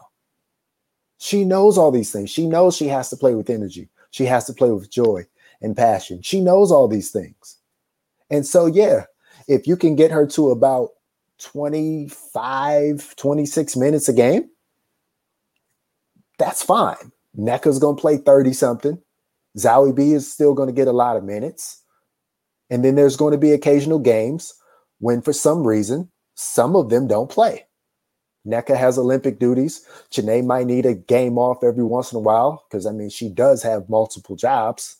She 1.17 1.43
knows 1.43 1.77
all 1.77 1.91
these 1.91 2.11
things. 2.11 2.29
She 2.29 2.45
knows 2.45 2.75
she 2.75 2.87
has 2.87 3.09
to 3.09 3.17
play 3.17 3.35
with 3.35 3.49
energy. 3.49 3.89
She 4.11 4.25
has 4.25 4.45
to 4.45 4.53
play 4.53 4.71
with 4.71 4.91
joy 4.91 5.25
and 5.61 5.75
passion. 5.75 6.21
She 6.21 6.41
knows 6.41 6.71
all 6.71 6.87
these 6.87 7.11
things. 7.11 7.57
And 8.29 8.45
so, 8.45 8.65
yeah, 8.65 9.05
if 9.47 9.67
you 9.67 9.77
can 9.77 9.95
get 9.95 10.11
her 10.11 10.25
to 10.27 10.51
about 10.51 10.89
25, 11.39 13.15
26 13.15 13.75
minutes 13.75 14.09
a 14.09 14.13
game, 14.13 14.49
that's 16.37 16.63
fine. 16.63 17.11
Nneka's 17.37 17.79
going 17.79 17.95
to 17.95 18.01
play 18.01 18.17
30 18.17 18.53
something. 18.53 19.01
Zahui 19.57 19.95
B 19.95 20.11
is 20.13 20.31
still 20.31 20.53
going 20.53 20.67
to 20.67 20.73
get 20.73 20.87
a 20.87 20.93
lot 20.93 21.17
of 21.17 21.23
minutes. 21.23 21.81
And 22.69 22.83
then 22.83 22.95
there's 22.95 23.17
going 23.17 23.31
to 23.31 23.37
be 23.37 23.51
occasional 23.51 23.99
games 23.99 24.53
when, 24.99 25.21
for 25.21 25.33
some 25.33 25.65
reason, 25.65 26.09
some 26.35 26.75
of 26.75 26.89
them 26.89 27.07
don't 27.07 27.29
play. 27.29 27.65
Nneka 28.45 28.77
has 28.77 28.97
Olympic 28.97 29.39
duties. 29.39 29.85
Chiney 30.11 30.41
might 30.41 30.67
need 30.67 30.85
a 30.85 30.93
game 30.93 31.37
off 31.37 31.63
every 31.63 31.83
once 31.83 32.11
in 32.11 32.17
a 32.17 32.21
while 32.21 32.63
because, 32.69 32.85
I 32.85 32.91
mean, 32.91 33.09
she 33.09 33.29
does 33.29 33.63
have 33.63 33.89
multiple 33.89 34.35
jobs. 34.35 34.97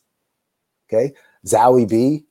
Okay. 0.88 1.14
Zahui 1.46 1.88
B 1.88 2.26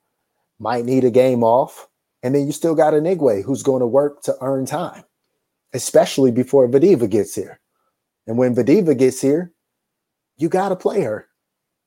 might 0.59 0.85
need 0.85 1.05
a 1.05 1.11
game 1.11 1.42
off. 1.42 1.88
And 2.24 2.34
then 2.34 2.46
you 2.46 2.52
still 2.52 2.74
got 2.74 2.94
Anigwe 2.94 3.44
who's 3.44 3.62
going 3.62 3.80
to 3.80 3.87
work 3.87 4.22
to 4.22 4.34
earn 4.40 4.64
time, 4.64 5.04
especially 5.74 6.32
before 6.32 6.66
Vadeeva 6.66 7.08
gets 7.08 7.34
here. 7.34 7.60
And 8.26 8.38
when 8.38 8.54
Vadeeva 8.54 8.98
gets 8.98 9.20
here, 9.20 9.52
you 10.38 10.48
got 10.48 10.70
to 10.70 10.76
play 10.76 11.02
her. 11.02 11.28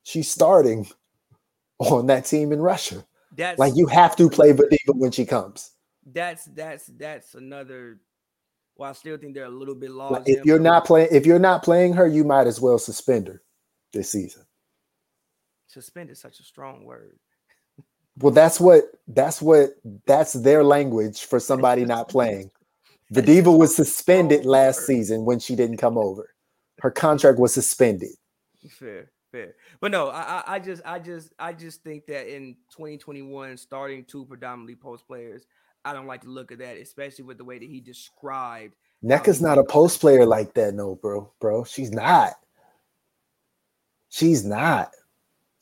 She's 0.04 0.30
starting 0.30 0.88
on 1.80 2.06
that 2.06 2.26
team 2.26 2.54
in 2.54 2.62
Russia. 2.62 3.04
That's 3.36 3.58
like 3.58 3.74
you 3.76 3.88
have 3.88 4.16
to 4.18 4.30
play 4.30 4.54
Vadeeva 4.54 4.96
when 4.96 5.12
she 5.12 5.26
comes. 5.26 5.72
That's 6.06 6.46
that's 6.46 6.86
that's 6.86 7.34
another. 7.34 8.00
Well, 8.78 8.92
I 8.92 8.94
still 8.94 9.18
think 9.18 9.34
they're 9.34 9.46
a 9.46 9.50
little 9.50 9.76
bit 9.76 9.90
lost. 9.90 10.14
Like 10.14 10.30
if 10.30 10.46
you're 10.46 10.60
not 10.60 10.86
playing, 10.86 11.10
if 11.12 11.26
you're 11.26 11.40
not 11.40 11.64
playing 11.64 11.94
her, 11.94 12.08
you 12.08 12.24
might 12.24 12.46
as 12.46 12.62
well 12.62 12.78
suspend 12.78 13.28
her 13.28 13.42
this 13.92 14.12
season. 14.12 14.44
Suspend 15.66 16.12
is 16.12 16.20
such 16.20 16.40
a 16.40 16.44
strong 16.44 16.86
word. 16.86 17.18
Well, 18.20 18.34
that's 18.34 18.60
what 18.60 18.84
that's 19.08 19.42
what 19.42 19.72
that's 20.06 20.34
their 20.34 20.64
language 20.64 21.26
for 21.26 21.40
somebody 21.40 21.86
not 21.86 22.10
playing. 22.10 22.52
Vadeeva 23.14 23.56
was 23.56 23.76
suspended 23.76 24.46
last 24.46 24.86
season 24.86 25.24
when 25.24 25.40
she 25.40 25.56
didn't 25.56 25.78
come 25.78 25.98
over. 25.98 26.34
Her 26.80 26.92
contract 26.92 27.40
was 27.40 27.54
suspended. 27.54 28.10
Fair, 28.70 29.12
fair. 29.32 29.56
But 29.80 29.92
no, 29.92 30.10
I, 30.10 30.44
I 30.46 30.60
just 30.60 30.82
I 30.86 31.00
just 31.00 31.32
I 31.40 31.54
just 31.54 31.84
think 31.84 32.08
that 32.08 32.28
in 32.34 32.56
2021, 32.72 33.56
starting 33.58 34.04
two 34.04 34.26
predominantly 34.26 34.76
post 34.76 35.08
players, 35.08 35.46
I 35.86 35.94
don't 35.94 36.08
like 36.08 36.22
to 36.22 36.30
look 36.30 36.52
at 36.52 36.60
that, 36.60 36.78
especially 36.78 37.26
with 37.26 37.38
the 37.38 37.46
way 37.46 37.60
that 37.60 37.70
he 37.70 37.80
described. 37.80 38.76
Nneka's 39.04 39.42
not 39.42 39.60
a 39.60 39.64
post 39.64 40.02
player 40.02 40.26
like 40.26 40.54
that, 40.56 40.74
no, 40.74 40.96
bro. 40.96 41.32
Bro, 41.40 41.66
she's 41.66 41.92
not. 41.92 42.34
She's 44.10 44.44
not. 44.44 44.92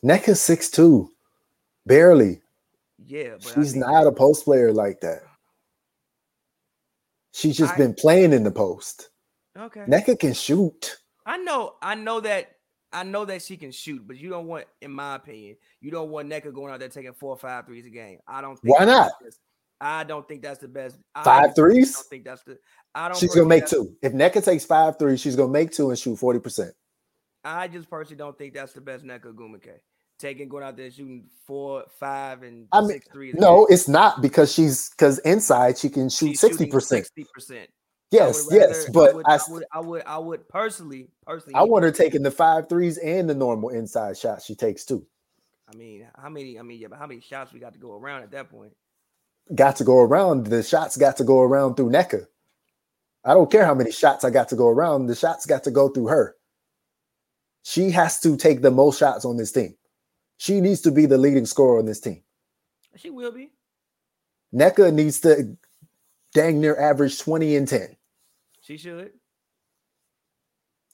Nneka's 0.04 0.42
six 0.42 0.70
two, 0.70 1.12
barely. 1.86 2.42
Yeah, 3.08 3.36
but 3.44 3.54
she's 3.54 3.76
not 3.76 4.08
a 4.08 4.12
post 4.12 4.46
player 4.46 4.72
like 4.72 5.02
that. 5.02 5.22
She's 7.34 7.58
just 7.58 7.74
I, 7.74 7.78
been 7.78 7.94
playing 7.94 8.34
in 8.34 8.44
the 8.44 8.52
post. 8.52 9.10
Okay. 9.58 9.82
Nneka 9.82 10.20
can 10.20 10.34
shoot. 10.34 10.98
I 11.26 11.38
know, 11.38 11.76
I 11.82 11.96
know 11.96 12.20
that 12.22 12.52
I 12.94 13.04
know 13.04 13.26
that 13.26 13.42
she 13.42 13.58
can 13.58 13.72
shoot, 13.72 14.08
but 14.08 14.16
you 14.18 14.30
don't 14.30 14.48
want, 14.48 14.66
in 14.82 14.92
my 14.92 15.16
opinion, 15.16 15.58
you 15.82 15.92
don't 15.92 16.10
want 16.10 16.30
Nneka 16.30 16.54
going 16.54 16.72
out 16.72 16.80
there 16.80 16.88
taking 16.88 17.14
four 17.14 17.32
or 17.32 17.38
five 17.38 17.66
threes 17.66 17.86
a 17.86 17.90
game. 17.90 18.20
I 18.26 18.42
don't 18.42 18.58
think 18.58 18.80
why 18.80 18.86
not. 18.86 19.12
I 19.82 20.06
don't 20.06 20.26
think 20.26 20.42
that's 20.42 20.60
the 20.60 20.70
best. 20.70 20.98
Five 21.24 21.50
I 21.50 21.54
threes? 21.54 21.94
I 21.94 21.98
don't 21.98 22.10
think 22.10 22.24
that's 22.24 22.44
the 22.44 22.58
I 22.96 23.10
don't 23.10 23.18
She's 23.18 23.36
gonna 23.36 23.48
make 23.48 23.68
two. 23.68 23.96
If 24.02 24.14
Nneka 24.14 24.44
takes 24.44 24.64
five 24.64 24.98
threes, 24.98 25.20
she's 25.20 25.36
gonna 25.36 25.52
make 25.52 25.72
two 25.72 25.90
and 25.90 26.00
shoot 26.00 26.18
40%. 26.18 26.72
I 27.44 27.68
just 27.68 27.90
personally 27.90 28.18
don't 28.18 28.38
think 28.38 28.54
that's 28.54 28.74
the 28.74 28.82
best 28.82 29.04
Nneka 29.04 29.26
Ogwumike 29.34 29.80
taking 30.20 30.50
going 30.50 30.64
out 30.64 30.78
there 30.78 30.90
shooting 30.92 31.26
four, 31.46 31.86
five, 32.00 32.44
and 32.44 32.68
I 32.72 32.82
mean, 32.82 32.90
six 32.90 33.08
threes. 33.12 33.36
No, 33.36 33.66
it's 33.68 33.88
not 33.88 34.22
because 34.22 34.54
she's 34.54 34.90
because 34.90 35.20
inside 35.20 35.78
she 35.78 35.90
can 35.90 36.10
shoot 36.10 36.38
sixty 36.38 36.66
percent. 36.66 37.06
Sixty 37.06 37.26
percent. 37.34 37.70
Yes, 38.12 38.48
rather, 38.50 38.56
yes, 38.56 38.90
but 38.92 39.12
I 39.12 39.16
would, 39.16 39.26
I, 39.26 39.34
I 39.34 39.40
would, 39.50 39.64
I 39.74 39.80
would, 39.80 40.04
I 40.06 40.18
would 40.20 40.50
personally, 40.50 41.10
personally, 41.26 41.56
I 41.56 41.64
want 41.64 41.84
her 41.84 41.92
taking 41.92 42.24
the 42.24 42.32
five 42.32 42.70
threes 42.70 42.98
and 42.98 43.30
the 43.30 43.36
normal 43.36 43.70
inside 43.70 44.18
shot 44.18 44.42
she 44.42 44.56
takes 44.56 44.86
too. 44.86 45.06
I 45.68 45.76
mean, 45.76 46.08
how 46.16 46.30
many? 46.30 46.60
I 46.60 46.62
mean, 46.62 46.80
yeah, 46.80 46.88
but 46.90 47.00
how 47.00 47.08
many 47.08 47.22
shots 47.22 47.52
we 47.52 47.60
got 47.60 47.74
to 47.74 47.80
go 47.80 47.94
around 47.94 48.24
at 48.24 48.32
that 48.32 48.50
point? 48.50 48.74
Got 49.54 49.76
to 49.78 49.84
go 49.84 50.00
around. 50.00 50.48
The 50.48 50.64
shots 50.64 50.98
got 50.98 51.18
to 51.18 51.24
go 51.24 51.42
around 51.42 51.76
through 51.76 51.90
Nneka. 51.90 52.28
I 53.24 53.34
don't 53.34 53.52
care 53.52 53.66
how 53.66 53.74
many 53.74 53.92
shots 53.92 54.24
I 54.24 54.30
got 54.30 54.50
to 54.50 54.56
go 54.56 54.68
around. 54.68 55.08
The 55.08 55.16
shots 55.16 55.48
got 55.48 55.64
to 55.64 55.72
go 55.72 55.90
through 55.90 56.08
her. 56.08 56.36
She 57.64 57.90
has 57.90 58.20
to 58.22 58.38
take 58.38 58.62
the 58.62 58.70
most 58.70 59.00
shots 59.00 59.26
on 59.26 59.38
this 59.38 59.52
team. 59.52 59.76
She 60.38 60.62
needs 60.62 60.82
to 60.82 60.92
be 60.92 61.06
the 61.06 61.18
leading 61.18 61.46
scorer 61.46 61.80
on 61.80 61.86
this 61.86 62.00
team. 62.00 62.22
She 62.96 63.10
will 63.10 63.32
be. 63.32 63.52
Nneka 64.54 64.94
needs 64.94 65.20
to 65.22 65.58
dang 66.34 66.62
near 66.62 66.80
average 66.80 67.20
20 67.20 67.56
and 67.56 67.68
10. 67.68 67.96
She 68.62 68.78
should. 68.78 69.12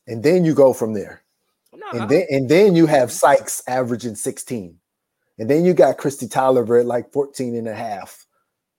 And 0.08 0.24
then 0.24 0.44
you 0.44 0.54
go 0.54 0.74
from 0.74 0.94
there. 0.94 1.22
No, 1.74 2.00
and 2.00 2.10
then 2.10 2.26
and 2.30 2.50
then 2.50 2.76
you 2.76 2.86
have 2.86 3.10
mm-hmm. 3.10 3.16
Sykes 3.16 3.64
averaging 3.68 4.16
16. 4.16 4.78
And 5.40 5.50
then 5.50 5.66
you 5.66 5.74
got 5.74 5.98
Kristi 5.98 6.30
Toliver 6.30 6.80
at 6.80 6.86
like 6.86 7.12
14 7.12 7.56
and 7.56 7.68
a 7.68 7.74
half. 7.74 8.26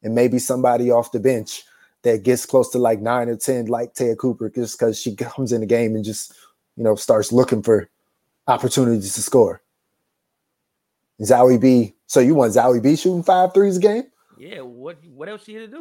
And 0.03 0.15
maybe 0.15 0.39
somebody 0.39 0.91
off 0.91 1.13
the 1.13 1.21
bench 1.21 1.63
that 2.03 2.23
gets 2.23 2.45
close 2.45 2.71
to 2.71 2.79
like 2.79 3.01
nine 3.01 3.29
or 3.29 3.37
10, 3.37 3.67
like 3.67 3.95
Te'a 3.95 4.17
Cooper, 4.17 4.51
just 4.51 4.79
because 4.79 5.01
she 5.01 5.15
comes 5.17 5.53
in 5.53 5.61
the 5.61 5.67
game 5.67 5.95
and 5.95 6.05
just, 6.05 6.35
you 6.77 6.85
know, 6.85 6.95
starts 6.95 7.33
looking 7.33 7.63
for 7.63 7.89
opportunities 8.47 9.15
to 9.15 9.23
score. 9.23 9.63
Zahui 11.23 11.61
B. 11.61 11.95
So 12.07 12.21
you 12.21 12.35
want 12.35 12.53
Zahui 12.53 12.83
B 12.83 12.97
shooting 12.97 13.23
five 13.23 13.55
threes 13.55 13.77
a 13.77 13.81
game? 13.81 14.05
Yeah. 14.39 14.61
What 14.61 14.99
what 15.07 15.29
else 15.29 15.45
she 15.45 15.53
here 15.53 15.67
to 15.67 15.81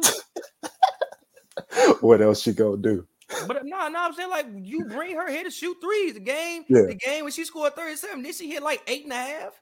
what 2.00 2.20
else 2.20 2.42
she 2.42 2.52
gonna 2.52 2.76
do? 2.76 3.06
But 3.46 3.64
no, 3.64 3.88
no, 3.88 3.98
I'm 3.98 4.12
saying 4.12 4.30
like 4.30 4.46
you 4.56 4.84
bring 4.84 5.16
her 5.16 5.28
here 5.30 5.44
to 5.44 5.50
shoot 5.50 5.76
threes. 5.82 6.14
The 6.14 6.20
game, 6.20 6.64
yeah. 6.68 6.82
the 6.82 6.94
game 6.94 7.24
when 7.24 7.32
she 7.32 7.44
scored 7.44 7.74
37, 7.74 8.22
did 8.22 8.34
she 8.34 8.50
hit 8.50 8.62
like 8.62 8.82
eight 8.86 9.04
and 9.04 9.12
a 9.12 9.16
half? 9.16 9.60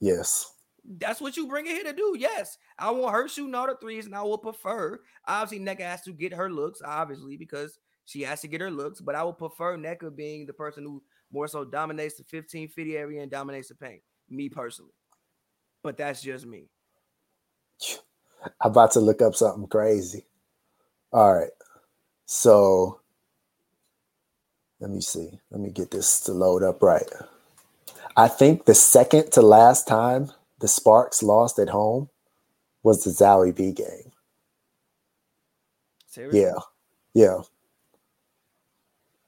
Yes. 0.00 0.50
That's 0.86 1.20
what 1.20 1.36
you 1.36 1.46
bring 1.46 1.66
her 1.66 1.72
here 1.72 1.84
to 1.84 1.92
do. 1.92 2.16
Yes. 2.18 2.58
I 2.78 2.90
want 2.90 3.14
her 3.14 3.28
shooting 3.28 3.54
all 3.54 3.66
the 3.66 3.76
threes, 3.80 4.06
and 4.06 4.14
I 4.14 4.22
will 4.22 4.38
prefer. 4.38 5.00
Obviously, 5.26 5.64
Nneka 5.64 5.80
has 5.80 6.02
to 6.02 6.12
get 6.12 6.34
her 6.34 6.50
looks, 6.50 6.80
obviously, 6.84 7.36
because 7.36 7.78
she 8.04 8.22
has 8.22 8.42
to 8.42 8.48
get 8.48 8.60
her 8.60 8.70
looks, 8.70 9.00
but 9.00 9.14
I 9.14 9.24
would 9.24 9.38
prefer 9.38 9.78
Nneka 9.78 10.14
being 10.14 10.46
the 10.46 10.52
person 10.52 10.84
who 10.84 11.02
more 11.32 11.48
so 11.48 11.64
dominates 11.64 12.16
the 12.16 12.24
15 12.24 12.68
feet 12.68 12.94
area 12.94 13.22
and 13.22 13.30
dominates 13.30 13.68
the 13.68 13.74
paint. 13.74 14.02
Me 14.28 14.48
personally. 14.48 14.92
But 15.84 15.98
that's 15.98 16.22
just 16.22 16.46
me. 16.46 16.64
I'm 18.60 18.70
about 18.70 18.92
to 18.92 19.00
look 19.00 19.20
up 19.20 19.34
something 19.34 19.68
crazy. 19.68 20.24
All 21.12 21.34
right. 21.34 21.50
So 22.24 23.00
let 24.80 24.90
me 24.90 25.02
see. 25.02 25.38
Let 25.50 25.60
me 25.60 25.70
get 25.70 25.90
this 25.90 26.20
to 26.20 26.32
load 26.32 26.62
up 26.62 26.82
right. 26.82 27.08
I 28.16 28.28
think 28.28 28.64
the 28.64 28.74
second 28.74 29.30
to 29.32 29.42
last 29.42 29.86
time 29.86 30.32
the 30.60 30.68
Sparks 30.68 31.22
lost 31.22 31.58
at 31.58 31.68
home 31.68 32.08
was 32.82 33.04
the 33.04 33.10
Zahui 33.10 33.54
B 33.54 33.72
game. 33.72 34.10
Seriously? 36.06 36.40
Yeah. 36.40 36.58
Yeah. 37.12 37.38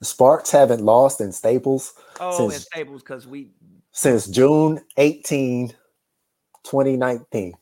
The 0.01 0.07
Sparks 0.07 0.51
haven't 0.51 0.83
lost 0.83 1.21
in 1.21 1.33
Staples. 1.33 1.93
Oh, 2.19 2.37
since, 2.37 2.55
in 2.55 2.61
Staples 2.61 3.03
because 3.03 3.27
we 3.27 3.51
since 3.93 4.27
June 4.27 4.81
18, 4.97 5.75
2019. 6.67 7.55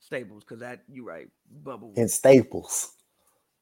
Staples, 0.00 0.44
because 0.44 0.60
that 0.60 0.82
you 0.88 1.06
right, 1.06 1.28
bubble 1.62 1.92
in 1.96 2.08
Staples. 2.08 2.92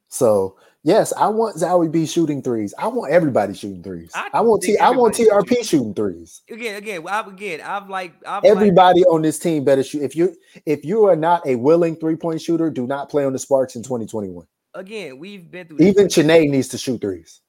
So 0.09 0.59
yes, 0.82 1.12
I 1.16 1.28
want 1.28 1.57
Zahui 1.57 1.90
B 1.90 2.05
shooting 2.05 2.43
threes. 2.43 2.74
I 2.76 2.88
want 2.88 3.12
everybody 3.12 3.55
shooting 3.55 3.82
threes. 3.82 4.11
I, 4.14 4.28
I 4.34 4.40
want 4.40 4.62
T. 4.62 4.76
I 4.76 4.90
want 4.90 5.14
TRP 5.14 5.49
shooting. 5.49 5.64
shooting 5.64 5.95
threes. 5.95 6.43
Again, 6.51 6.76
again, 6.76 7.07
I, 7.09 7.20
again. 7.20 7.61
I've 7.62 7.88
like 7.88 8.14
I've 8.26 8.45
everybody 8.45 9.01
like, 9.01 9.09
on 9.09 9.22
this 9.22 9.38
team 9.38 9.64
better 9.64 9.82
shoot. 9.82 10.03
If 10.03 10.16
you 10.16 10.36
if 10.66 10.84
you 10.84 11.05
are 11.05 11.16
not 11.16 11.47
a 11.47 11.55
willing 11.55 11.97
three 11.97 12.16
point 12.16 12.43
shooter, 12.43 12.70
do 12.70 12.86
not 12.86 13.09
play 13.09 13.24
on 13.24 13.32
the 13.32 13.38
Sparks 13.38 13.76
in 13.76 13.82
2021. 13.82 14.47
Again, 14.74 15.18
we've 15.18 15.51
been 15.51 15.68
through. 15.68 15.78
Even 15.86 16.09
Chiney 16.09 16.49
needs 16.49 16.68
to 16.68 16.78
shoot 16.78 17.01
threes. 17.01 17.40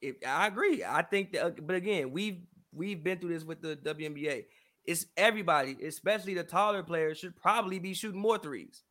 If, 0.00 0.16
I 0.26 0.48
agree. 0.48 0.84
I 0.84 1.02
think 1.02 1.32
that, 1.32 1.44
uh, 1.44 1.50
but 1.62 1.76
again, 1.76 2.10
we've 2.10 2.40
we've 2.74 3.02
been 3.02 3.18
through 3.18 3.34
this 3.34 3.44
with 3.44 3.62
the 3.62 3.76
WNBA 3.76 4.44
it's 4.84 5.06
everybody, 5.16 5.76
especially 5.84 6.34
the 6.34 6.42
taller 6.42 6.82
players, 6.82 7.18
should 7.18 7.36
probably 7.36 7.78
be 7.78 7.94
shooting 7.94 8.20
more 8.20 8.38
threes. 8.38 8.82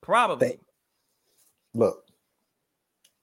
Probably. 0.00 0.48
They, 0.48 0.58
look. 1.74 2.04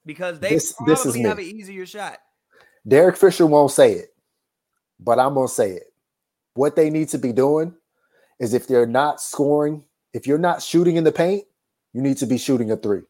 Because 0.06 0.40
they 0.40 0.50
this, 0.50 0.74
probably 0.74 0.96
this 0.96 1.06
is 1.06 1.16
have 1.18 1.38
me. 1.38 1.50
an 1.50 1.58
easier 1.58 1.86
shot. 1.86 2.20
Derek 2.88 3.18
Fisher 3.18 3.46
won't 3.46 3.72
say 3.72 3.94
it, 3.94 4.10
but 5.00 5.20
I'm 5.20 5.34
gonna 5.34 5.48
say 5.48 5.72
it. 5.72 5.94
What 6.54 6.76
they 6.76 6.90
need 6.90 7.10
to 7.10 7.18
be 7.18 7.34
doing 7.34 7.76
is 8.40 8.54
if 8.54 8.68
they're 8.68 8.88
not 8.88 9.22
scoring, 9.22 9.84
if 10.14 10.26
you're 10.26 10.38
not 10.38 10.64
shooting 10.64 10.96
in 10.96 11.04
the 11.04 11.12
paint, 11.12 11.44
you 11.94 12.02
need 12.02 12.18
to 12.18 12.26
be 12.26 12.38
shooting 12.38 12.72
a 12.72 12.78
three. 12.78 13.02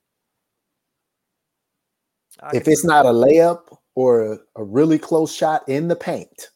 I 2.41 2.55
if 2.55 2.67
it's 2.67 2.83
not 2.83 3.05
a 3.05 3.09
layup 3.09 3.77
or 3.95 4.33
a, 4.33 4.39
a 4.55 4.63
really 4.63 4.97
close 4.97 5.33
shot 5.33 5.67
in 5.69 5.87
the 5.87 5.95
paint, 5.95 6.49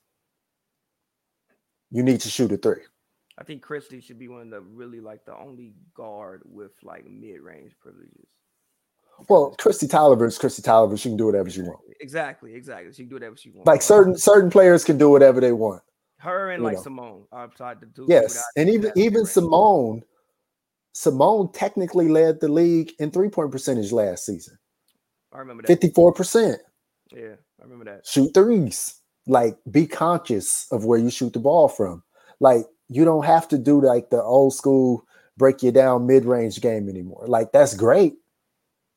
you 1.94 2.02
need 2.02 2.20
to 2.22 2.30
shoot 2.30 2.52
a 2.52 2.58
three. 2.58 2.82
I 3.38 3.44
think 3.44 3.64
Kristi 3.64 4.04
should 4.04 4.20
be 4.20 4.28
one 4.28 4.42
of 4.42 4.50
the 4.50 4.62
really 4.62 5.00
like 5.00 5.26
the 5.26 5.38
only 5.38 5.74
guard 5.94 6.42
with 6.44 6.72
like 6.82 7.06
mid 7.06 7.40
range 7.40 7.74
privileges. 7.80 8.26
Well, 9.30 9.56
Kristi 9.60 9.88
Toliver 9.88 10.28
is 10.28 10.40
Kristi 10.40 10.62
Toliver. 10.62 11.00
She 11.00 11.10
can 11.10 11.18
do 11.18 11.28
whatever 11.28 11.50
she 11.50 11.62
wants. 11.62 11.84
Exactly, 12.02 12.56
exactly. 12.56 12.92
She 12.92 13.04
can 13.04 13.10
do 13.10 13.16
whatever 13.16 13.38
she 13.38 13.52
wants. 13.52 13.68
Like 13.68 13.84
certain 13.84 14.18
certain 14.18 14.50
players 14.50 14.84
can 14.84 14.98
do 14.98 15.10
whatever 15.10 15.40
they 15.40 15.52
want. 15.52 15.84
Her 16.18 16.52
and 16.52 16.64
like 16.64 16.78
know. 16.78 16.82
Seimone 16.84 17.24
outside 17.32 17.80
the 17.80 17.86
two. 17.86 18.08
Yes, 18.10 18.44
and 18.58 18.70
even 18.70 18.92
even 18.96 19.24
Seimone, 19.24 20.02
Seimone 20.96 21.54
technically 21.54 22.08
led 22.08 22.40
the 22.40 22.48
league 22.48 22.92
in 22.98 23.12
three 23.12 23.30
point 23.30 23.52
percentage 23.52 23.92
last 23.92 24.26
season. 24.26 24.58
I 25.32 25.40
remember 25.40 25.62
that. 25.62 25.68
Fifty 25.68 25.90
four 25.90 26.12
percent. 26.12 26.60
Yeah, 27.12 27.36
I 27.60 27.64
remember 27.64 27.86
that. 27.86 28.08
Shoot 28.08 28.34
threes 28.34 29.03
like 29.28 29.58
be 29.70 29.88
conscious 29.88 30.68
of 30.72 30.86
where 30.86 31.00
you 31.00 31.10
shoot 31.10 31.34
the 31.34 31.40
ball 31.40 31.68
from. 31.68 32.04
Like 32.40 32.66
you 32.90 33.06
don't 33.06 33.26
have 33.26 33.48
to 33.50 33.58
do 33.58 33.82
like 33.82 34.10
the 34.10 34.22
old 34.22 34.54
school 34.54 35.06
break 35.38 35.64
you 35.64 35.72
down 35.72 36.06
mid-range 36.06 36.62
game 36.62 36.90
anymore. 36.90 37.26
Like 37.28 37.52
that's 37.52 37.74
great 37.74 38.16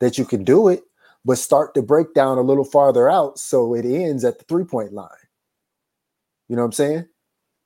that 0.00 0.18
you 0.18 0.24
can 0.24 0.44
do 0.44 0.68
it, 0.68 0.82
but 1.24 1.38
start 1.38 1.74
the 1.74 1.82
breakdown 1.82 2.38
a 2.38 2.42
little 2.42 2.64
farther 2.64 3.08
out 3.08 3.38
so 3.38 3.74
it 3.74 3.84
ends 3.84 4.24
at 4.24 4.38
the 4.38 4.44
three-point 4.44 4.92
line. 4.92 5.08
You 6.48 6.56
know 6.56 6.62
what 6.62 6.66
I'm 6.66 6.72
saying? 6.72 7.06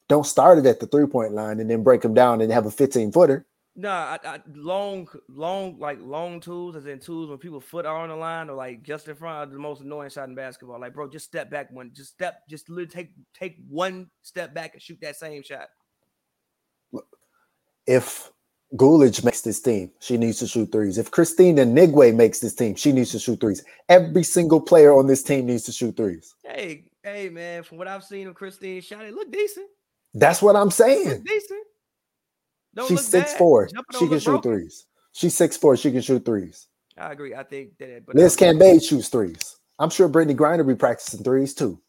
Don't 0.08 0.26
start 0.26 0.58
it 0.58 0.66
at 0.66 0.80
the 0.80 0.86
three-point 0.86 1.32
line 1.32 1.60
and 1.60 1.70
then 1.70 1.82
break 1.82 2.02
them 2.02 2.14
down 2.14 2.40
and 2.40 2.52
have 2.52 2.66
a 2.66 2.70
15 2.70 3.12
footer. 3.12 3.46
Nah, 3.80 4.18
I, 4.22 4.28
I, 4.28 4.40
long, 4.54 5.08
long, 5.30 5.78
like 5.78 5.98
long 6.02 6.38
tools, 6.38 6.76
as 6.76 6.84
in 6.84 6.98
tools 6.98 7.30
when 7.30 7.38
people 7.38 7.62
foot 7.62 7.86
are 7.86 7.96
on 7.96 8.10
the 8.10 8.14
line 8.14 8.50
or 8.50 8.54
like 8.54 8.82
just 8.82 9.08
in 9.08 9.14
front 9.14 9.44
of 9.44 9.52
the 9.52 9.58
most 9.58 9.80
annoying 9.80 10.10
shot 10.10 10.28
in 10.28 10.34
basketball. 10.34 10.78
Like, 10.78 10.92
bro, 10.92 11.08
just 11.08 11.24
step 11.24 11.50
back 11.50 11.72
one, 11.72 11.90
just 11.94 12.10
step, 12.10 12.42
just 12.46 12.68
literally 12.68 12.90
take 12.90 13.12
take 13.32 13.56
one 13.70 14.10
step 14.20 14.52
back 14.52 14.74
and 14.74 14.82
shoot 14.82 14.98
that 15.00 15.16
same 15.16 15.42
shot. 15.42 15.68
If 17.86 18.30
Gulich 18.76 19.24
makes 19.24 19.40
this 19.40 19.62
team, 19.62 19.92
she 19.98 20.18
needs 20.18 20.40
to 20.40 20.46
shoot 20.46 20.70
threes. 20.70 20.98
If 20.98 21.10
Kristine 21.10 21.56
Anigwe 21.56 22.14
makes 22.14 22.40
this 22.40 22.54
team, 22.54 22.74
she 22.74 22.92
needs 22.92 23.12
to 23.12 23.18
shoot 23.18 23.40
threes. 23.40 23.64
Every 23.88 24.24
single 24.24 24.60
player 24.60 24.92
on 24.92 25.06
this 25.06 25.22
team 25.22 25.46
needs 25.46 25.62
to 25.64 25.72
shoot 25.72 25.96
threes. 25.96 26.34
Hey, 26.44 26.90
hey, 27.02 27.30
man, 27.30 27.62
from 27.62 27.78
what 27.78 27.88
I've 27.88 28.04
seen 28.04 28.26
of 28.28 28.34
Kristine 28.34 28.82
shot, 28.82 29.06
it 29.06 29.14
look 29.14 29.32
decent. 29.32 29.68
That's 30.12 30.42
what 30.42 30.54
I'm 30.54 30.70
saying. 30.70 31.22
decent. 31.24 31.64
Don't 32.74 32.88
She's 32.88 33.06
six 33.06 33.32
bad. 33.32 33.38
four. 33.38 33.68
She 33.68 34.08
can 34.08 34.18
shoot 34.18 34.24
broken. 34.24 34.52
threes. 34.52 34.86
She's 35.12 35.34
six 35.34 35.56
four. 35.56 35.76
She 35.76 35.90
can 35.90 36.00
shoot 36.02 36.24
threes. 36.24 36.66
I 36.96 37.12
agree. 37.12 37.34
I 37.34 37.42
think 37.42 37.76
that. 37.78 38.06
But 38.06 38.14
Liz 38.16 38.36
Cambage 38.36 38.88
shoots 38.88 39.08
threes. 39.08 39.56
I'm 39.78 39.90
sure 39.90 40.08
Brittney 40.08 40.36
Griner 40.36 40.66
be 40.66 40.74
practicing 40.74 41.24
threes 41.24 41.54
too. 41.54 41.80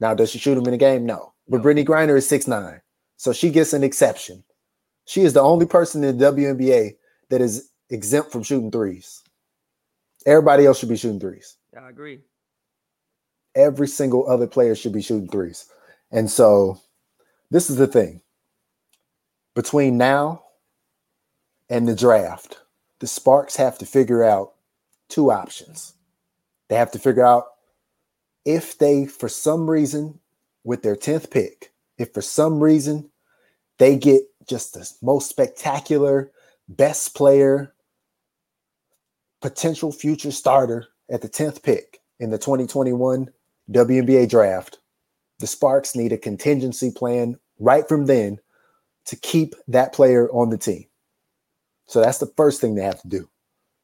Now, 0.00 0.14
does 0.14 0.30
she 0.30 0.38
shoot 0.38 0.56
them 0.56 0.64
in 0.64 0.72
the 0.72 0.76
game? 0.76 1.06
No. 1.06 1.32
But 1.48 1.58
no. 1.58 1.62
Brittney 1.64 1.84
Griner 1.84 2.16
is 2.16 2.28
six 2.28 2.46
nine, 2.46 2.80
so 3.16 3.32
she 3.32 3.50
gets 3.50 3.72
an 3.72 3.84
exception. 3.84 4.44
She 5.06 5.22
is 5.22 5.32
the 5.32 5.40
only 5.40 5.66
person 5.66 6.02
in 6.04 6.18
the 6.18 6.32
WNBA 6.32 6.96
that 7.30 7.40
is 7.40 7.70
exempt 7.90 8.32
from 8.32 8.42
shooting 8.42 8.70
threes. 8.70 9.22
Everybody 10.26 10.66
else 10.66 10.78
should 10.78 10.88
be 10.88 10.96
shooting 10.96 11.20
threes. 11.20 11.56
I 11.78 11.90
agree. 11.90 12.20
Every 13.54 13.86
single 13.86 14.28
other 14.28 14.46
player 14.46 14.74
should 14.74 14.92
be 14.92 15.02
shooting 15.02 15.28
threes. 15.28 15.66
And 16.10 16.30
so 16.30 16.80
this 17.50 17.70
is 17.70 17.76
the 17.76 17.86
thing 17.86 18.20
between 19.54 19.96
now 19.96 20.42
and 21.68 21.88
the 21.88 21.94
draft, 21.94 22.58
the 23.00 23.06
Sparks 23.06 23.56
have 23.56 23.78
to 23.78 23.86
figure 23.86 24.22
out 24.22 24.54
two 25.08 25.30
options. 25.30 25.94
They 26.68 26.76
have 26.76 26.90
to 26.92 26.98
figure 26.98 27.24
out 27.24 27.46
if 28.44 28.78
they, 28.78 29.06
for 29.06 29.28
some 29.28 29.68
reason, 29.70 30.20
with 30.64 30.82
their 30.82 30.96
10th 30.96 31.30
pick, 31.30 31.72
if 31.98 32.12
for 32.12 32.22
some 32.22 32.60
reason 32.60 33.10
they 33.78 33.96
get 33.96 34.22
just 34.48 34.74
the 34.74 34.90
most 35.02 35.28
spectacular, 35.28 36.30
best 36.68 37.14
player, 37.14 37.74
potential 39.40 39.92
future 39.92 40.30
starter 40.30 40.86
at 41.10 41.22
the 41.22 41.28
10th 41.28 41.62
pick 41.62 42.00
in 42.18 42.30
the 42.30 42.38
2021 42.38 43.30
WNBA 43.70 44.28
draft, 44.28 44.78
the 45.38 45.46
Sparks 45.46 45.94
need 45.94 46.12
a 46.12 46.18
contingency 46.18 46.90
plan 46.90 47.38
right 47.58 47.86
from 47.88 48.06
then 48.06 48.38
to 49.06 49.16
keep 49.16 49.54
that 49.68 49.92
player 49.92 50.28
on 50.30 50.50
the 50.50 50.58
team. 50.58 50.84
So 51.86 52.00
that's 52.00 52.18
the 52.18 52.32
first 52.36 52.60
thing 52.60 52.74
they 52.74 52.82
have 52.82 53.00
to 53.02 53.08
do. 53.08 53.28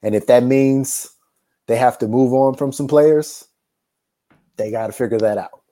And 0.02 0.14
if 0.14 0.26
that 0.26 0.42
means 0.42 1.10
they 1.66 1.76
have 1.76 1.98
to 1.98 2.08
move 2.08 2.32
on 2.32 2.54
from 2.54 2.72
some 2.72 2.88
players, 2.88 3.46
they 4.56 4.70
got 4.70 4.86
to 4.86 4.92
figure 4.92 5.18
that 5.18 5.38
out 5.38 5.62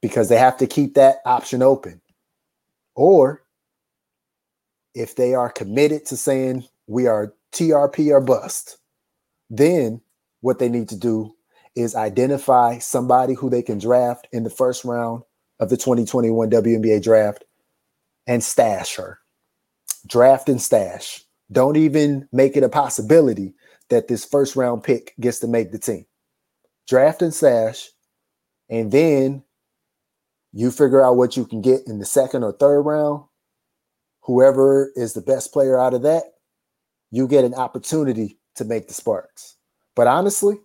because 0.00 0.28
they 0.28 0.36
have 0.38 0.56
to 0.58 0.66
keep 0.66 0.94
that 0.94 1.16
option 1.24 1.62
open. 1.62 2.00
Or 2.94 3.42
if 4.94 5.16
they 5.16 5.34
are 5.34 5.50
committed 5.50 6.06
to 6.06 6.16
saying 6.16 6.64
we 6.86 7.06
are 7.06 7.34
TRP 7.52 8.10
or 8.10 8.20
bust, 8.20 8.78
then 9.50 10.00
what 10.40 10.58
they 10.58 10.68
need 10.68 10.88
to 10.90 10.96
do 10.96 11.34
is 11.74 11.94
identify 11.94 12.78
somebody 12.78 13.34
who 13.34 13.48
they 13.48 13.62
can 13.62 13.78
draft 13.78 14.26
in 14.32 14.42
the 14.42 14.50
first 14.50 14.84
round 14.84 15.22
of 15.60 15.70
the 15.70 15.76
2021 15.76 16.50
WNBA 16.50 17.02
draft 17.02 17.44
and 18.28 18.44
stash 18.44 18.94
her. 18.94 19.18
Draft 20.06 20.48
and 20.48 20.62
stash. 20.62 21.24
Don't 21.50 21.76
even 21.76 22.28
make 22.30 22.56
it 22.56 22.62
a 22.62 22.68
possibility 22.68 23.54
that 23.88 24.06
this 24.06 24.24
first 24.24 24.54
round 24.54 24.84
pick 24.84 25.14
gets 25.18 25.40
to 25.40 25.48
make 25.48 25.72
the 25.72 25.78
team. 25.78 26.06
Draft 26.86 27.22
and 27.22 27.34
stash, 27.34 27.88
and 28.68 28.92
then 28.92 29.42
you 30.52 30.70
figure 30.70 31.04
out 31.04 31.16
what 31.16 31.36
you 31.36 31.46
can 31.46 31.62
get 31.62 31.80
in 31.86 31.98
the 31.98 32.04
second 32.04 32.44
or 32.44 32.52
third 32.52 32.82
round. 32.82 33.24
Whoever 34.22 34.92
is 34.94 35.14
the 35.14 35.22
best 35.22 35.52
player 35.52 35.80
out 35.80 35.94
of 35.94 36.02
that, 36.02 36.24
you 37.10 37.26
get 37.26 37.44
an 37.44 37.54
opportunity 37.54 38.38
to 38.56 38.64
make 38.64 38.88
the 38.88 38.94
Sparks. 38.94 39.56
But 39.96 40.06
honestly, 40.06 40.56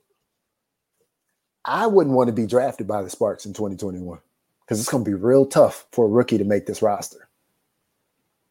I 1.64 1.88
wouldn't 1.88 2.16
want 2.16 2.28
to 2.28 2.34
be 2.34 2.46
drafted 2.46 2.88
by 2.88 3.02
the 3.02 3.10
Sparks 3.10 3.46
in 3.46 3.54
2021 3.54 4.20
because 4.62 4.82
it's 4.82 4.90
going 4.90 5.06
to 5.06 5.10
be 5.10 5.16
real 5.16 5.46
tough 5.46 5.86
for 5.94 6.06
a 6.06 6.10
rookie 6.10 6.38
to 6.38 6.44
make 6.44 6.66
this 6.66 6.82
roster. 6.82 7.30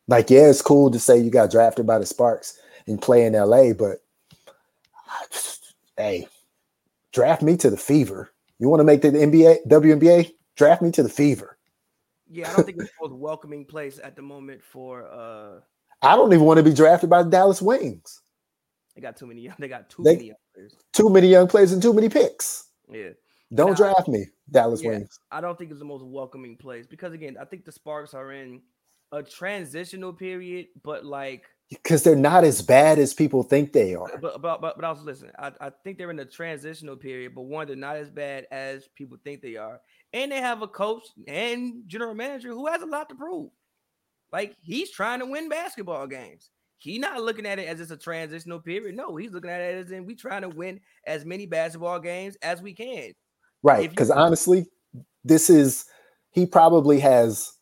Like, 0.09 0.31
yeah, 0.31 0.49
it's 0.49 0.63
cool 0.63 0.91
to 0.91 0.99
say 0.99 1.19
you 1.19 1.31
got 1.31 1.51
drafted 1.51 1.87
by 1.87 1.99
the 1.99 2.07
Sparks 2.07 2.59
and 2.87 3.01
play 3.01 3.25
in 3.25 3.35
LA, 3.35 3.73
but 3.73 3.99
hey, 5.97 6.27
draft 7.13 7.43
me 7.43 7.57
to 7.59 7.71
the 7.71 7.77
fever. 7.77 8.33
You 8.59 8.69
want 8.69 8.81
to 8.81 8.85
make 8.85 9.03
the 9.03 9.11
NBA, 9.11 9.67
WNBA? 9.69 10.33
Draft 10.57 10.83
me 10.83 10.91
to 10.93 11.03
the 11.03 11.09
fever. 11.09 11.59
Yeah, 12.31 12.51
I 12.51 12.57
don't 12.57 12.65
think 12.65 12.79
it's 12.79 12.91
the 12.91 13.09
most 13.09 13.19
welcoming 13.19 13.65
place 13.65 14.01
at 14.03 14.17
the 14.17 14.23
moment 14.23 14.63
for. 14.63 15.07
uh 15.07 15.61
I 16.05 16.17
don't 16.17 16.33
even 16.33 16.45
want 16.45 16.59
to 16.59 16.65
be 16.65 16.75
drafted 16.75 17.09
by 17.09 17.23
the 17.23 17.31
Dallas 17.31 17.63
Wings. 17.63 18.23
They 18.95 19.01
got 19.01 19.17
too 19.17 19.27
many. 19.27 19.51
They 19.59 19.69
got 19.69 19.89
too 19.89 20.03
they, 20.03 20.17
many 20.17 20.29
young 20.29 20.37
players. 20.55 20.77
Too 20.93 21.11
many 21.11 21.29
young 21.29 21.49
players 21.49 21.73
and 21.73 21.83
too 21.83 21.93
many 21.93 22.09
picks. 22.09 22.69
Yeah. 22.91 23.11
Don't 23.55 23.77
draft 23.77 24.09
me, 24.09 24.27
Dallas 24.51 24.83
yeah, 24.83 24.91
Wings. 24.91 25.19
I 25.31 25.43
don't 25.43 25.59
think 25.59 25.71
it's 25.71 25.79
the 25.79 25.85
most 25.85 26.05
welcoming 26.05 26.57
place 26.57 26.87
because 26.87 27.13
again, 27.13 27.37
I 27.39 27.45
think 27.45 27.65
the 27.67 27.73
Sparks 27.73 28.15
are 28.15 28.33
in 28.33 28.63
a 29.13 29.23
transitional 29.23 30.13
period, 30.13 30.69
but 30.83 31.05
like 31.05 31.45
because 31.71 32.03
they're 32.03 32.17
not 32.17 32.45
as 32.45 32.61
bad 32.61 32.99
as 32.99 33.15
people 33.15 33.43
think 33.43 33.73
they 33.73 33.95
are. 33.95 34.19
But 34.21 34.43
but 34.43 34.61
but, 34.61 34.77
but 34.77 34.85
I 34.85 34.91
was 34.91 35.03
listening. 35.03 35.33
I, 35.39 35.53
I 35.61 35.71
think 35.85 35.99
they're 35.99 36.11
in 36.11 36.19
a 36.19 36.25
transitional 36.25 36.97
period, 36.97 37.35
but 37.35 37.43
one, 37.43 37.67
they're 37.67 37.77
not 37.77 37.97
as 37.97 38.11
bad 38.11 38.47
as 38.51 38.89
people 38.95 39.19
think 39.23 39.41
they 39.41 39.57
are, 39.57 39.81
and 40.13 40.33
they 40.33 40.41
have 40.41 40.63
a 40.63 40.69
coach 40.69 41.05
and 41.27 41.83
general 41.87 42.15
manager 42.15 42.51
who 42.51 42.67
has 42.67 42.83
a 42.83 42.87
lot 42.87 43.09
to 43.11 43.15
prove. 43.15 43.51
Like 44.33 44.57
he's 44.61 44.91
trying 44.91 45.21
to 45.21 45.27
win 45.27 45.49
basketball 45.49 46.07
games. 46.07 46.51
He's 46.79 46.99
not 46.99 47.23
looking 47.23 47.47
at 47.47 47.61
it 47.61 47.69
as 47.69 47.81
it's 47.81 47.93
a 47.93 47.97
transitional 47.97 48.59
period. 48.59 48.97
No, 48.97 49.15
he's 49.15 49.31
looking 49.31 49.51
at 49.51 49.61
it 49.61 49.85
as 49.85 49.93
in 49.93 50.05
we 50.05 50.17
trying 50.17 50.43
to 50.43 50.49
win 50.49 50.81
as 51.07 51.25
many 51.25 51.47
basketball 51.47 52.01
games 52.01 52.37
as 52.43 52.61
we 52.61 52.75
can. 52.75 53.13
Right. 53.63 53.89
Because 53.89 54.11
honestly, 54.11 54.67
this 55.23 55.49
is 55.49 55.85
he 56.33 56.45
probably 56.45 56.99
has 56.99 57.53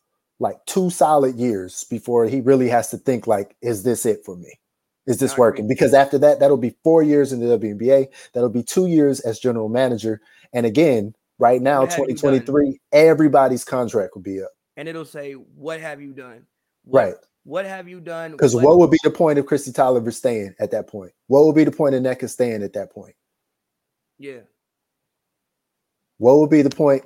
like 0.41 0.57
two 0.65 0.89
solid 0.89 1.35
years 1.35 1.85
before 1.85 2.25
he 2.25 2.41
really 2.41 2.67
has 2.67 2.89
to 2.89 2.97
think 2.97 3.27
like, 3.27 3.55
is 3.61 3.83
this 3.83 4.05
it 4.07 4.25
for 4.25 4.35
me? 4.35 4.59
Is 5.05 5.19
this 5.19 5.37
working? 5.37 5.67
Because 5.67 5.93
after 5.93 6.17
that, 6.19 6.39
that'll 6.39 6.57
be 6.57 6.75
four 6.83 7.03
years 7.03 7.31
in 7.31 7.39
the 7.39 7.57
WNBA. 7.57 8.07
That'll 8.33 8.49
be 8.49 8.63
two 8.63 8.87
years 8.87 9.19
as 9.19 9.39
general 9.39 9.69
manager. 9.69 10.21
And 10.53 10.65
again, 10.65 11.13
right 11.37 11.61
now, 11.61 11.81
2023, 11.81 12.79
everybody's 12.91 13.63
contract 13.63 14.15
will 14.15 14.21
be 14.21 14.41
up. 14.41 14.51
And 14.77 14.87
it'll 14.87 15.05
say, 15.05 15.33
What 15.33 15.79
have 15.79 16.01
you 16.01 16.13
done? 16.13 16.45
What, 16.85 17.03
right. 17.03 17.15
What 17.43 17.65
have 17.65 17.87
you 17.87 17.99
done? 17.99 18.31
Because 18.31 18.55
what, 18.55 18.63
what 18.63 18.79
would 18.79 18.91
be 18.91 18.99
the 19.03 19.11
point 19.11 19.39
of 19.39 19.45
Kristi 19.45 19.73
Toliver 19.73 20.13
staying 20.13 20.53
at 20.59 20.71
that 20.71 20.87
point? 20.87 21.11
What 21.27 21.45
would 21.45 21.55
be 21.55 21.63
the 21.63 21.71
point 21.71 21.95
of 21.95 22.01
Nneka 22.01 22.29
staying 22.29 22.63
at 22.63 22.73
that 22.73 22.91
point? 22.91 23.15
Yeah. 24.17 24.41
What 26.17 26.37
would 26.37 26.51
be 26.51 26.61
the 26.61 26.69
point 26.69 27.03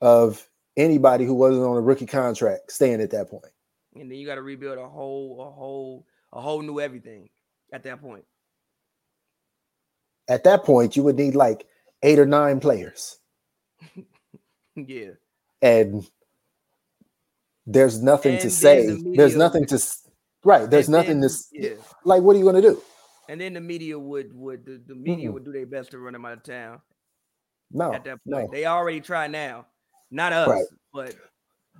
of 0.00 0.48
anybody 0.78 1.26
who 1.26 1.34
wasn't 1.34 1.66
on 1.66 1.76
a 1.76 1.80
rookie 1.80 2.06
contract 2.06 2.72
staying 2.72 3.02
at 3.02 3.10
that 3.10 3.28
point. 3.28 3.52
And 3.94 4.10
then 4.10 4.18
you 4.18 4.26
got 4.26 4.36
to 4.36 4.42
rebuild 4.42 4.78
a 4.78 4.88
whole, 4.88 5.36
a 5.40 5.50
whole, 5.50 6.06
a 6.32 6.40
whole 6.40 6.62
new 6.62 6.80
everything 6.80 7.28
at 7.72 7.82
that 7.82 8.00
point. 8.00 8.24
At 10.28 10.44
that 10.44 10.64
point, 10.64 10.96
you 10.96 11.02
would 11.02 11.16
need 11.16 11.34
like 11.34 11.66
eight 12.02 12.18
or 12.18 12.26
nine 12.26 12.60
players. 12.60 13.18
yeah. 14.76 15.10
And 15.60 16.06
there's 17.66 18.02
nothing 18.02 18.34
and 18.34 18.42
to 18.42 18.50
say. 18.50 18.86
The 18.86 19.14
there's 19.16 19.36
nothing 19.36 19.66
to 19.66 19.82
right. 20.44 20.70
There's 20.70 20.88
nothing 20.88 21.20
then, 21.20 21.30
to 21.30 21.36
yeah. 21.52 21.70
like. 22.04 22.22
What 22.22 22.36
are 22.36 22.38
you 22.38 22.44
going 22.44 22.62
to 22.62 22.62
do? 22.62 22.82
And 23.28 23.40
then 23.40 23.54
the 23.54 23.60
media 23.60 23.98
would 23.98 24.32
would 24.34 24.64
the, 24.64 24.80
the 24.86 24.94
media 24.94 25.26
mm-hmm. 25.26 25.34
would 25.34 25.44
do 25.44 25.52
their 25.52 25.66
best 25.66 25.90
to 25.90 25.98
run 25.98 26.12
them 26.12 26.24
out 26.24 26.34
of 26.34 26.42
town. 26.44 26.80
No, 27.70 27.92
at 27.92 28.04
that 28.04 28.18
point, 28.24 28.46
no. 28.46 28.48
they 28.50 28.64
already 28.66 29.00
try 29.00 29.26
now. 29.26 29.66
Not 30.10 30.32
us, 30.32 30.48
right. 30.48 30.64
but 30.92 31.14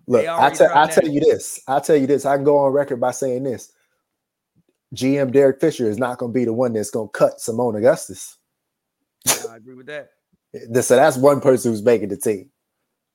look, 0.07 0.27
I 0.27 0.51
tell 0.51 0.77
I 0.77 0.89
tell 0.89 1.09
you 1.09 1.21
this. 1.21 1.61
I 1.67 1.81
tell 1.81 1.97
you 1.97 2.07
this. 2.07 2.27
I 2.27 2.37
can 2.37 2.45
go 2.45 2.59
on 2.59 2.73
record 2.73 3.01
by 3.01 3.13
saying 3.13 3.45
this. 3.45 3.73
GM 4.95 5.33
Derek 5.33 5.61
Fisher 5.61 5.89
is 5.89 5.99
not 5.99 6.19
going 6.19 6.33
to 6.33 6.39
be 6.39 6.45
the 6.45 6.53
one 6.53 6.73
that's 6.73 6.91
going 6.91 7.09
to 7.09 7.13
cut 7.13 7.39
Seimone 7.39 7.77
Augustus. 7.77 8.39
I 9.51 9.57
agree 9.57 9.75
with 9.75 9.87
that. 9.87 10.11
so 10.83 10.97
that's 10.97 11.17
one 11.17 11.41
person 11.41 11.73
who's 11.73 11.83
making 11.83 12.09
the 12.09 12.17
team. 12.17 12.51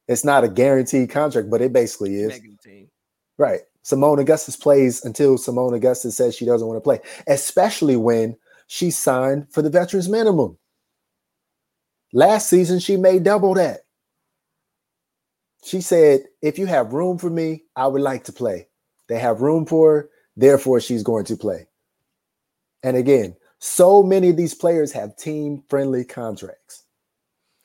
It's 0.08 0.26
not 0.26 0.44
a 0.44 0.50
guaranteed 0.50 1.10
contract, 1.10 1.50
but 1.50 1.62
it 1.62 1.74
basically 1.74 2.16
is. 2.16 2.40
Right. 3.38 3.62
Seimone 3.84 4.20
Augustus 4.20 4.56
plays 4.56 5.04
until 5.04 5.38
Seimone 5.38 5.76
Augustus 5.76 6.16
says 6.16 6.36
she 6.36 6.46
doesn't 6.46 6.68
want 6.68 6.78
to 6.78 6.82
play, 6.82 7.00
especially 7.28 7.96
when 7.96 8.38
she 8.68 8.92
signed 8.92 9.48
for 9.52 9.62
the 9.62 9.70
veterans 9.70 10.08
minimum. 10.08 10.58
Last 12.14 12.50
season, 12.50 12.80
she 12.80 12.96
made 12.96 13.24
double 13.24 13.54
that. 13.56 13.83
She 15.64 15.82
said, 15.82 16.26
if 16.42 16.60
you 16.60 16.66
have 16.66 16.94
room 16.94 17.18
for 17.18 17.30
me, 17.30 17.64
I 17.76 17.88
would 17.88 18.02
like 18.02 18.26
to 18.26 18.34
play. 18.34 18.68
They 19.08 19.20
have 19.20 19.42
room 19.42 19.66
for 19.66 19.96
her, 19.96 20.10
therefore 20.36 20.80
she's 20.82 21.04
going 21.04 21.26
to 21.26 21.38
play. 21.38 21.68
And 22.84 22.98
again, 22.98 23.36
so 23.60 24.04
many 24.04 24.30
of 24.30 24.38
these 24.38 24.54
players 24.54 24.92
have 24.92 25.16
team 25.16 25.64
friendly 25.70 26.04
contracts. 26.04 26.84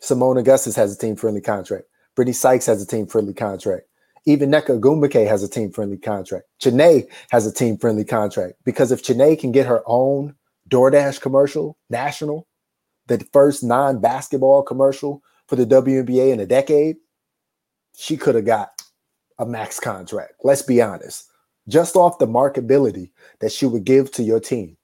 Seimone 0.01 0.39
Augustus 0.39 0.77
has 0.77 0.95
a 0.95 0.99
team 0.99 1.17
friendly 1.17 1.41
contract. 1.41 1.87
Brittney 2.17 2.35
Sykes 2.35 2.67
has 2.67 2.81
a 2.81 2.87
team 2.87 3.07
friendly 3.07 3.35
contract. 3.35 3.87
Even 4.27 4.51
Nneka 4.51 4.79
Ogwumike 4.79 5.27
has 5.27 5.43
a 5.43 5.49
team 5.49 5.73
friendly 5.73 5.97
contract. 5.97 6.45
Chiney 6.61 7.09
has 7.31 7.47
a 7.47 7.53
team 7.53 7.79
friendly 7.79 8.05
contract 8.05 8.55
because 8.65 8.93
if 8.93 9.03
Chiney 9.03 9.37
can 9.37 9.53
get 9.53 9.67
her 9.67 9.83
own 9.87 10.35
DoorDash 10.69 11.21
commercial, 11.21 11.79
national, 11.91 12.47
the 13.07 13.27
first 13.33 13.65
non 13.65 14.01
basketball 14.01 14.63
commercial 14.63 15.23
for 15.47 15.57
the 15.57 15.65
WNBA 15.65 16.33
in 16.33 16.41
a 16.41 16.47
decade, 16.47 16.97
she 17.99 18.17
could 18.17 18.37
have 18.37 18.47
got 18.47 18.81
a 19.41 19.45
max 19.45 19.81
contract. 19.81 20.35
Let's 20.45 20.63
be 20.63 20.81
honest. 20.81 21.25
Just 21.67 21.97
off 21.97 22.19
the 22.19 22.29
markability 22.29 23.11
that 23.41 23.51
she 23.51 23.67
would 23.67 23.85
give 23.85 24.13
to 24.13 24.23
your 24.23 24.39
team, 24.39 24.77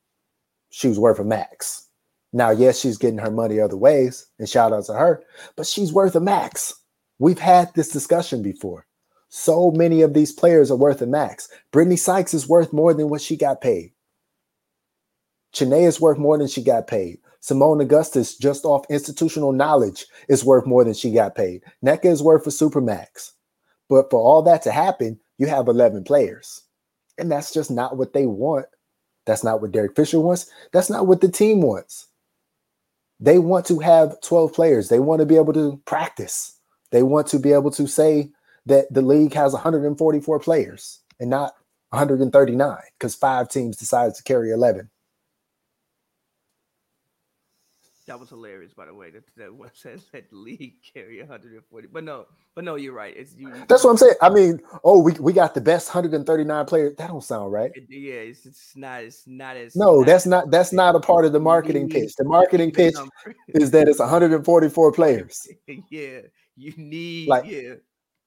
she 0.71 0.89
was 0.89 0.99
worth 0.99 1.21
a 1.21 1.25
max. 1.25 1.89
Now, 2.33 2.51
yes, 2.51 2.81
she's 2.81 2.99
getting 2.99 3.21
her 3.21 3.31
money 3.31 3.61
other 3.61 3.77
ways, 3.77 4.27
and 4.41 4.49
shout 4.49 4.73
out 4.73 4.87
to 4.87 4.95
her, 4.95 5.23
but 5.55 5.67
she's 5.67 5.93
worth 5.93 6.17
a 6.17 6.21
max. 6.21 6.75
We've 7.21 7.39
had 7.39 7.73
this 7.75 7.89
discussion 7.89 8.43
before. 8.43 8.85
So 9.29 9.71
many 9.71 10.03
of 10.03 10.13
these 10.13 10.33
players 10.33 10.71
are 10.73 10.77
worth 10.77 11.01
a 11.01 11.07
max. 11.07 11.49
Brittney 11.73 11.99
Sykes 11.99 12.35
is 12.35 12.49
worth 12.49 12.73
more 12.73 12.93
than 12.93 13.09
what 13.09 13.21
she 13.21 13.37
got 13.37 13.61
paid. 13.61 13.93
Chiney 15.53 15.85
is 15.85 16.01
worth 16.01 16.19
more 16.19 16.37
than 16.37 16.49
she 16.49 16.65
got 16.65 16.89
paid. 16.89 17.19
Seimone 17.45 17.83
Augustus, 17.83 18.37
just 18.37 18.65
off 18.65 18.87
institutional 18.89 19.53
knowledge, 19.53 20.07
is 20.31 20.47
worth 20.47 20.67
more 20.67 20.83
than 20.83 20.95
she 20.95 21.11
got 21.11 21.35
paid. 21.35 21.63
Nneka 21.85 22.07
is 22.07 22.23
worth 22.23 22.47
a 22.47 22.51
supermax. 22.51 23.33
But 23.91 24.11
for 24.11 24.19
all 24.19 24.41
that 24.43 24.63
to 24.63 24.73
happen, 24.73 25.21
you 25.37 25.47
have 25.47 25.69
11 25.69 26.05
players. 26.05 26.63
And 27.19 27.31
that's 27.31 27.53
just 27.53 27.71
not 27.71 27.99
what 27.99 28.15
they 28.15 28.25
want. 28.25 28.67
That's 29.27 29.45
not 29.45 29.61
what 29.61 29.73
Derek 29.73 29.95
Fisher 29.95 30.21
wants. 30.21 30.51
That's 30.73 30.89
not 30.89 31.07
what 31.07 31.21
the 31.21 31.29
team 31.29 31.61
wants. 31.61 32.07
They 33.21 33.39
want 33.39 33.67
to 33.67 33.79
have 33.79 34.21
12 34.23 34.55
players. 34.55 34.89
They 34.89 34.99
want 34.99 35.21
to 35.21 35.27
be 35.27 35.37
able 35.37 35.53
to 35.53 35.81
practice. 35.85 36.59
They 36.93 37.03
want 37.03 37.27
to 37.29 37.39
be 37.39 37.53
able 37.53 37.71
to 37.73 37.87
say 37.87 38.31
that 38.65 38.91
the 38.91 39.03
league 39.03 39.35
has 39.35 39.53
144 39.53 40.41
players 40.41 41.01
and 41.21 41.29
not 41.29 41.53
139 41.91 42.79
because 42.99 43.15
five 43.15 43.51
teams 43.51 43.77
decided 43.77 44.15
to 44.15 44.23
carry 44.23 44.51
11. 44.51 44.89
That 48.07 48.21
was 48.21 48.29
hilarious, 48.29 48.75
by 48.75 48.85
the 48.85 48.95
way. 48.95 49.11
That 49.11 49.25
that 49.37 49.55
one 49.55 49.71
says 49.73 50.05
that 50.13 50.29
the 50.29 50.37
league 50.37 50.75
carry 50.93 51.21
140. 51.21 51.89
But 51.91 52.05
no, 52.05 52.27
but 52.55 52.65
no, 52.65 52.75
you're 52.75 52.93
right. 52.93 53.15
It's 53.17 53.35
you. 53.35 53.51
That's 53.67 53.83
what 53.83 53.91
I'm 53.91 53.97
saying. 53.97 54.15
I 54.21 54.29
mean, 54.29 54.61
oh, 54.85 55.01
we, 55.01 55.13
we 55.13 55.33
got 55.33 55.55
the 55.55 55.63
best 55.63 55.89
139 55.89 56.67
players. 56.67 56.95
That 56.97 57.09
don't 57.09 57.25
sound 57.25 57.53
right. 57.53 57.71
It, 57.75 57.85
yeah, 57.89 58.15
it's, 58.15 58.45
it's 58.45 58.77
not. 58.77 59.05
It's 59.05 59.27
not 59.27 59.57
as. 59.57 59.75
No, 59.75 60.01
not 60.01 60.07
that's 60.07 60.27
not. 60.27 60.51
That's 60.51 60.73
not 60.73 60.95
a 60.97 61.01
part 61.01 61.25
of 61.25 61.33
the 61.33 61.41
marketing 61.41 61.89
pitch. 61.89 62.15
The 62.17 62.25
marketing 62.25 62.73
pitch 62.73 62.95
is 63.49 63.71
that 63.71 63.89
it's 63.89 64.01
144 64.01 64.93
players. 64.93 65.49
yeah, 65.91 66.21
you 66.57 66.75
need 66.77 67.29
Like, 67.29 67.47
yeah. 67.47 67.75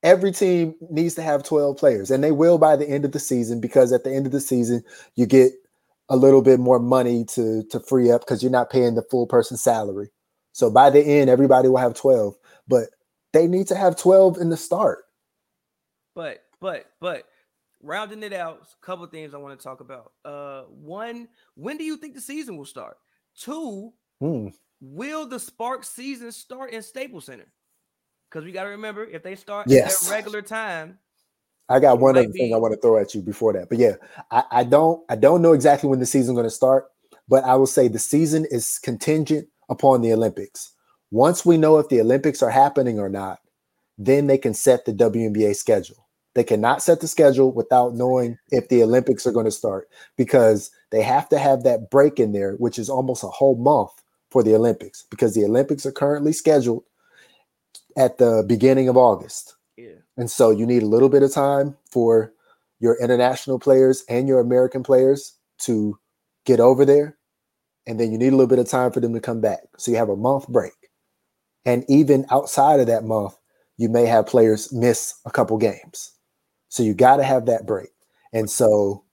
Every 0.03 0.31
team 0.31 0.75
needs 0.91 1.15
to 1.15 1.23
have 1.23 1.43
12 1.43 1.75
players, 1.75 2.11
and 2.11 2.23
they 2.23 2.31
will 2.31 2.59
by 2.59 2.75
the 2.75 2.87
end 2.87 3.03
of 3.03 3.11
the 3.11 3.19
season 3.19 3.59
because 3.59 3.91
at 3.91 4.03
the 4.03 4.13
end 4.13 4.27
of 4.27 4.31
the 4.31 4.39
season 4.39 4.83
you 5.15 5.25
get 5.25 5.53
a 6.09 6.15
little 6.17 6.41
bit 6.41 6.59
more 6.59 6.79
money 6.79 7.25
to 7.25 7.63
to 7.71 7.79
free 7.79 8.11
up 8.11 8.21
because 8.21 8.41
you're 8.41 8.51
not 8.51 8.69
paying 8.69 8.95
the 8.95 9.03
full 9.11 9.27
person 9.27 9.57
salary. 9.57 10.09
So 10.53 10.71
by 10.71 10.89
the 10.89 11.01
end, 11.01 11.29
everybody 11.29 11.67
will 11.69 11.77
have 11.77 11.93
12, 11.93 12.35
but 12.67 12.85
they 13.33 13.47
need 13.47 13.67
to 13.67 13.75
have 13.75 13.95
12 13.97 14.37
in 14.37 14.49
the 14.49 14.57
start. 14.57 15.03
But 16.15 16.39
but 16.59 16.85
but 16.99 17.25
rounding 17.83 18.23
it 18.23 18.33
out, 18.33 18.61
a 18.81 18.85
couple 18.85 19.05
of 19.05 19.11
things 19.11 19.33
I 19.33 19.37
want 19.37 19.59
to 19.59 19.63
talk 19.63 19.81
about. 19.81 20.13
Uh, 20.25 20.63
one, 20.63 21.27
when 21.55 21.77
do 21.77 21.83
you 21.83 21.97
think 21.97 22.15
the 22.15 22.21
season 22.21 22.57
will 22.57 22.65
start? 22.65 22.97
Two, 23.39 23.93
Hmm. 24.19 24.47
will 24.81 25.27
the 25.27 25.39
Spark 25.39 25.83
season 25.83 26.31
start 26.31 26.71
in 26.71 26.81
Staples 26.81 27.25
Center? 27.25 27.45
Because 28.29 28.43
we 28.45 28.51
got 28.51 28.63
to 28.63 28.69
remember, 28.71 29.05
if 29.05 29.21
they 29.21 29.35
start 29.35 29.67
Yes. 29.69 30.01
at 30.03 30.09
their 30.09 30.17
regular 30.17 30.41
time, 30.41 30.97
I 31.69 31.79
got 31.79 31.99
one 31.99 32.17
other 32.17 32.29
thing 32.29 32.53
I 32.53 32.57
want 32.57 32.73
to 32.73 32.79
throw 32.79 32.97
at 32.97 33.13
you 33.13 33.21
before 33.21 33.53
that. 33.53 33.69
But 33.69 33.77
yeah, 33.77 33.93
I, 34.31 34.43
I 34.51 34.63
don't 34.63 35.03
I 35.09 35.15
don't 35.15 35.41
know 35.41 35.53
exactly 35.53 35.89
when 35.89 35.99
the 35.99 36.05
season's 36.05 36.35
going 36.35 36.45
to 36.45 36.49
start, 36.49 36.85
but 37.27 37.43
I 37.43 37.55
will 37.55 37.67
say 37.67 37.87
the 37.87 37.99
season 37.99 38.45
is 38.49 38.79
contingent 38.79 39.47
upon 39.69 40.01
the 40.01 40.13
Olympics. 40.13 40.73
Once 41.11 41.45
we 41.45 41.57
know 41.57 41.77
if 41.77 41.89
the 41.89 42.01
Olympics 42.01 42.41
are 42.41 42.49
happening 42.49 42.99
or 42.99 43.09
not, 43.09 43.39
then 43.97 44.27
they 44.27 44.37
can 44.37 44.53
set 44.53 44.85
the 44.85 44.93
WNBA 44.93 45.55
schedule. 45.55 46.07
They 46.35 46.43
cannot 46.43 46.83
set 46.83 47.01
the 47.01 47.07
schedule 47.07 47.51
without 47.51 47.95
knowing 47.95 48.37
if 48.51 48.69
the 48.69 48.83
Olympics 48.83 49.25
are 49.25 49.31
going 49.31 49.45
to 49.45 49.51
start 49.51 49.89
because 50.17 50.69
they 50.91 51.01
have 51.01 51.27
to 51.29 51.39
have 51.39 51.63
that 51.63 51.89
break 51.89 52.19
in 52.19 52.31
there, 52.31 52.53
which 52.53 52.77
is 52.77 52.89
almost 52.89 53.23
a 53.23 53.27
whole 53.27 53.55
month 53.55 53.91
for 54.29 54.43
the 54.43 54.53
Olympics 54.53 55.03
because 55.09 55.33
the 55.33 55.43
Olympics 55.43 55.85
are 55.85 55.91
currently 55.91 56.31
scheduled 56.31 56.83
at 57.97 58.19
the 58.19 58.45
beginning 58.47 58.87
of 58.87 58.97
August. 58.97 59.56
And 60.17 60.29
so 60.29 60.49
you 60.51 60.65
need 60.65 60.83
a 60.83 60.87
little 60.87 61.09
bit 61.09 61.23
of 61.23 61.33
time 61.33 61.77
for 61.91 62.33
your 62.79 62.99
international 62.99 63.59
players 63.59 64.03
and 64.09 64.27
your 64.27 64.39
American 64.39 64.83
players 64.83 65.33
to 65.59 65.99
get 66.45 66.59
over 66.59 66.85
there. 66.85 67.17
And 67.87 67.99
then 67.99 68.11
you 68.11 68.17
need 68.17 68.29
a 68.33 68.35
little 68.35 68.47
bit 68.47 68.59
of 68.59 68.67
time 68.67 68.91
for 68.91 68.99
them 68.99 69.13
to 69.13 69.19
come 69.21 69.41
back. 69.41 69.61
So 69.77 69.91
you 69.91 69.97
have 69.97 70.09
a 70.09 70.15
month 70.17 70.47
break. 70.49 70.73
And 71.65 71.85
even 71.89 72.25
outside 72.31 72.79
of 72.79 72.87
that 72.87 73.03
month, 73.03 73.35
you 73.77 73.89
may 73.89 74.05
have 74.05 74.25
players 74.25 74.71
miss 74.73 75.15
a 75.25 75.31
couple 75.31 75.57
games. 75.57 76.13
So 76.69 76.83
you 76.83 76.93
got 76.93 77.17
to 77.17 77.23
have 77.23 77.45
that 77.45 77.65
break. 77.65 77.89
And 78.33 78.49
so, 78.49 79.05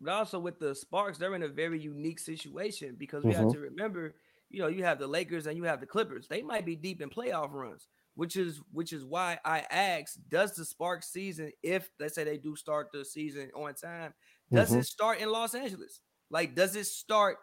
but 0.00 0.12
also 0.12 0.38
with 0.38 0.58
the 0.58 0.74
Sparks, 0.74 1.18
they're 1.18 1.34
in 1.34 1.42
a 1.42 1.48
very 1.48 1.80
unique 1.80 2.18
situation 2.18 2.96
because 2.98 3.24
we 3.24 3.34
have 3.34 3.48
Mhm. 3.48 3.52
to 3.52 3.58
remember, 3.58 4.14
you 4.48 4.60
know, 4.60 4.68
you 4.68 4.84
have 4.84 4.98
the 4.98 5.06
Lakers 5.06 5.46
and 5.46 5.56
you 5.56 5.64
have 5.64 5.80
the 5.80 5.86
Clippers. 5.86 6.26
They 6.28 6.42
might 6.42 6.64
be 6.66 6.76
deep 6.76 7.02
in 7.02 7.10
playoff 7.10 7.52
runs, 7.52 7.88
which 8.20 8.36
is 8.36 8.60
which 8.70 8.92
is 8.92 9.02
why 9.02 9.38
I 9.46 9.60
asked, 9.70 10.18
does 10.28 10.54
the 10.54 10.66
Sparks 10.66 11.10
season, 11.10 11.52
if 11.62 11.88
let's 11.98 12.14
say 12.14 12.22
they 12.24 12.36
do 12.36 12.54
start 12.54 12.88
the 12.92 13.02
season 13.02 13.50
on 13.54 13.72
time, 13.74 14.12
does 14.52 14.72
Mhm. 14.72 14.80
it 14.80 14.84
start 14.84 15.20
in 15.20 15.30
Los 15.30 15.54
Angeles? 15.54 16.02
Like, 16.28 16.54
does 16.54 16.76
it 16.76 16.84
start 16.84 17.38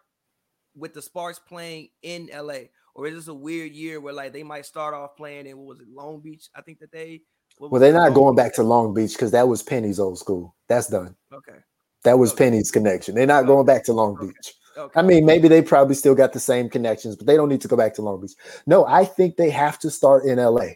with 0.75 0.93
the 0.93 1.01
Sparks 1.01 1.39
playing 1.39 1.89
in 2.03 2.29
LA? 2.31 2.69
Or 2.93 3.07
is 3.07 3.15
this 3.15 3.27
a 3.27 3.33
weird 3.33 3.71
year 3.71 3.99
where 3.99 4.13
like 4.13 4.33
they 4.33 4.43
might 4.43 4.67
start 4.67 4.93
off 4.93 5.15
playing 5.17 5.47
in 5.47 5.57
what 5.57 5.65
was 5.65 5.79
it, 5.79 5.87
Long 5.89 6.21
Beach? 6.21 6.47
I 6.55 6.61
think 6.61 6.77
that 6.79 6.91
they 6.91 7.21
well, 7.59 7.81
they're 7.81 7.91
not 7.91 8.11
Long 8.11 8.13
going 8.13 8.35
Beach? 8.35 8.43
back 8.43 8.53
to 8.55 8.63
Long 8.63 8.93
Beach 8.93 9.13
because 9.13 9.31
that 9.31 9.47
was 9.47 9.63
Penny's 9.63 9.99
old 9.99 10.19
school. 10.19 10.55
That's 10.69 10.89
done. 10.89 11.15
Okay. 11.33 11.57
That 12.03 12.19
was 12.19 12.33
Okay. 12.33 12.45
Penny's 12.45 12.69
connection. 12.69 13.15
They're 13.15 13.25
not 13.25 13.47
going 13.47 13.65
back 13.65 13.83
to 13.85 13.93
Long 13.93 14.15
Okay. 14.15 14.27
Beach. 14.27 14.53
Okay. 14.77 14.99
I 14.99 15.01
mean, 15.01 15.25
maybe 15.25 15.47
they 15.47 15.61
probably 15.61 15.95
still 15.95 16.13
got 16.13 16.33
the 16.33 16.39
same 16.39 16.69
connections, 16.69 17.15
but 17.15 17.25
they 17.25 17.35
don't 17.35 17.49
need 17.49 17.61
to 17.61 17.67
go 17.67 17.75
back 17.75 17.95
to 17.95 18.01
Long 18.01 18.21
Beach. 18.21 18.33
No, 18.67 18.85
I 18.85 19.05
think 19.05 19.35
they 19.35 19.49
have 19.49 19.79
to 19.79 19.89
start 19.89 20.25
in 20.25 20.37
LA. 20.37 20.67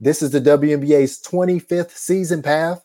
This 0.00 0.22
is 0.22 0.30
the 0.30 0.40
WNBA's 0.40 1.20
25th 1.22 1.90
season 1.90 2.42
path. 2.42 2.84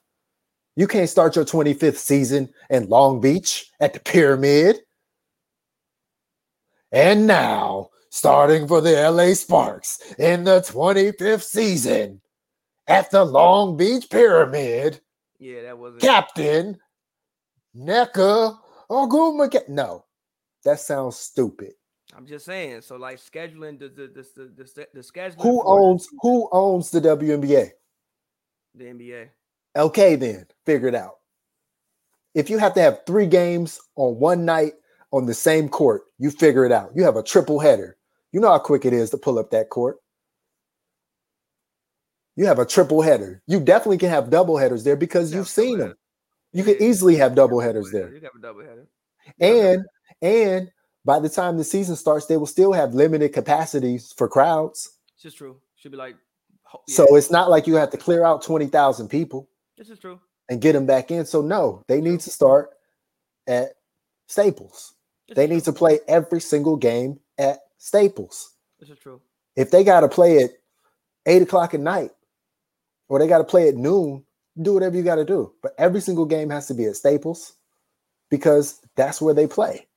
You 0.76 0.88
can't 0.88 1.09
start 1.09 1.36
your 1.36 1.45
25th 1.45 1.97
season 1.97 2.49
in 2.70 2.89
Long 2.89 3.22
Beach 3.22 3.72
at 3.80 3.93
the 3.93 3.99
Pyramid. 3.99 4.78
And 6.91 7.26
now, 7.26 7.89
starting 8.09 8.68
for 8.68 8.82
the 8.82 9.09
LA 9.09 9.34
Sparks 9.34 9.99
in 10.20 10.43
the 10.43 10.61
25th 10.61 11.43
season 11.43 12.22
at 12.88 13.09
the 13.09 13.24
Long 13.24 13.78
Beach 13.78 14.09
Pyramid, 14.09 15.01
yeah, 15.39 15.64
that 15.64 15.78
wasn't 15.78 16.01
Captain 16.01 16.80
Nneka 18.94 19.10
Ogwumike. 19.10 19.70
No, 19.70 20.06
that 20.64 20.80
sounds 20.80 21.18
stupid. 21.18 21.74
I'm 22.16 22.26
just 22.28 22.46
saying. 22.46 22.82
So 22.82 22.96
like 22.98 23.18
scheduling 23.18 23.80
the 23.80 23.89
the 23.89 24.08
the 24.08 24.28
the, 24.36 24.64
the, 24.64 24.88
the 24.94 25.00
scheduling 25.02 25.41
Who 25.41 25.64
owns 25.66 26.08
who 26.22 26.50
owns 26.52 26.91
the 26.91 27.02
WNBA? 27.02 27.72
the 28.76 28.86
NBA? 28.86 29.30
Okay, 29.76 30.16
then 30.16 30.48
figure 30.66 30.88
it 30.88 30.96
out. 30.96 31.16
If 32.36 32.50
you 32.50 32.58
have 32.60 32.74
to 32.76 32.82
have 32.82 33.02
three 33.06 33.28
games 33.28 33.80
on 33.96 34.20
one 34.20 34.46
night 34.46 34.74
on 35.12 35.26
the 35.26 35.34
same 35.34 35.70
court, 35.70 36.04
you 36.20 36.32
figure 36.32 36.66
it 36.66 36.72
out. 36.72 36.91
You 36.96 37.04
have 37.04 37.16
a 37.16 37.24
triple 37.24 37.60
header. 37.60 37.98
You 38.32 38.39
know 38.39 38.50
how 38.52 38.60
quick 38.60 38.86
it 38.86 38.94
is 38.94 39.12
to 39.12 39.18
pull 39.18 39.39
up 39.39 39.52
that 39.52 39.70
court. 39.70 39.98
You 42.36 42.46
have 42.48 42.60
a 42.60 42.66
triple 42.66 43.02
header. 43.02 43.44
You 43.48 43.60
definitely 43.60 44.00
can 44.00 44.10
have 44.10 44.32
double 44.32 44.58
headers 44.58 44.84
there 44.84 44.96
because 44.96 45.32
Yeah, 45.32 45.39
you've 45.39 45.48
seen 45.48 45.78
them. 45.80 45.96
You 46.54 46.64
Yeah, 46.64 46.76
easily 46.80 47.16
have 47.18 47.36
double 47.36 47.60
headers 47.60 47.91
there. 47.91 48.14
You 48.14 48.20
got 48.20 48.36
a 48.36 48.39
double 48.41 48.62
header. 48.62 48.88
And 49.39 49.86
and 50.22 50.70
by 51.06 51.20
the 51.20 51.30
time 51.30 51.58
the 51.58 51.64
season 51.64 51.95
starts, 51.95 52.28
they 52.28 52.38
will 52.38 52.45
still 52.45 52.72
have 52.72 52.93
limited 52.93 53.34
capacities 53.34 54.14
for 54.16 54.28
crowds. 54.30 54.97
It's 55.16 55.24
just 55.24 55.38
true. 55.38 55.58
Should 55.76 55.91
be 55.91 55.97
like. 55.97 56.16
yeah, 56.88 56.95
So 56.95 57.16
it's 57.16 57.32
not 57.32 57.49
like 57.49 57.68
you 57.68 57.76
have 57.76 57.89
to 57.91 57.97
clear 57.97 58.24
out 58.24 58.41
20,000 58.43 59.08
people 59.10 59.49
this 59.78 59.89
is 59.89 59.99
true. 59.99 60.20
and 60.49 60.62
get 60.62 60.74
them 60.74 60.86
back 60.86 61.12
in. 61.12 61.26
So 61.26 61.41
no, 61.41 61.84
they 61.88 61.99
need 61.99 62.20
to 62.22 62.30
start 62.30 62.70
at 63.47 63.74
Staples. 64.28 64.93
This 65.28 65.36
They 65.36 65.47
need 65.47 65.64
true. 65.64 65.74
to 65.74 65.78
play 65.80 65.99
every 66.08 66.39
single 66.39 66.78
game 66.78 67.20
at 67.38 67.60
Staples. 67.78 68.51
This 68.80 68.89
is 68.89 68.97
true. 68.99 69.20
If 69.56 69.72
they 69.72 69.84
got 69.84 70.01
to 70.01 70.08
play 70.10 70.43
at 70.43 70.51
eight 71.26 71.41
o'clock 71.41 71.74
at 71.74 71.80
night 71.80 72.12
or 73.10 73.20
they 73.20 73.28
got 73.28 73.39
to 73.39 73.43
play 73.43 73.68
at 73.68 73.76
noon, 73.76 74.26
do 74.62 74.74
whatever 74.74 74.95
you 74.95 75.04
got 75.04 75.16
to 75.16 75.26
do. 75.26 75.54
But 75.62 75.74
every 75.78 76.01
single 76.01 76.26
game 76.26 76.49
has 76.49 76.68
to 76.68 76.74
be 76.74 76.86
at 76.86 76.95
Staples 76.95 77.54
because 78.30 78.80
that's 78.95 79.22
where 79.22 79.34
they 79.34 79.47
play. 79.47 79.88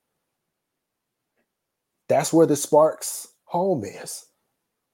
That's 2.09 2.33
where 2.33 2.47
the 2.47 2.57
Sparks 2.57 3.29
home 3.45 3.85
is. 3.85 4.27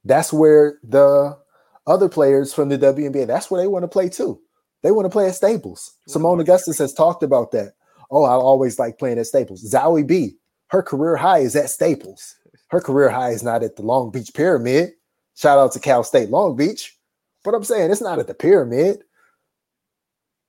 That's 0.05 0.33
where 0.33 0.79
the 0.83 1.39
other 1.87 2.09
players 2.09 2.53
from 2.55 2.69
the 2.69 2.79
WNBA, 2.79 3.27
that's 3.27 3.51
where 3.51 3.61
they 3.61 3.69
want 3.69 3.83
to 3.83 3.89
play 3.89 4.09
too. 4.09 4.41
They 4.83 4.91
want 4.91 5.07
to 5.07 5.11
play 5.11 5.29
at 5.29 5.35
Staples. 5.35 5.95
Seimone 6.09 6.41
Augustus 6.41 6.79
has 6.79 6.93
talked 6.93 7.23
about 7.23 7.53
that. 7.53 7.75
Oh, 8.11 8.25
I 8.25 8.33
always 8.33 8.79
like 8.79 8.99
playing 8.99 9.19
at 9.19 9.27
Staples. 9.27 9.65
Zahui 9.73 10.07
B, 10.07 10.37
her 10.69 10.83
career 10.83 11.17
high 11.17 11.39
is 11.39 11.55
at 11.55 11.71
Staples. 11.71 12.35
Her 12.69 12.81
career 12.81 13.11
high 13.11 13.31
is 13.31 13.43
not 13.43 13.63
at 13.63 13.77
the 13.77 13.83
Long 13.83 14.11
Beach 14.11 14.33
Pyramid. 14.35 14.93
Shout 15.35 15.59
out 15.59 15.73
to 15.73 15.81
Cal 15.81 16.03
State 16.05 16.31
Long 16.31 16.57
Beach. 16.57 16.97
But 17.45 17.55
I'm 17.55 17.65
saying 17.65 17.91
it's 17.91 18.01
not 18.01 18.19
at 18.19 18.27
the 18.27 18.35
pyramid. 18.35 19.03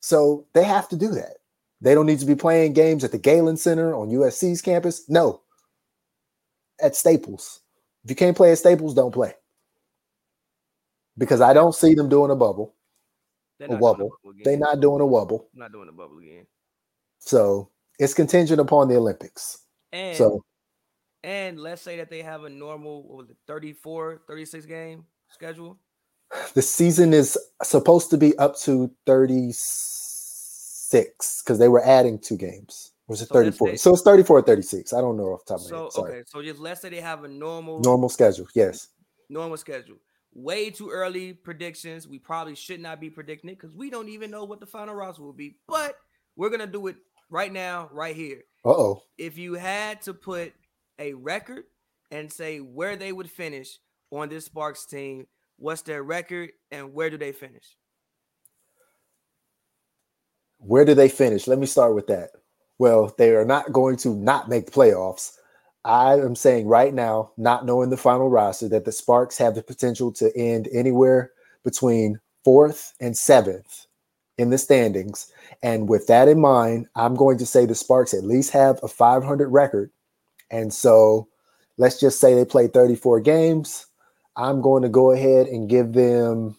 So 0.04 0.46
they 0.54 0.66
have 0.66 0.90
to 0.90 0.98
do 0.98 1.08
that. 1.12 1.38
They 1.80 1.94
don't 1.96 2.06
need 2.06 2.20
to 2.20 2.26
be 2.26 2.36
playing 2.36 2.74
games 2.74 3.06
at 3.06 3.14
the 3.14 3.18
Galen 3.18 3.56
Center 3.56 3.96
on 3.96 4.10
USC's 4.10 4.62
campus. 4.62 5.08
No. 5.08 5.44
At 6.82 6.94
Staples. 6.94 7.62
If 8.04 8.10
you 8.10 8.16
can't 8.18 8.36
play 8.36 8.52
at 8.52 8.58
Staples, 8.58 8.94
don't 8.94 9.14
play. 9.14 9.34
Because 11.18 11.40
I 11.40 11.54
don't 11.54 11.74
see 11.74 11.94
them 11.94 12.10
doing 12.10 12.32
a 12.32 12.36
bubble. 12.36 12.76
They're 13.60 13.70
A 13.70 13.78
wobble. 13.78 14.10
bubble. 14.22 14.36
They're 14.44 14.58
not 14.58 14.82
doing 14.82 15.00
a 15.00 15.06
wobble. 15.06 15.48
not 15.54 15.72
doing 15.72 15.86
the 15.86 15.94
bubble 15.94 16.18
again. 16.20 16.48
So 17.20 17.70
it's 17.98 18.14
contingent 18.14 18.60
upon 18.60 18.90
the 18.90 18.98
Olympics. 18.98 19.60
And 19.94 20.18
So 20.18 20.44
and 21.24 21.58
let's 21.58 21.82
say 21.82 21.96
that 21.96 22.10
they 22.10 22.24
have 22.24 22.44
a 22.44 22.50
normal 22.50 23.04
what 23.08 23.18
was 23.20 23.30
it 23.30 23.38
34, 23.48 24.24
36 24.28 24.66
game 24.66 25.06
schedule. 25.30 25.80
The 26.54 26.62
season 26.62 27.14
is 27.14 27.38
supposed 27.64 28.10
to 28.12 28.18
be 28.18 28.38
up 28.38 28.58
to 28.60 28.92
36 29.06 31.42
because 31.44 31.60
they 31.60 31.68
were 31.68 31.84
adding 31.84 32.20
two 32.20 32.38
games. 32.38 32.92
Was 33.08 33.22
it 33.22 33.28
So 33.28 33.34
34? 33.36 33.70
say- 33.70 33.76
So 33.78 33.94
it's 33.94 34.02
34 34.02 34.40
or 34.40 34.42
36. 34.42 34.94
I 34.94 35.02
don't 35.02 35.18
know 35.18 35.34
off 35.34 35.46
the 35.46 35.54
top 35.54 35.60
of 35.60 35.64
my 35.66 35.70
So 35.70 35.84
head. 35.84 35.92
Sorry. 35.92 36.12
okay, 36.12 36.24
so 36.28 36.42
just 36.42 36.60
let's 36.60 36.82
say 36.82 36.90
they 36.90 37.02
have 37.02 37.24
a 37.24 37.28
normal 37.28 37.80
Normal 37.82 38.10
schedule. 38.10 38.48
Yes. 38.56 38.88
normal 39.30 39.58
schedule. 39.58 39.98
Way 40.36 40.70
too 40.72 40.90
early 40.90 41.34
predictions. 41.34 42.08
We 42.08 42.20
probably 42.20 42.56
should 42.56 42.80
not 42.80 43.00
be 43.00 43.10
predicting 43.10 43.50
it 43.52 43.60
because 43.60 43.76
we 43.76 43.90
don't 43.90 44.10
even 44.10 44.32
know 44.32 44.46
what 44.46 44.60
the 44.60 44.66
final 44.66 44.96
roster 44.96 45.22
will 45.24 45.34
be. 45.34 45.58
But 45.68 45.96
we're 46.36 46.50
gonna 46.50 46.68
do 46.68 46.88
it 46.88 46.96
right 47.30 47.52
now, 47.52 47.90
right 47.92 48.16
here. 48.16 48.44
Uh 48.66 48.70
oh. 48.70 49.04
If 49.18 49.38
you 49.38 49.54
had 49.56 50.02
to 50.04 50.14
put 50.14 50.54
a 51.00 51.14
record 51.14 51.64
and 52.12 52.32
say 52.32 52.60
where 52.60 52.96
they 52.96 53.12
would 53.12 53.30
finish 53.30 53.80
on 54.12 54.30
this 54.30 54.46
Sparks 54.46 54.86
team. 54.86 55.28
What's 55.58 55.82
their 55.82 56.04
record 56.04 56.52
and 56.72 56.94
where 56.94 57.10
do 57.10 57.18
they 57.18 57.32
finish? 57.32 57.78
Where 60.58 60.86
do 60.86 60.94
they 60.94 61.10
finish? 61.10 61.48
Let 61.48 61.60
me 61.60 61.66
start 61.66 61.96
with 61.96 62.08
that. 62.08 62.32
Well, 62.80 63.14
they 63.18 63.36
are 63.36 63.46
not 63.46 63.72
going 63.72 63.98
to 63.98 64.16
not 64.16 64.50
make 64.50 64.72
playoffs. 64.72 65.38
I 65.86 66.14
am 66.14 66.36
saying 66.36 66.68
right 66.68 66.94
now, 66.94 67.32
not 67.38 67.66
knowing 67.66 67.90
the 67.90 67.98
final 67.98 68.30
roster, 68.30 68.70
that 68.70 68.86
the 68.86 68.92
Sparks 68.92 69.38
have 69.38 69.56
the 69.56 69.62
potential 69.62 70.12
to 70.14 70.36
end 70.38 70.70
anywhere 70.72 71.32
between 71.64 72.20
fourth 72.44 72.94
and 73.00 73.18
seventh 73.18 73.86
in 74.38 74.50
the 74.50 74.58
standings. 74.58 75.32
And 75.62 75.90
with 75.90 76.08
that 76.08 76.28
in 76.28 76.40
mind, 76.40 76.88
I'm 76.96 77.16
going 77.16 77.38
to 77.38 77.46
say 77.46 77.66
the 77.66 77.76
Sparks 77.76 78.14
at 78.14 78.24
least 78.24 78.52
have 78.52 78.80
a 78.82 78.88
500 78.88 79.48
record. 79.50 79.92
And 80.50 80.74
so 80.74 81.28
let's 81.78 82.00
just 82.00 82.20
say 82.20 82.34
they 82.34 82.46
play 82.46 82.68
34 82.68 83.20
games. 83.20 83.88
I'm 84.36 84.62
going 84.62 84.84
to 84.84 84.90
go 84.90 85.12
ahead 85.12 85.48
and 85.48 85.70
give 85.70 85.94
them, 85.94 86.58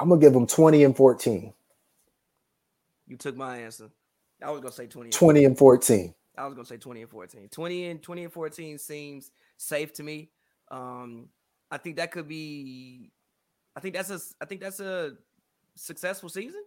I'm 0.00 0.08
going 0.08 0.20
to 0.20 0.26
give 0.26 0.32
them 0.32 0.46
20 0.46 0.84
and 0.84 0.96
14. 0.96 1.52
You 3.06 3.16
took 3.16 3.36
my 3.36 3.58
answer. 3.58 3.90
I 4.42 4.50
was 4.50 4.60
going 4.60 4.70
to 4.70 4.76
say 4.76 4.86
20. 4.86 5.10
20 5.10 5.44
and 5.44 5.58
14. 5.58 6.14
I 6.36 6.44
was 6.44 6.54
going 6.54 6.64
to 6.64 6.68
say 6.68 6.76
20 6.76 7.02
and 7.02 7.10
14. 7.10 7.48
20 7.48 7.86
and 7.86 8.02
20 8.02 8.24
and 8.24 8.32
14 8.32 8.78
seems 8.78 9.30
safe 9.56 9.92
to 9.94 10.02
me. 10.02 10.30
Um, 10.70 11.28
I 11.70 11.78
think 11.78 11.96
that 11.96 12.10
could 12.12 12.28
be 12.28 13.10
I 13.78 13.80
think 13.80 13.94
that's 13.94 14.10
a 14.10 14.18
I 14.40 14.44
think 14.44 14.60
that's 14.60 14.80
a 14.80 15.12
successful 15.76 16.28
season. 16.28 16.64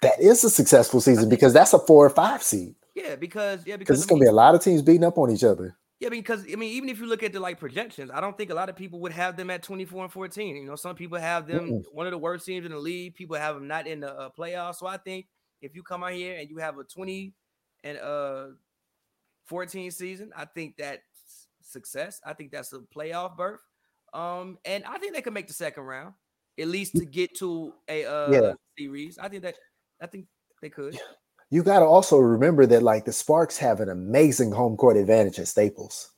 That 0.00 0.18
is 0.18 0.42
a 0.44 0.48
successful 0.48 1.02
season 1.02 1.28
because 1.28 1.52
that's 1.52 1.74
a 1.74 1.78
four 1.78 2.06
or 2.06 2.10
five 2.10 2.42
seed. 2.42 2.74
Yeah, 2.94 3.16
because 3.16 3.66
yeah, 3.66 3.76
because 3.76 4.00
it's 4.00 4.10
I 4.10 4.14
mean, 4.14 4.20
gonna 4.20 4.30
be 4.30 4.32
a 4.32 4.36
lot 4.36 4.54
of 4.54 4.62
teams 4.62 4.80
beating 4.80 5.04
up 5.04 5.18
on 5.18 5.30
each 5.30 5.44
other. 5.44 5.76
Yeah, 6.02 6.08
because 6.08 6.44
I 6.52 6.56
mean, 6.56 6.72
even 6.72 6.88
if 6.88 6.98
you 6.98 7.06
look 7.06 7.22
at 7.22 7.32
the 7.32 7.38
like 7.38 7.60
projections, 7.60 8.10
I 8.12 8.20
don't 8.20 8.36
think 8.36 8.50
a 8.50 8.54
lot 8.54 8.68
of 8.68 8.74
people 8.74 8.98
would 9.02 9.12
have 9.12 9.36
them 9.36 9.50
at 9.50 9.62
24 9.62 10.02
and 10.02 10.12
14. 10.12 10.56
You 10.56 10.66
know, 10.66 10.74
some 10.74 10.96
people 10.96 11.16
have 11.16 11.46
them 11.46 11.70
mm 11.70 11.82
one 11.92 12.08
of 12.08 12.10
the 12.10 12.18
worst 12.18 12.44
teams 12.44 12.66
in 12.66 12.72
the 12.72 12.78
league. 12.78 13.14
People 13.14 13.36
have 13.36 13.54
them 13.54 13.68
not 13.68 13.86
in 13.86 14.00
the 14.00 14.12
uh, 14.12 14.28
playoffs. 14.36 14.76
So 14.76 14.88
I 14.88 14.96
think 14.96 15.26
if 15.60 15.76
you 15.76 15.84
come 15.84 16.02
out 16.02 16.10
here 16.10 16.36
and 16.40 16.50
you 16.50 16.56
have 16.56 16.76
a 16.76 16.82
20 16.82 17.32
and 17.84 17.98
uh 17.98 18.46
14 19.44 19.92
season, 19.92 20.32
I 20.36 20.44
think 20.44 20.74
that's 20.76 21.02
success. 21.62 22.20
I 22.26 22.32
think 22.32 22.50
that's 22.50 22.72
a 22.72 22.80
playoff 22.80 23.36
berth. 23.36 23.60
Um, 24.12 24.58
and 24.64 24.82
I 24.84 24.98
think 24.98 25.14
they 25.14 25.22
could 25.22 25.34
make 25.34 25.46
the 25.46 25.54
second 25.54 25.84
round 25.84 26.14
at 26.58 26.66
least 26.66 26.96
to 26.96 27.04
get 27.04 27.36
to 27.36 27.74
a 27.86 28.04
uh 28.06 28.28
yeah. 28.32 28.52
series. 28.76 29.18
I 29.18 29.28
think 29.28 29.44
that 29.44 29.54
I 30.00 30.08
think 30.08 30.26
they 30.60 30.68
could. 30.68 30.98
You 31.52 31.62
got 31.62 31.80
to 31.80 31.84
also 31.84 32.16
remember 32.16 32.64
that 32.64 32.82
like 32.82 33.04
the 33.04 33.12
Sparks 33.12 33.58
have 33.58 33.80
an 33.80 33.90
amazing 33.90 34.52
home 34.52 34.74
court 34.74 34.96
advantage 34.96 35.38
at 35.38 35.48
Staples. 35.48 36.10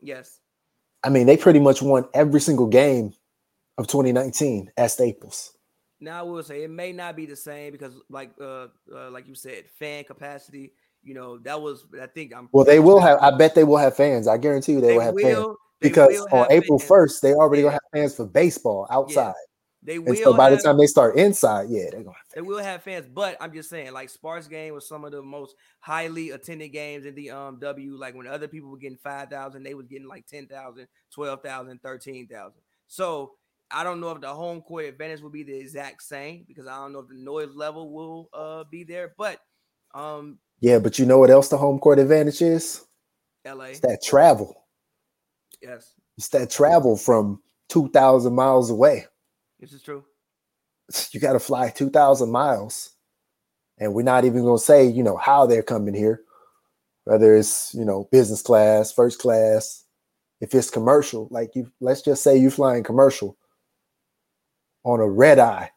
Yes. 0.00 0.38
I 1.02 1.08
mean, 1.08 1.26
they 1.26 1.36
pretty 1.36 1.58
much 1.58 1.82
won 1.82 2.04
every 2.14 2.40
single 2.40 2.68
game 2.68 3.12
of 3.76 3.88
2019 3.88 4.70
at 4.76 4.92
Staples. 4.92 5.52
Now 5.98 6.20
I 6.20 6.22
will 6.22 6.44
say 6.44 6.62
it 6.62 6.70
may 6.70 6.92
not 6.92 7.16
be 7.16 7.26
the 7.26 7.34
same 7.34 7.72
because, 7.72 7.92
like, 8.08 8.30
uh, 8.40 8.68
uh 8.94 9.10
like 9.10 9.26
you 9.26 9.34
said, 9.34 9.64
fan 9.80 10.04
capacity. 10.04 10.74
You 11.02 11.14
know, 11.14 11.38
that 11.38 11.60
was 11.60 11.84
I 12.00 12.06
think 12.06 12.32
I'm. 12.32 12.48
Well, 12.52 12.64
they 12.64 12.78
will 12.78 13.00
have. 13.00 13.18
I 13.20 13.36
bet 13.36 13.56
they 13.56 13.64
will 13.64 13.78
have 13.78 13.96
fans. 13.96 14.28
I 14.28 14.38
guarantee 14.38 14.74
you 14.74 14.80
they, 14.80 14.88
they 14.88 14.94
will 14.94 15.00
have 15.00 15.14
will, 15.14 15.44
fans 15.44 15.56
because 15.80 16.24
on 16.30 16.46
April 16.50 16.78
first 16.78 17.20
they 17.20 17.34
already 17.34 17.62
yeah. 17.62 17.70
gonna 17.70 17.80
have 17.82 18.00
fans 18.00 18.14
for 18.14 18.26
baseball 18.26 18.86
outside. 18.92 19.34
They 19.82 19.98
will. 19.98 20.08
And 20.08 20.18
so 20.18 20.36
by 20.36 20.50
have, 20.50 20.58
the 20.58 20.64
time 20.64 20.76
they 20.76 20.86
start 20.86 21.16
inside, 21.16 21.68
yeah, 21.68 21.90
they're 21.90 22.02
gonna. 22.02 22.16
They 22.34 22.40
will 22.40 22.58
have 22.58 22.82
fans, 22.82 23.06
but 23.06 23.36
I'm 23.40 23.52
just 23.52 23.70
saying, 23.70 23.92
like 23.92 24.10
Sparks 24.10 24.48
game 24.48 24.74
was 24.74 24.88
some 24.88 25.04
of 25.04 25.12
the 25.12 25.22
most 25.22 25.54
highly 25.80 26.30
attended 26.30 26.72
games 26.72 27.06
in 27.06 27.14
the 27.14 27.30
um 27.30 27.58
W. 27.60 27.96
Like 27.96 28.14
when 28.14 28.26
other 28.26 28.48
people 28.48 28.70
were 28.70 28.78
getting 28.78 28.98
five 28.98 29.30
thousand, 29.30 29.62
they 29.62 29.74
was 29.74 29.86
getting 29.86 30.08
like 30.08 30.26
10,000, 30.26 30.88
12,000, 31.14 31.80
13,000. 31.80 32.52
So 32.88 33.32
I 33.70 33.84
don't 33.84 34.00
know 34.00 34.10
if 34.10 34.20
the 34.20 34.34
home 34.34 34.62
court 34.62 34.86
advantage 34.86 35.20
will 35.20 35.30
be 35.30 35.44
the 35.44 35.56
exact 35.56 36.02
same 36.02 36.44
because 36.48 36.66
I 36.66 36.76
don't 36.76 36.92
know 36.92 37.00
if 37.00 37.08
the 37.08 37.14
noise 37.14 37.54
level 37.54 37.92
will 37.92 38.28
uh 38.32 38.64
be 38.64 38.82
there, 38.82 39.14
but 39.16 39.40
um 39.94 40.38
yeah, 40.60 40.80
but 40.80 40.98
you 40.98 41.06
know 41.06 41.18
what 41.18 41.30
else 41.30 41.48
the 41.48 41.56
home 41.56 41.78
court 41.78 42.00
advantage 42.00 42.42
is? 42.42 42.84
LA. 43.46 43.64
It's 43.64 43.80
that 43.80 44.02
travel. 44.02 44.64
Yes. 45.62 45.94
It's 46.16 46.28
that 46.30 46.50
travel 46.50 46.96
from 46.96 47.40
2,000 47.68 48.34
miles 48.34 48.70
away. 48.70 49.06
This 49.60 49.72
is 49.72 49.82
true. 49.82 50.04
You 51.12 51.20
got 51.20 51.34
to 51.34 51.38
fly 51.38 51.68
2,000 51.68 52.30
miles. 52.30 52.92
And 53.78 53.92
we're 53.92 54.02
not 54.02 54.24
even 54.24 54.42
going 54.42 54.58
to 54.58 54.64
say, 54.64 54.86
you 54.86 55.02
know, 55.02 55.18
how 55.18 55.46
they're 55.46 55.62
coming 55.62 55.94
here, 55.94 56.22
whether 57.04 57.34
it's, 57.36 57.74
you 57.74 57.84
know, 57.84 58.08
business 58.10 58.40
class, 58.40 58.90
first 58.90 59.18
class, 59.18 59.84
if 60.40 60.54
it's 60.54 60.70
commercial, 60.70 61.28
like 61.30 61.54
you, 61.54 61.70
let's 61.80 62.02
just 62.02 62.22
say 62.22 62.36
you're 62.38 62.50
flying 62.50 62.82
commercial 62.82 63.36
on 64.84 65.00
a 65.00 65.08
red 65.08 65.38
eye 65.38 65.70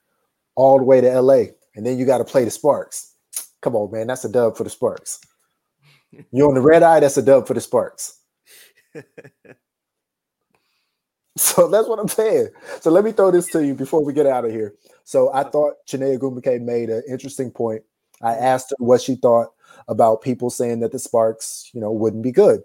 all 0.55 0.77
the 0.77 0.83
way 0.83 1.01
to 1.01 1.21
LA, 1.21 1.45
and 1.75 1.85
then 1.85 1.97
you 1.97 2.05
got 2.05 2.19
to 2.19 2.25
play 2.25 2.45
the 2.45 2.51
Sparks. 2.51 3.15
Come 3.61 3.75
on, 3.75 3.91
man, 3.91 4.07
that's 4.07 4.25
a 4.25 4.29
dub 4.31 4.57
for 4.57 4.63
the 4.63 4.69
Sparks. 4.69 5.19
you 6.31 6.47
on 6.47 6.55
the 6.55 6.61
red 6.61 6.83
eye, 6.83 6.99
that's 6.99 7.17
a 7.17 7.21
dub 7.21 7.47
for 7.47 7.53
the 7.53 7.61
Sparks. 7.61 8.19
So 11.37 11.69
that's 11.69 11.87
what 11.87 11.99
I'm 11.99 12.09
saying. 12.09 12.49
So 12.81 12.91
let 12.91 13.05
me 13.05 13.13
throw 13.13 13.31
this 13.31 13.47
to 13.51 13.65
you 13.65 13.73
before 13.73 14.03
we 14.03 14.11
get 14.11 14.25
out 14.25 14.43
of 14.43 14.51
here. 14.51 14.75
So 15.05 15.33
I 15.33 15.43
thought 15.43 15.75
Chiney 15.85 16.17
Ogwumike 16.17 16.61
made 16.61 16.89
an 16.89 17.03
interesting 17.09 17.51
point. 17.51 17.83
I 18.21 18.33
asked 18.33 18.71
her 18.71 18.75
what 18.79 19.01
she 19.01 19.15
thought 19.15 19.53
about 19.87 20.21
people 20.21 20.49
saying 20.49 20.81
that 20.81 20.91
the 20.91 20.99
Sparks, 20.99 21.69
you 21.73 21.79
know, 21.79 21.91
wouldn't 21.91 22.23
be 22.23 22.31
good. 22.31 22.61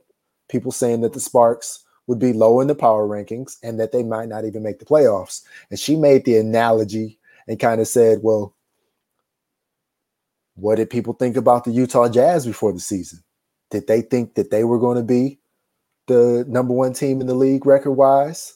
People 0.48 0.72
saying 0.72 1.00
that 1.02 1.12
the 1.12 1.18
mm-hmm. 1.18 1.26
Sparks 1.26 1.84
would 2.06 2.18
be 2.18 2.32
low 2.32 2.60
in 2.60 2.68
the 2.68 2.74
power 2.74 3.06
rankings 3.06 3.56
and 3.62 3.80
that 3.80 3.92
they 3.92 4.02
might 4.02 4.28
not 4.28 4.44
even 4.44 4.62
make 4.62 4.78
the 4.78 4.84
playoffs. 4.84 5.42
And 5.70 5.78
she 5.78 5.96
made 5.96 6.24
the 6.24 6.36
analogy 6.36 7.18
and 7.48 7.58
kind 7.58 7.80
of 7.80 7.88
said, 7.88 8.18
well, 8.22 8.54
what 10.54 10.76
did 10.76 10.90
people 10.90 11.12
think 11.12 11.36
about 11.36 11.64
the 11.64 11.70
Utah 11.70 12.08
Jazz 12.08 12.46
before 12.46 12.72
the 12.72 12.80
season? 12.80 13.22
Did 13.70 13.86
they 13.86 14.02
think 14.02 14.34
that 14.34 14.50
they 14.50 14.64
were 14.64 14.78
going 14.78 14.96
to 14.96 15.02
be 15.02 15.38
the 16.06 16.44
number 16.48 16.72
one 16.72 16.92
team 16.92 17.20
in 17.20 17.26
the 17.26 17.34
league 17.34 17.66
record 17.66 17.92
wise? 17.92 18.55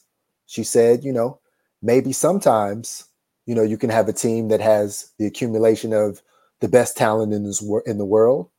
She 0.51 0.64
said, 0.64 1.05
you 1.05 1.12
know, 1.12 1.38
maybe 1.80 2.12
sometimes, 2.12 3.05
you 3.46 3.55
know, 3.55 3.62
you 3.62 3.78
can 3.78 3.88
have 3.88 4.09
a 4.09 4.12
team 4.12 4.48
that 4.48 4.61
has 4.61 5.12
the 5.16 5.24
accumulation 5.24 5.92
of 5.92 6.22
the 6.61 6.66
best 6.66 6.96
talent 6.96 7.32
in 7.32 7.44
this 7.44 7.62
in 7.86 7.98
the 7.98 8.05
world, 8.05 8.51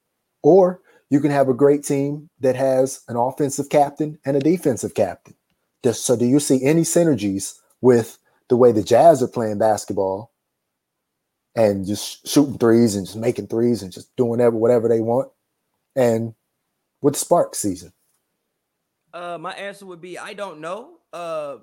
or 0.41 0.79
you 1.09 1.19
can 1.19 1.31
have 1.31 1.49
a 1.49 1.53
great 1.53 1.83
team 1.83 2.29
that 2.39 2.55
has 2.55 3.01
an 3.09 3.17
offensive 3.17 3.67
captain 3.67 4.17
and 4.23 4.37
a 4.37 4.39
defensive 4.39 4.93
captain. 4.93 5.35
So, 5.91 6.15
do 6.15 6.25
you 6.25 6.39
see 6.39 6.63
any 6.63 6.83
synergies 6.83 7.55
with 7.81 8.17
the 8.47 8.55
way 8.55 8.71
the 8.71 8.83
Jazz 8.83 9.21
are 9.21 9.27
playing 9.27 9.57
basketball 9.57 10.31
and 11.57 11.85
just 11.85 12.25
shooting 12.25 12.57
threes 12.57 12.95
and 12.95 13.05
just 13.05 13.17
making 13.17 13.47
threes 13.47 13.83
and 13.83 13.91
just 13.91 14.15
doing 14.15 14.29
whatever 14.29 14.55
whatever 14.55 14.87
they 14.87 15.01
want, 15.01 15.29
and 15.97 16.35
with 17.01 17.17
Spark 17.17 17.53
season? 17.53 17.91
Uh, 19.13 19.37
my 19.37 19.51
answer 19.51 19.85
would 19.85 19.99
be 19.99 20.17
I 20.17 20.33
don't 20.33 20.61
know. 20.61 20.91
Uh, 21.11 21.57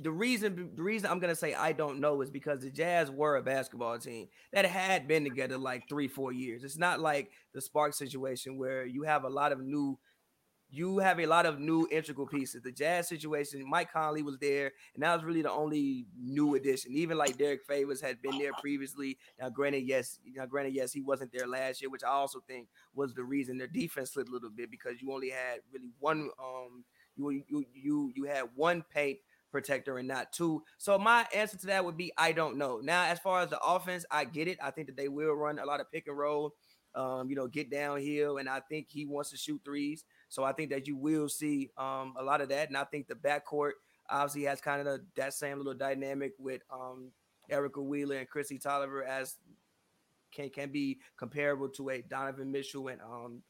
the 0.00 0.10
reason 0.10 0.70
the 0.74 0.82
reason 0.82 1.10
I'm 1.10 1.18
gonna 1.20 1.34
say 1.36 1.54
I 1.54 1.72
don't 1.72 2.00
know 2.00 2.20
is 2.20 2.30
because 2.30 2.60
the 2.60 2.70
Jazz 2.70 3.10
were 3.10 3.36
a 3.36 3.42
basketball 3.42 3.98
team 3.98 4.28
that 4.52 4.66
had 4.66 5.06
been 5.06 5.24
together 5.24 5.58
like 5.58 5.88
three, 5.88 6.08
four 6.08 6.32
years. 6.32 6.64
It's 6.64 6.78
not 6.78 7.00
like 7.00 7.30
the 7.52 7.60
Spark 7.60 7.94
situation 7.94 8.58
where 8.58 8.84
you 8.84 9.02
have 9.04 9.24
a 9.24 9.28
lot 9.28 9.52
of 9.52 9.60
new 9.60 9.98
you 10.70 10.98
have 10.98 11.20
a 11.20 11.26
lot 11.26 11.46
of 11.46 11.60
new 11.60 11.86
integral 11.92 12.26
pieces. 12.26 12.62
The 12.62 12.72
Jazz 12.72 13.08
situation, 13.08 13.64
Mike 13.68 13.92
Conley 13.92 14.22
was 14.22 14.38
there, 14.38 14.72
and 14.94 15.04
that 15.04 15.14
was 15.14 15.24
really 15.24 15.42
the 15.42 15.52
only 15.52 16.06
new 16.20 16.56
addition. 16.56 16.92
Even 16.92 17.16
like 17.16 17.36
Derrick 17.38 17.60
Favors 17.68 18.00
had 18.00 18.20
been 18.20 18.38
there 18.38 18.52
previously. 18.60 19.16
Now, 19.40 19.50
granted, 19.50 19.84
yes, 19.86 20.18
now 20.34 20.46
granted, 20.46 20.74
yes, 20.74 20.92
he 20.92 21.00
wasn't 21.00 21.32
there 21.32 21.46
last 21.46 21.80
year, 21.80 21.90
which 21.90 22.02
I 22.02 22.08
also 22.08 22.40
think 22.48 22.68
was 22.94 23.14
the 23.14 23.22
reason 23.22 23.58
their 23.58 23.68
defense 23.68 24.12
slipped 24.14 24.30
a 24.30 24.32
little 24.32 24.50
bit 24.50 24.70
because 24.70 25.00
you 25.00 25.12
only 25.12 25.30
had 25.30 25.60
really 25.72 25.90
one 26.00 26.30
um 26.42 26.84
you 27.16 27.30
you 27.48 27.64
you 27.72 28.12
you 28.16 28.24
had 28.24 28.44
one 28.56 28.82
paint 28.92 29.18
protector 29.54 29.98
and 29.98 30.08
not 30.08 30.32
two. 30.32 30.64
So 30.78 30.98
my 30.98 31.28
answer 31.32 31.56
to 31.58 31.66
that 31.68 31.84
would 31.84 31.96
be 31.96 32.12
I 32.18 32.32
don't 32.32 32.58
know. 32.58 32.80
Now, 32.82 33.04
as 33.04 33.20
far 33.20 33.40
as 33.40 33.50
the 33.50 33.60
offense, 33.60 34.04
I 34.10 34.24
get 34.24 34.48
it. 34.48 34.58
I 34.60 34.72
think 34.72 34.88
that 34.88 34.96
they 34.96 35.08
will 35.08 35.32
run 35.34 35.60
a 35.60 35.64
lot 35.64 35.78
of 35.78 35.92
pick 35.92 36.08
and 36.08 36.18
roll, 36.18 36.54
um, 36.96 37.30
you 37.30 37.36
know, 37.36 37.46
get 37.46 37.70
downhill, 37.70 38.38
and 38.38 38.48
I 38.48 38.60
think 38.68 38.88
he 38.90 39.06
wants 39.06 39.30
to 39.30 39.36
shoot 39.36 39.60
threes. 39.64 40.04
So 40.28 40.42
I 40.42 40.52
think 40.52 40.70
that 40.70 40.88
you 40.88 40.96
will 40.96 41.28
see 41.28 41.70
um, 41.78 42.14
a 42.18 42.24
lot 42.24 42.40
of 42.40 42.48
that. 42.48 42.66
And 42.66 42.76
I 42.76 42.82
think 42.82 43.06
the 43.06 43.14
backcourt 43.14 43.72
obviously 44.10 44.42
has 44.42 44.60
kind 44.60 44.86
of 44.86 45.00
that 45.14 45.34
same 45.34 45.58
little 45.58 45.72
dynamic 45.72 46.32
with 46.36 46.62
um, 46.72 47.12
Erica 47.48 47.80
Wheeler 47.80 48.16
and 48.16 48.28
Kristi 48.28 48.60
Toliver 48.60 49.06
as 49.06 49.36
can 50.34 50.50
can 50.50 50.72
be 50.72 50.98
comparable 51.16 51.68
to 51.68 51.90
a 51.90 52.02
Donovan 52.02 52.50
Mitchell 52.50 52.88
and 52.88 53.00
um, 53.02 53.42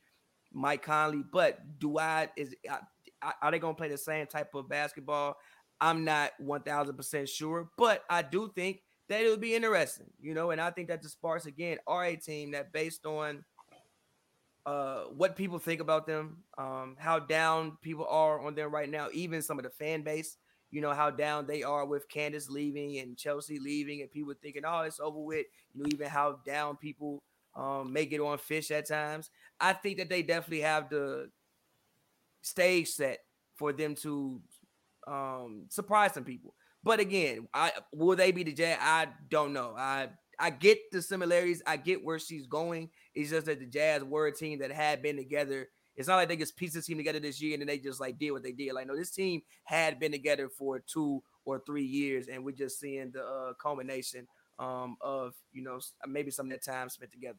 Mike 0.52 0.82
Conley. 0.82 1.24
But 1.32 1.60
do 1.78 1.96
I 1.96 2.28
is 2.36 2.54
are 3.42 3.50
they 3.50 3.58
going 3.58 3.74
to 3.74 3.78
play 3.78 3.88
the 3.88 3.98
same 3.98 4.26
type 4.26 4.54
of 4.54 4.68
basketball? 4.68 5.36
I'm 5.80 6.04
not 6.04 6.32
1000% 6.40 7.28
sure, 7.28 7.68
but 7.76 8.02
I 8.08 8.22
do 8.22 8.50
think 8.54 8.82
that 9.08 9.20
it 9.20 9.28
would 9.28 9.40
be 9.40 9.54
interesting, 9.54 10.06
you 10.20 10.34
know, 10.34 10.50
and 10.50 10.60
I 10.60 10.70
think 10.70 10.88
that 10.88 11.02
the 11.02 11.08
Sparks 11.08 11.46
again 11.46 11.78
are 11.86 12.04
a 12.04 12.16
team 12.16 12.52
that 12.52 12.72
based 12.72 13.04
on 13.04 13.44
uh, 14.66 15.04
what 15.04 15.36
people 15.36 15.58
think 15.58 15.80
about 15.80 16.06
them, 16.06 16.38
um, 16.56 16.96
how 16.98 17.18
down 17.18 17.76
people 17.82 18.06
are 18.08 18.40
on 18.46 18.54
them 18.54 18.70
right 18.72 18.88
now, 18.88 19.08
even 19.12 19.42
some 19.42 19.58
of 19.58 19.64
the 19.64 19.70
fan 19.70 20.02
base. 20.02 20.36
You 20.70 20.80
know 20.80 20.92
how 20.92 21.10
down 21.10 21.46
they 21.46 21.62
are 21.62 21.84
with 21.86 22.08
Candace 22.08 22.48
leaving 22.48 22.98
and 22.98 23.16
Chelsea 23.16 23.60
leaving, 23.60 24.00
and 24.00 24.10
people 24.10 24.34
thinking, 24.42 24.62
"Oh, 24.66 24.80
it's 24.80 24.98
over 24.98 25.20
with." 25.20 25.46
You 25.72 25.82
know, 25.82 25.88
even 25.92 26.08
how 26.08 26.40
down 26.44 26.76
people 26.76 27.22
um, 27.54 27.92
make 27.92 28.12
it 28.12 28.20
on 28.20 28.38
Fish 28.38 28.72
at 28.72 28.88
times. 28.88 29.30
I 29.60 29.72
think 29.72 29.98
that 29.98 30.08
they 30.08 30.22
definitely 30.22 30.62
have 30.62 30.88
the 30.88 31.30
stage 32.42 32.88
set 32.88 33.20
for 33.54 33.72
them 33.72 33.94
to 33.96 34.40
um, 35.06 35.66
surprise 35.68 36.14
some 36.14 36.24
people. 36.24 36.54
But 36.82 37.00
again, 37.00 37.48
I 37.54 37.72
will 37.92 38.16
they 38.16 38.30
be 38.30 38.42
the 38.42 38.52
Jazz? 38.52 38.78
I 38.80 39.08
don't 39.30 39.52
know. 39.52 39.74
I 39.76 40.08
I 40.38 40.50
get 40.50 40.78
the 40.92 41.00
similarities. 41.00 41.62
I 41.66 41.76
get 41.76 42.04
where 42.04 42.18
she's 42.18 42.46
going. 42.46 42.90
It's 43.14 43.30
just 43.30 43.46
that 43.46 43.60
the 43.60 43.66
Jazz 43.66 44.04
were 44.04 44.26
a 44.26 44.32
team 44.32 44.58
that 44.58 44.70
had 44.70 45.02
been 45.02 45.16
together. 45.16 45.68
It's 45.96 46.08
not 46.08 46.16
like 46.16 46.28
they 46.28 46.36
just 46.36 46.56
pieced 46.56 46.74
the 46.74 46.82
team 46.82 46.96
together 46.96 47.20
this 47.20 47.40
year 47.40 47.54
and 47.54 47.62
then 47.62 47.68
they 47.68 47.78
just 47.78 48.00
like 48.00 48.18
did 48.18 48.32
what 48.32 48.42
they 48.42 48.52
did. 48.52 48.72
Like 48.74 48.86
no, 48.86 48.96
this 48.96 49.12
team 49.12 49.42
had 49.64 50.00
been 50.00 50.12
together 50.12 50.48
for 50.48 50.80
two 50.80 51.22
or 51.44 51.62
three 51.64 51.84
years, 51.84 52.28
and 52.28 52.44
we're 52.44 52.52
just 52.52 52.80
seeing 52.80 53.12
the 53.12 53.22
uh, 53.22 53.52
culmination 53.60 54.26
um, 54.58 54.96
of 55.00 55.34
you 55.52 55.62
know 55.62 55.80
maybe 56.06 56.30
some 56.30 56.46
of 56.46 56.52
that 56.52 56.64
time 56.64 56.88
spent 56.88 57.12
together. 57.12 57.38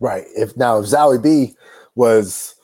Right. 0.00 0.24
If 0.34 0.56
now 0.56 0.78
if 0.78 0.86
Zahui 0.86 1.22
B 1.22 1.54
was 1.94 2.56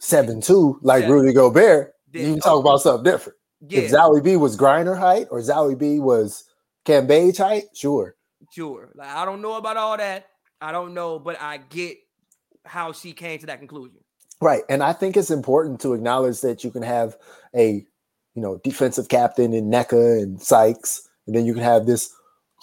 seven 0.00 0.40
two 0.40 0.78
like 0.82 1.04
yeah. 1.04 1.10
Rudy 1.10 1.32
Gobert, 1.32 1.92
then, 2.10 2.26
you 2.26 2.32
can 2.32 2.40
talk 2.40 2.60
about 2.60 2.80
something 2.80 3.04
different. 3.04 3.38
Yeah. 3.66 3.80
If 3.80 3.92
Zahui 3.92 4.22
B 4.22 4.36
was 4.36 4.56
Griner 4.56 4.98
height 4.98 5.28
or 5.30 5.40
Zahui 5.40 5.78
B 5.78 6.00
was 6.00 6.44
Cam 6.84 7.06
Cambage 7.06 7.38
height, 7.38 7.64
sure. 7.74 8.16
Sure. 8.52 8.90
Like 8.94 9.08
I 9.08 9.24
don't 9.24 9.40
know 9.40 9.54
about 9.54 9.76
all 9.76 9.96
that. 9.96 10.26
I 10.60 10.72
don't 10.72 10.94
know, 10.94 11.18
but 11.18 11.40
I 11.40 11.58
get 11.58 11.98
how 12.64 12.92
she 12.92 13.12
came 13.12 13.38
to 13.40 13.46
that 13.46 13.58
conclusion. 13.58 13.98
Right. 14.40 14.62
And 14.68 14.82
I 14.82 14.92
think 14.92 15.16
it's 15.16 15.30
important 15.30 15.80
to 15.82 15.94
acknowledge 15.94 16.40
that 16.40 16.64
you 16.64 16.70
can 16.70 16.82
have 16.82 17.16
a, 17.54 17.86
you 18.34 18.42
know, 18.42 18.60
defensive 18.64 19.08
captain 19.08 19.52
in 19.52 19.70
Nneka 19.70 20.22
and 20.22 20.42
Sykes, 20.42 21.08
and 21.26 21.36
then 21.36 21.46
you 21.46 21.54
can 21.54 21.62
have 21.62 21.86
this 21.86 22.12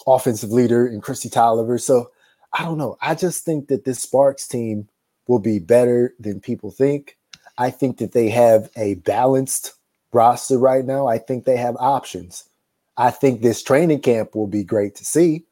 offensive 0.06 0.50
leader 0.50 0.86
in 0.86 1.00
Kristi 1.00 1.30
Toliver. 1.30 1.80
So 1.80 2.10
I 2.52 2.64
don't 2.64 2.78
know. 2.78 2.98
I 3.00 3.14
just 3.14 3.44
think 3.44 3.68
that 3.68 3.84
this 3.84 4.00
Sparks 4.00 4.46
team 4.46 4.88
will 5.26 5.38
be 5.38 5.58
better 5.58 6.14
than 6.18 6.40
people 6.40 6.70
think. 6.70 7.16
I 7.56 7.70
think 7.70 7.98
that 7.98 8.12
they 8.12 8.28
have 8.30 8.70
a 8.76 8.94
balanced 8.96 9.74
roster 10.12 10.58
right 10.58 10.84
now. 10.84 11.06
I 11.06 11.18
think 11.18 11.44
they 11.44 11.56
have 11.56 11.76
options. 11.78 12.44
I 12.96 13.10
think 13.10 13.40
this 13.40 13.62
training 13.62 14.00
camp 14.00 14.34
will 14.34 14.46
be 14.46 14.64
great 14.64 14.94
to 14.96 15.04
see. 15.04 15.44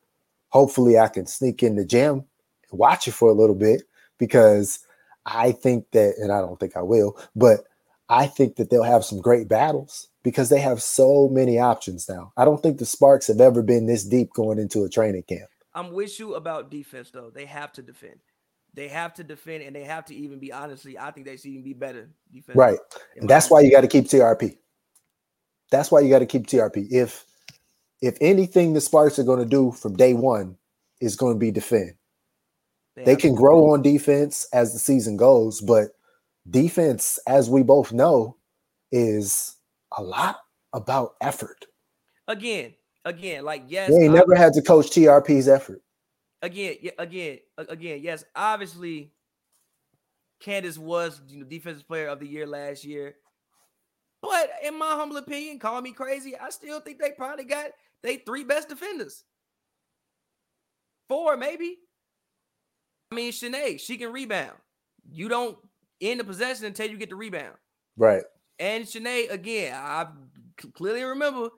Hopefully, 0.50 0.98
I 0.98 1.08
can 1.08 1.26
sneak 1.26 1.62
in 1.62 1.76
the 1.76 1.84
gym 1.84 2.24
and 2.70 2.78
watch 2.78 3.08
it 3.08 3.12
for 3.12 3.30
a 3.30 3.34
little 3.34 3.54
bit 3.54 3.82
because 4.18 4.80
I 5.26 5.52
think 5.52 5.90
that, 5.92 6.14
and 6.18 6.32
I 6.32 6.40
don't 6.40 6.58
think 6.58 6.76
I 6.76 6.82
will, 6.82 7.18
but 7.36 7.64
I 8.08 8.26
think 8.26 8.56
that 8.56 8.70
they'll 8.70 8.82
have 8.82 9.04
some 9.04 9.20
great 9.20 9.48
battles 9.48 10.08
because 10.22 10.48
they 10.48 10.60
have 10.60 10.82
so 10.82 11.28
many 11.28 11.58
options 11.58 12.08
now. 12.08 12.32
I 12.36 12.44
don't 12.44 12.62
think 12.62 12.78
the 12.78 12.86
Sparks 12.86 13.26
have 13.28 13.40
ever 13.40 13.62
been 13.62 13.86
this 13.86 14.04
deep 14.04 14.32
going 14.32 14.58
into 14.58 14.84
a 14.84 14.88
training 14.88 15.24
camp. 15.24 15.50
I'm 15.74 15.92
with 15.92 16.18
you 16.18 16.34
about 16.34 16.70
defense, 16.70 17.10
though. 17.10 17.30
They 17.30 17.44
have 17.44 17.72
to 17.72 17.82
defend. 17.82 18.20
They 18.78 18.86
have 18.86 19.12
to 19.14 19.24
defend, 19.24 19.64
and 19.64 19.74
they 19.74 19.82
have 19.82 20.04
to 20.04 20.14
even 20.14 20.38
be 20.38 20.52
honestly. 20.52 20.96
I 20.96 21.10
think 21.10 21.26
they 21.26 21.36
should 21.36 21.46
even 21.46 21.64
be 21.64 21.72
better 21.72 22.10
defense. 22.32 22.56
Right, 22.56 22.78
and 23.16 23.28
that's 23.28 23.50
why 23.50 23.58
you 23.58 23.72
got 23.72 23.80
to 23.80 23.88
keep 23.88 24.04
TRP. 24.04 24.56
That's 25.72 25.90
why 25.90 25.98
you 25.98 26.08
got 26.08 26.20
to 26.20 26.26
keep 26.26 26.46
TRP. 26.46 26.86
If 26.88 27.24
if 28.00 28.16
anything 28.20 28.74
the 28.74 28.80
Sparks 28.80 29.18
are 29.18 29.24
going 29.24 29.40
to 29.40 29.44
do 29.44 29.72
from 29.72 29.96
day 29.96 30.14
one 30.14 30.58
is 31.00 31.16
going 31.16 31.34
to 31.34 31.40
be 31.40 31.50
defend. 31.50 31.94
They, 32.94 33.02
they 33.02 33.16
can 33.16 33.34
grow 33.34 33.72
on 33.72 33.82
defense 33.82 34.46
as 34.52 34.72
the 34.72 34.78
season 34.78 35.16
goes, 35.16 35.60
but 35.60 35.88
defense, 36.48 37.18
as 37.26 37.50
we 37.50 37.64
both 37.64 37.92
know, 37.92 38.36
is 38.92 39.56
a 39.96 40.04
lot 40.04 40.38
about 40.72 41.16
effort. 41.20 41.66
Again, 42.28 42.74
again, 43.04 43.44
like 43.44 43.64
yes, 43.66 43.90
they 43.90 44.06
never 44.06 44.36
had 44.36 44.52
to 44.52 44.62
coach 44.62 44.90
TRP's 44.90 45.48
effort. 45.48 45.82
Again, 46.40 46.76
yeah, 46.80 46.92
again, 46.98 47.38
again, 47.56 48.00
yes. 48.02 48.24
Obviously, 48.34 49.12
Candace 50.40 50.78
was 50.78 51.20
you 51.28 51.40
know 51.40 51.46
defensive 51.46 51.86
player 51.86 52.08
of 52.08 52.20
the 52.20 52.26
year 52.26 52.46
last 52.46 52.84
year. 52.84 53.16
But 54.22 54.50
in 54.64 54.78
my 54.78 54.90
humble 54.90 55.16
opinion, 55.16 55.58
call 55.58 55.80
me 55.80 55.92
crazy, 55.92 56.36
I 56.36 56.50
still 56.50 56.80
think 56.80 56.98
they 56.98 57.10
probably 57.10 57.44
got 57.44 57.70
they 58.02 58.16
three 58.18 58.44
best 58.44 58.68
defenders. 58.68 59.24
Four, 61.08 61.36
maybe. 61.36 61.78
I 63.10 63.14
mean, 63.14 63.32
Chiney, 63.32 63.78
she 63.78 63.96
can 63.96 64.12
rebound. 64.12 64.56
You 65.10 65.28
don't 65.28 65.56
end 66.00 66.20
the 66.20 66.24
possession 66.24 66.66
until 66.66 66.90
you 66.90 66.98
get 66.98 67.10
the 67.10 67.16
rebound. 67.16 67.54
Right. 67.96 68.22
And 68.58 68.86
Chiney, 68.86 69.28
again, 69.28 69.74
I 69.74 70.08
clearly 70.74 71.02
remember 71.02 71.48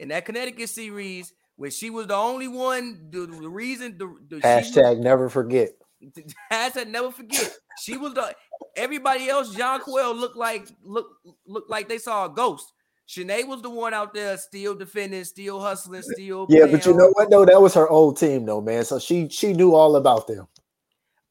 in 0.00 0.08
that 0.08 0.24
Connecticut 0.24 0.68
series 0.68 1.32
when 1.56 1.70
she 1.70 1.90
was 1.90 2.06
the 2.06 2.14
only 2.14 2.48
one, 2.48 3.08
the, 3.10 3.26
the 3.26 3.48
reason 3.48 3.98
the, 3.98 4.14
the 4.28 4.36
hashtag 4.42 4.96
was, 4.96 5.04
never 5.04 5.28
forget. 5.28 5.70
Hashtag 6.52 6.88
never 6.88 7.10
forget. 7.10 7.56
She 7.82 7.96
was 7.96 8.14
the 8.14 8.34
everybody 8.76 9.28
else, 9.28 9.54
Jonquel 9.54 10.18
looked 10.18 10.36
like 10.36 10.68
look 10.82 11.08
looked 11.46 11.70
like 11.70 11.88
they 11.88 11.98
saw 11.98 12.26
a 12.26 12.28
ghost. 12.28 12.72
Chiney 13.08 13.44
was 13.44 13.62
the 13.62 13.70
one 13.70 13.94
out 13.94 14.12
there 14.12 14.36
still 14.36 14.74
defending, 14.74 15.24
still 15.24 15.60
hustling, 15.60 16.02
still. 16.02 16.46
Yeah, 16.48 16.66
but 16.66 16.84
you 16.84 16.92
know 16.92 17.10
what? 17.12 17.30
No, 17.30 17.44
that 17.44 17.60
was 17.60 17.74
her 17.74 17.88
old 17.88 18.18
team, 18.18 18.44
though, 18.44 18.60
man. 18.60 18.84
So 18.84 18.98
she 18.98 19.28
she 19.28 19.52
knew 19.52 19.74
all 19.74 19.96
about 19.96 20.26
them. 20.26 20.48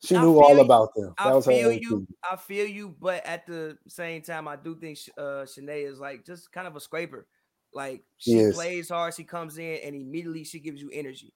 She 0.03 0.15
knew 0.15 0.39
all 0.39 0.55
you, 0.55 0.61
about 0.61 0.93
them. 0.95 1.13
That 1.17 1.34
I 1.34 1.41
feel 1.41 1.71
you. 1.71 1.89
Team. 1.89 2.07
I 2.32 2.36
feel 2.38 2.65
you, 2.65 2.95
but 2.99 3.26
at 3.26 3.45
the 3.45 3.78
same 3.88 4.21
time, 4.21 4.47
I 4.47 4.55
do 4.55 4.76
think 4.76 4.97
uh 5.17 5.45
Chiney 5.45 5.82
is 5.82 5.99
like 5.99 6.26
just 6.26 6.51
kind 6.51 6.67
of 6.67 6.76
a 6.76 6.80
scraper. 6.80 7.28
Like 7.76 8.03
she 8.17 8.51
plays 8.53 8.89
hard, 8.89 9.13
she 9.13 9.26
comes 9.26 9.57
in, 9.57 9.80
and 9.84 9.95
immediately 9.95 10.45
she 10.45 10.59
gives 10.59 10.82
you 10.82 10.89
energy. 10.93 11.34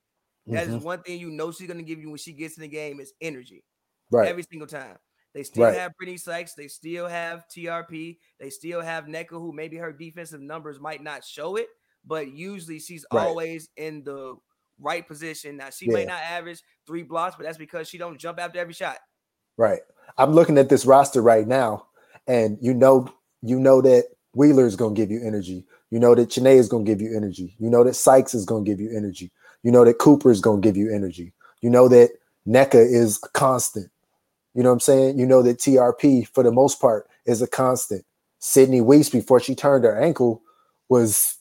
That 0.47 0.67
mm-hmm. 0.67 0.77
is 0.77 0.83
one 0.83 1.03
thing 1.03 1.19
you 1.19 1.29
know 1.29 1.51
she's 1.51 1.67
gonna 1.67 1.83
give 1.83 1.99
you 1.99 2.09
when 2.09 2.17
she 2.17 2.31
gets 2.31 2.57
in 2.57 2.61
the 2.61 2.69
game 2.69 2.99
is 2.99 3.13
energy. 3.21 3.65
Right. 4.09 4.27
Every 4.27 4.43
single 4.43 4.67
time. 4.67 4.97
They 5.35 5.43
still 5.43 5.65
right. 5.65 5.75
have 5.75 5.91
Brittney 6.01 6.19
Sykes. 6.19 6.55
They 6.55 6.67
still 6.67 7.07
have 7.07 7.43
TRP. 7.55 8.17
They 8.39 8.49
still 8.49 8.81
have 8.81 9.05
Nneka, 9.05 9.29
who 9.29 9.51
maybe 9.53 9.77
her 9.77 9.91
defensive 9.91 10.41
numbers 10.41 10.79
might 10.79 11.03
not 11.03 11.23
show 11.23 11.55
it, 11.55 11.67
but 12.03 12.31
usually 12.31 12.79
she's 12.79 13.05
right. 13.13 13.27
always 13.27 13.69
in 13.77 14.03
the 14.03 14.35
right 14.79 15.07
position. 15.07 15.57
Now 15.57 15.69
she 15.69 15.85
yeah. 15.85 15.93
may 15.93 16.05
not 16.05 16.21
average 16.23 16.63
three 16.87 17.03
blocks, 17.03 17.35
but 17.35 17.43
that's 17.43 17.59
because 17.59 17.87
she 17.87 17.97
don't 17.99 18.17
jump 18.17 18.39
after 18.39 18.59
every 18.59 18.73
shot. 18.73 18.97
Right. 19.57 19.81
I'm 20.17 20.31
looking 20.31 20.57
at 20.57 20.69
this 20.69 20.85
roster 20.85 21.21
right 21.21 21.47
now, 21.47 21.87
and 22.25 22.57
you 22.61 22.73
know, 22.73 23.13
you 23.41 23.59
know 23.59 23.81
that 23.81 24.05
Wheeler 24.34 24.65
is 24.65 24.75
gonna 24.75 24.93
give 24.93 25.11
you 25.11 25.21
energy. 25.25 25.65
You 25.89 25.99
know 25.99 26.13
that 26.15 26.30
Chiney 26.30 26.57
is 26.57 26.69
gonna 26.69 26.84
give 26.84 27.01
you 27.01 27.15
energy. 27.15 27.55
You 27.59 27.69
know 27.69 27.84
that 27.84 27.95
Sykes 27.95 28.34
is 28.34 28.45
gonna 28.45 28.63
give 28.63 28.80
you 28.80 28.95
energy. 28.95 29.32
You 29.63 29.71
know 29.71 29.84
that 29.86 29.97
Cooper 29.97 30.32
is 30.32 30.41
gonna 30.41 30.61
give 30.61 30.77
you 30.77 30.93
energy. 30.93 31.34
You 31.61 31.69
know 31.69 31.88
that 31.88 32.11
Nneka 32.47 32.75
is 32.75 33.19
a 33.23 33.30
constant. 33.30 33.89
You 34.53 34.63
know 34.63 34.69
what 34.69 34.73
I'm 34.73 34.80
saying? 34.82 35.19
You 35.19 35.25
know 35.25 35.41
that 35.41 35.57
TRP 35.57 36.27
for 36.27 36.43
the 36.43 36.51
most 36.51 36.80
part 36.80 37.07
is 37.25 37.41
a 37.41 37.47
constant. 37.47 38.05
Sydney 38.39 38.82
Wiese 38.82 39.09
before 39.09 39.39
she 39.39 39.55
turned 39.55 39.84
her 39.84 39.99
ankle 39.99 40.41
was 40.88 41.38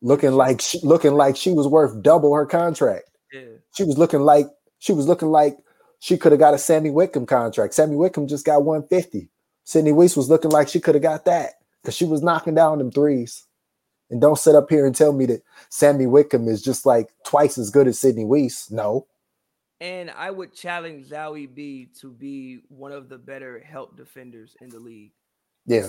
looking 0.00 0.32
like 0.32 0.60
she, 0.60 0.80
looking 0.82 1.14
like 1.14 1.36
she 1.36 1.52
was 1.52 1.68
worth 1.68 2.02
double 2.02 2.34
her 2.34 2.46
contract. 2.46 3.10
Yeah. 3.32 3.42
She 3.74 3.84
was 3.84 3.98
looking 3.98 4.20
like 4.20 4.46
she 4.78 4.92
was 4.92 5.06
looking 5.06 5.28
like 5.28 5.58
she 5.98 6.16
could 6.16 6.32
have 6.32 6.40
got 6.40 6.54
a 6.54 6.58
Sammy 6.58 6.90
Whitcomb 6.90 7.26
contract. 7.26 7.74
Sammy 7.74 7.96
Whitcomb 7.96 8.26
just 8.26 8.44
got 8.44 8.64
150. 8.64 9.28
Sydney 9.64 9.92
Wiese 9.92 10.16
was 10.16 10.28
looking 10.28 10.50
like 10.50 10.68
she 10.68 10.80
could 10.80 10.94
have 10.94 11.02
got 11.02 11.24
that 11.26 11.61
because 11.82 11.96
she 11.96 12.04
was 12.04 12.22
knocking 12.22 12.54
down 12.54 12.78
them 12.78 12.90
threes. 12.90 13.46
And 14.10 14.20
don't 14.20 14.38
sit 14.38 14.54
up 14.54 14.68
here 14.68 14.84
and 14.84 14.94
tell 14.94 15.12
me 15.12 15.24
that 15.26 15.42
Sammy 15.70 16.06
Whitcomb 16.06 16.46
is 16.46 16.62
just 16.62 16.84
like 16.84 17.08
twice 17.24 17.56
as 17.56 17.70
good 17.70 17.88
as 17.88 17.98
Sydney 17.98 18.26
Wiese. 18.26 18.70
No, 18.70 19.06
and 19.82 20.12
I 20.12 20.30
would 20.30 20.54
challenge 20.54 21.08
Zahui 21.08 21.52
B 21.52 21.88
to 22.00 22.12
be 22.12 22.60
one 22.68 22.92
of 22.92 23.08
the 23.08 23.18
better 23.18 23.58
help 23.58 23.96
defenders 23.96 24.56
in 24.60 24.68
the 24.68 24.78
league. 24.78 25.10
Yeah. 25.66 25.88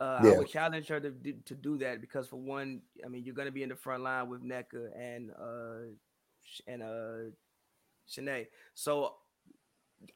Uh, 0.00 0.20
yeah. 0.24 0.30
I 0.32 0.38
would 0.38 0.48
challenge 0.48 0.88
her 0.88 0.98
to 0.98 1.10
do, 1.12 1.34
to 1.44 1.54
do 1.54 1.78
that 1.78 2.00
because 2.00 2.26
for 2.26 2.34
one, 2.34 2.80
I 3.04 3.08
mean, 3.08 3.22
you're 3.22 3.36
going 3.36 3.46
to 3.46 3.52
be 3.52 3.62
in 3.62 3.68
the 3.68 3.76
front 3.76 4.02
line 4.02 4.28
with 4.28 4.42
Nneka 4.42 4.88
and 4.98 5.30
uh 5.30 5.86
and 6.66 6.82
uh 6.82 7.30
Chiney. 8.10 8.48
So 8.74 9.14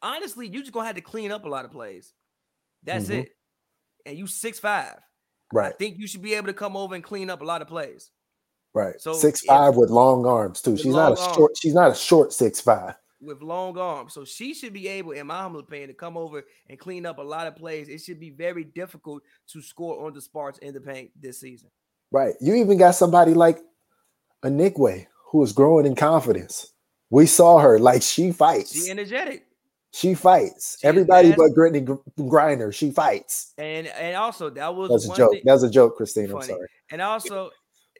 honestly, 0.03 0.49
you 0.49 0.59
just 0.59 0.73
gonna 0.73 0.87
have 0.87 0.97
to 0.97 1.01
clean 1.01 1.31
up 1.31 1.45
a 1.45 1.49
lot 1.49 1.65
of 1.65 1.71
plays. 1.71 2.13
That's 2.83 3.05
mm-hmm. 3.05 3.21
it. 3.21 3.37
And 4.07 4.17
you 4.17 4.27
six 4.27 4.59
five. 4.59 4.97
Right. 5.53 5.73
I 5.73 5.77
think 5.77 5.99
you 5.99 6.07
should 6.07 6.23
be 6.23 6.35
able 6.35 6.47
to 6.47 6.53
come 6.55 6.77
over 6.77 6.95
and 6.95 7.03
clean 7.03 7.31
up 7.31 7.41
a 7.41 7.45
lot 7.45 7.63
of 7.63 7.69
plays. 7.69 8.11
Right. 8.73 9.01
So 9.01 9.15
six 9.15 9.43
five 9.43 9.77
with 9.77 9.91
long 9.91 10.27
arms 10.27 10.61
too. 10.63 10.77
She's 10.77 10.87
not 10.87 11.19
a 11.19 11.21
arms. 11.21 11.35
short. 11.37 11.53
She's 11.57 11.75
not 11.75 11.91
a 11.91 11.95
short 11.95 12.33
six 12.33 12.61
five. 12.61 12.95
With 13.23 13.43
long 13.43 13.77
arms, 13.77 14.15
so 14.15 14.25
she 14.25 14.55
should 14.55 14.73
be 14.73 14.89
able, 14.89 15.11
in 15.11 15.27
my 15.27 15.43
humble 15.43 15.61
opinion, 15.61 15.89
to 15.89 15.95
come 15.95 16.17
over 16.17 16.43
and 16.71 16.79
clean 16.79 17.05
up 17.05 17.19
a 17.19 17.23
lot 17.23 17.47
of 17.47 17.55
plays. 17.55 17.91
It 17.91 18.01
should 18.01 18.19
be 18.19 18.31
very 18.31 18.65
difficult 18.65 19.23
to 19.49 19.61
score 19.61 20.07
on 20.07 20.15
the 20.15 20.23
Sparks 20.23 20.57
in 20.59 20.73
the 20.73 20.81
paint 20.81 21.11
this 21.21 21.41
season. 21.41 21.69
Right. 22.11 22.33
You 22.41 22.55
even 22.55 22.79
got 22.79 22.95
somebody 22.95 23.35
like 23.35 23.59
Anigwe 24.43 25.07
who 25.31 25.43
is 25.43 25.53
growing 25.53 25.85
in 25.85 25.97
confidence. 25.97 26.73
We 27.11 27.27
saw 27.27 27.59
her 27.59 27.79
like 27.79 28.01
she 28.01 28.33
fights. 28.33 28.73
She 28.73 28.91
energetic. 28.91 29.45
She 29.93 30.15
fights. 30.15 30.77
She's 30.81 30.85
Everybody 30.89 31.33
but 31.33 31.51
Brittney 31.51 32.01
Griner, 32.19 32.73
she 32.73 32.91
fights. 32.91 33.53
And 33.59 33.89
and 33.89 34.17
also 34.17 34.49
that 34.51 34.75
was 34.75 34.91
that's 34.91 35.09
a 35.09 35.17
joke. 35.17 35.33
Thing. 35.33 35.43
That's 35.45 35.63
a 35.63 35.71
joke, 35.71 35.99
Kristine. 35.99 36.33
I'm 36.33 36.43
sorry. 36.43 36.69
And 36.93 37.03
also, 37.03 37.51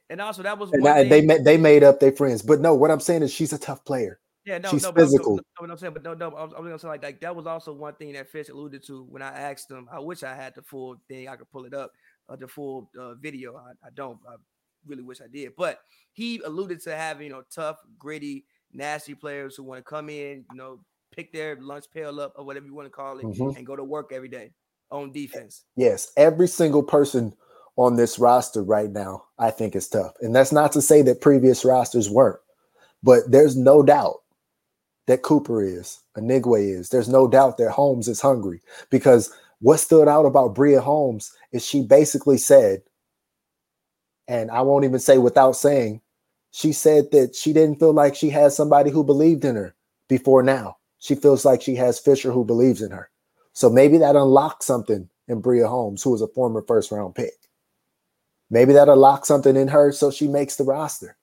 and 0.09 0.21
also 0.21 0.43
that 0.43 0.59
was 0.59 0.71
and 0.73 0.87
I, 0.87 1.05
they 1.05 1.21
made 1.21 1.45
they 1.45 1.57
made 1.57 1.83
up 1.83 1.99
their 1.99 2.13
friends. 2.13 2.43
But 2.43 2.61
no, 2.61 2.75
what 2.75 2.91
I'm 2.91 3.01
saying 3.01 3.23
is 3.23 3.33
she's 3.33 3.53
a 3.53 3.59
tough 3.59 3.85
player. 3.85 4.21
Yeah, 4.45 4.59
no, 4.59 4.71
she's 4.71 4.85
no, 4.85 4.93
physical. 4.93 5.37
But 5.37 5.45
I'm, 5.61 5.67
no, 5.67 5.73
I'm 5.73 5.79
saying, 5.79 5.93
but 5.93 6.03
no, 6.03 6.15
no, 6.15 6.29
I 6.29 6.45
was, 6.45 6.55
I 6.57 6.61
was, 6.61 6.69
gonna 6.69 6.79
say 6.79 6.89
like, 6.89 7.03
like 7.03 7.21
that 7.21 7.35
was 7.35 7.47
also 7.47 7.73
one 7.73 7.95
thing 7.95 8.13
that 8.15 8.31
Fish 8.31 8.49
alluded 8.49 8.85
to 8.87 9.05
when 9.11 9.23
I 9.23 9.29
asked 9.29 9.71
him. 9.71 9.89
I 9.93 9.99
wish 9.99 10.23
I 10.23 10.35
had 10.35 10.55
the 10.55 10.63
full 10.63 10.97
thing. 11.09 11.29
I 11.29 11.37
could 11.37 11.51
pull 11.51 11.65
it 11.65 11.75
up, 11.75 11.93
uh, 12.29 12.37
the 12.37 12.49
full 12.49 12.91
uh, 12.99 13.15
video. 13.15 13.57
I, 13.57 13.73
I 13.87 13.91
don't. 13.95 14.19
I 14.29 14.37
really 14.87 15.03
wish 15.03 15.21
I 15.21 15.27
did. 15.27 15.53
But 15.57 15.81
he 16.13 16.41
alluded 16.45 16.81
to 16.83 16.97
having 16.97 17.27
you 17.27 17.33
know 17.33 17.43
tough, 17.53 17.77
gritty, 17.99 18.45
nasty 18.73 19.15
players 19.15 19.57
who 19.57 19.65
want 19.65 19.79
to 19.79 19.89
come 19.89 20.09
in, 20.09 20.45
you 20.51 20.57
know, 20.57 20.81
pick 21.15 21.33
their 21.33 21.57
lunch 21.61 21.85
pail 21.93 22.21
up 22.21 22.33
or 22.37 22.45
whatever 22.45 22.67
you 22.67 22.75
want 22.75 22.87
to 22.87 22.91
call 22.91 23.19
it, 23.19 23.25
mm-hmm. 23.25 23.57
and 23.57 23.67
go 23.67 23.77
to 23.77 23.85
work 23.85 24.11
every 24.13 24.29
day 24.29 24.53
on 24.91 25.13
defense. 25.13 25.65
Yes, 25.77 26.13
every 26.17 26.49
single 26.49 26.83
person 26.83 27.35
on 27.77 27.97
this 27.97 28.19
roster 28.19 28.63
right 28.63 28.91
now, 28.91 29.25
I 29.39 29.51
think 29.51 29.75
is 29.75 29.89
tough. 29.89 30.13
And 30.21 30.35
that's 30.35 30.53
not 30.53 30.73
to 30.73 30.83
say 30.83 31.03
that 31.03 31.21
previous 31.21 31.65
rosters 31.65 32.11
weren't, 32.11 32.41
but 33.03 33.31
there's 33.31 33.57
no 33.57 33.83
doubt 33.83 34.21
that 35.07 35.23
Cooper 35.23 35.63
is, 35.63 36.01
Anigwe 36.17 36.79
is. 36.79 36.91
There's 36.91 37.09
no 37.09 37.27
doubt 37.27 37.57
that 37.59 37.71
Holmes 37.71 38.07
is 38.07 38.21
hungry 38.21 38.61
because 38.91 39.33
what 39.61 39.81
stood 39.81 40.09
out 40.09 40.27
about 40.27 40.55
Bria 40.55 40.81
Holmes 40.81 41.33
is 41.53 41.65
she 41.67 41.83
basically 41.83 42.39
said, 42.39 42.83
and 44.29 44.51
I 44.51 44.63
won't 44.63 44.85
even 44.85 45.01
say 45.01 45.19
without 45.19 45.53
saying, 45.53 46.01
she 46.53 46.73
said 46.73 47.11
that 47.13 47.35
she 47.35 47.53
didn't 47.53 47.79
feel 47.79 47.93
like 47.93 48.15
she 48.15 48.31
had 48.31 48.53
somebody 48.53 48.91
who 48.91 49.05
believed 49.05 49.45
in 49.45 49.57
her 49.57 49.75
before 50.09 50.43
now. 50.43 50.77
She 51.01 51.15
feels 51.15 51.45
like 51.45 51.63
she 51.63 51.75
has 51.77 51.99
Fisher 51.99 52.31
who 52.31 52.45
believes 52.45 52.83
in 52.83 52.93
her. 52.93 53.11
So 53.53 53.69
maybe 53.69 53.99
that 53.99 54.17
unlocks 54.17 54.67
something 54.67 55.09
in 55.27 55.41
Bria 55.41 55.67
Holmes, 55.67 56.03
who 56.03 56.11
was 56.11 56.23
a 56.23 56.29
former 56.29 56.63
first 56.63 56.93
round 56.93 57.15
pick. 57.15 57.33
Maybe 58.51 58.73
that 58.75 58.89
unlocks 58.89 59.29
something 59.29 59.57
in 59.57 59.69
her 59.69 59.93
so 59.93 60.11
she 60.11 60.29
makes 60.29 60.57
the 60.57 60.65
roster. 60.65 61.17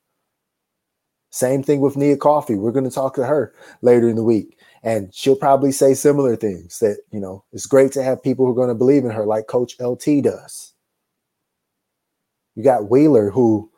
Same 1.29 1.61
thing 1.61 1.81
with 1.81 1.97
Nia 1.97 2.17
Coffey. 2.17 2.55
We're 2.55 2.71
going 2.71 2.89
to 2.89 2.91
talk 2.91 3.15
to 3.15 3.25
her 3.25 3.53
later 3.81 4.09
in 4.09 4.15
the 4.15 4.23
week. 4.23 4.57
And 4.81 5.13
she'll 5.13 5.35
probably 5.35 5.71
say 5.71 5.93
similar 5.93 6.35
things 6.35 6.79
that, 6.79 6.99
you 7.11 7.19
know, 7.19 7.43
it's 7.51 7.65
great 7.65 7.91
to 7.93 8.03
have 8.03 8.23
people 8.23 8.45
who 8.45 8.51
are 8.53 8.55
going 8.55 8.69
to 8.69 8.75
believe 8.75 9.03
in 9.03 9.11
her, 9.11 9.25
like 9.25 9.47
Coach 9.47 9.75
LT 9.79 10.23
does. 10.23 10.73
You 12.55 12.63
got 12.63 12.89
Wheeler, 12.89 13.29
who 13.29 13.69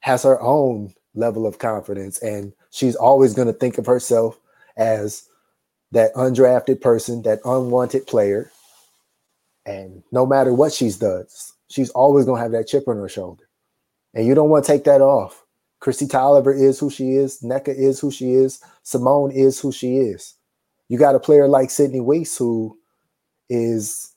has 0.00 0.22
her 0.22 0.40
own 0.40 0.94
level 1.14 1.46
of 1.46 1.58
confidence, 1.58 2.18
and 2.22 2.52
she's 2.70 2.94
always 2.94 3.34
going 3.34 3.48
to 3.48 3.52
think 3.52 3.76
of 3.78 3.86
herself 3.86 4.38
as 4.76 5.28
that 5.92 6.14
undrafted 6.14 6.80
person, 6.80 7.22
that 7.22 7.40
unwanted 7.44 8.06
player. 8.06 8.50
And 9.64 10.02
no 10.12 10.26
matter 10.26 10.52
what 10.52 10.72
she's 10.72 10.96
does, 10.96 11.52
she's 11.68 11.90
always 11.90 12.24
going 12.24 12.38
to 12.38 12.42
have 12.42 12.52
that 12.52 12.68
chip 12.68 12.86
on 12.88 12.96
her 12.96 13.08
shoulder. 13.08 13.44
And 14.14 14.26
you 14.26 14.34
don't 14.34 14.50
want 14.50 14.64
to 14.64 14.72
take 14.72 14.84
that 14.84 15.00
off. 15.00 15.44
Kristi 15.80 16.08
Toliver 16.08 16.58
is 16.58 16.78
who 16.78 16.90
she 16.90 17.12
is. 17.12 17.40
Nneka 17.42 17.68
is 17.68 18.00
who 18.00 18.10
she 18.10 18.32
is. 18.32 18.60
Seimone 18.84 19.34
is 19.34 19.60
who 19.60 19.72
she 19.72 19.98
is. 19.98 20.34
You 20.88 20.98
got 20.98 21.14
a 21.14 21.20
player 21.20 21.48
like 21.48 21.70
Sydney 21.70 22.00
Wiese 22.00 22.36
who 22.36 22.78
is 23.48 24.12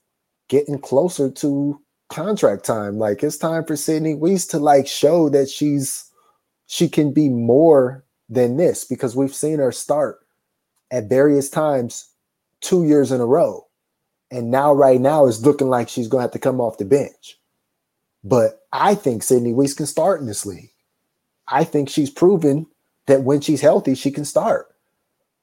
getting 0.48 0.80
closer 0.80 1.30
to 1.30 1.80
contract 2.10 2.66
time. 2.66 2.98
Like 2.98 3.24
it's 3.24 3.38
time 3.38 3.66
for 3.66 3.76
Sydney 3.76 4.16
Wiese 4.16 4.48
to 4.48 4.60
like 4.60 4.88
show 4.88 5.30
that 5.30 5.50
she's 5.50 6.06
she 6.68 6.88
can 6.88 7.12
be 7.12 7.30
more 7.30 8.04
than 8.30 8.58
this 8.58 8.86
because 8.86 9.16
we've 9.16 9.34
seen 9.34 9.60
her 9.60 9.72
start 9.72 10.20
at 10.92 11.10
various 11.10 11.50
times 11.50 12.10
two 12.62 12.86
years 12.86 13.12
in 13.12 13.22
a 13.22 13.26
row. 13.26 13.66
And 14.32 14.52
now, 14.52 14.74
right 14.74 15.02
now, 15.02 15.26
it's 15.26 15.42
looking 15.42 15.70
like 15.70 15.90
she's 15.90 16.08
going 16.08 16.20
to 16.20 16.24
have 16.24 16.32
to 16.32 16.40
come 16.40 16.62
off 16.62 16.78
the 16.78 16.86
bench. 16.86 17.40
But 18.24 18.62
I 18.72 18.96
think 18.96 19.24
Sydney 19.24 19.54
Wiese 19.54 19.74
can 19.74 19.86
start 19.86 20.20
in 20.22 20.28
this 20.28 20.46
league. 20.46 20.72
I 21.48 21.64
think 21.64 21.90
she's 21.90 22.12
proven 22.12 22.68
that 23.08 23.24
when 23.24 23.42
she's 23.42 23.62
healthy, 23.62 23.96
she 23.96 24.12
can 24.12 24.26
start. 24.26 24.68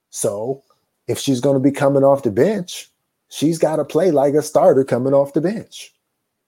So 0.09 0.63
if 1.07 1.19
she's 1.19 1.41
going 1.41 1.55
to 1.55 1.59
be 1.59 1.71
coming 1.71 2.03
off 2.03 2.23
the 2.23 2.31
bench, 2.31 2.89
she's 3.29 3.57
got 3.57 3.75
to 3.77 3.85
play 3.85 4.11
like 4.11 4.33
a 4.35 4.41
starter 4.41 4.85
coming 4.85 5.13
off 5.13 5.33
the 5.33 5.41
bench. 5.41 5.93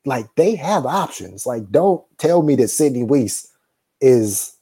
Like 0.06 0.34
they 0.36 0.56
have 0.56 0.86
options. 0.86 1.45
Like, 1.45 1.70
don't 1.72 2.04
tell 2.18 2.41
me 2.41 2.56
that 2.56 2.70
Sydney 2.70 3.04
Wiese 3.04 3.52
is 4.00 4.54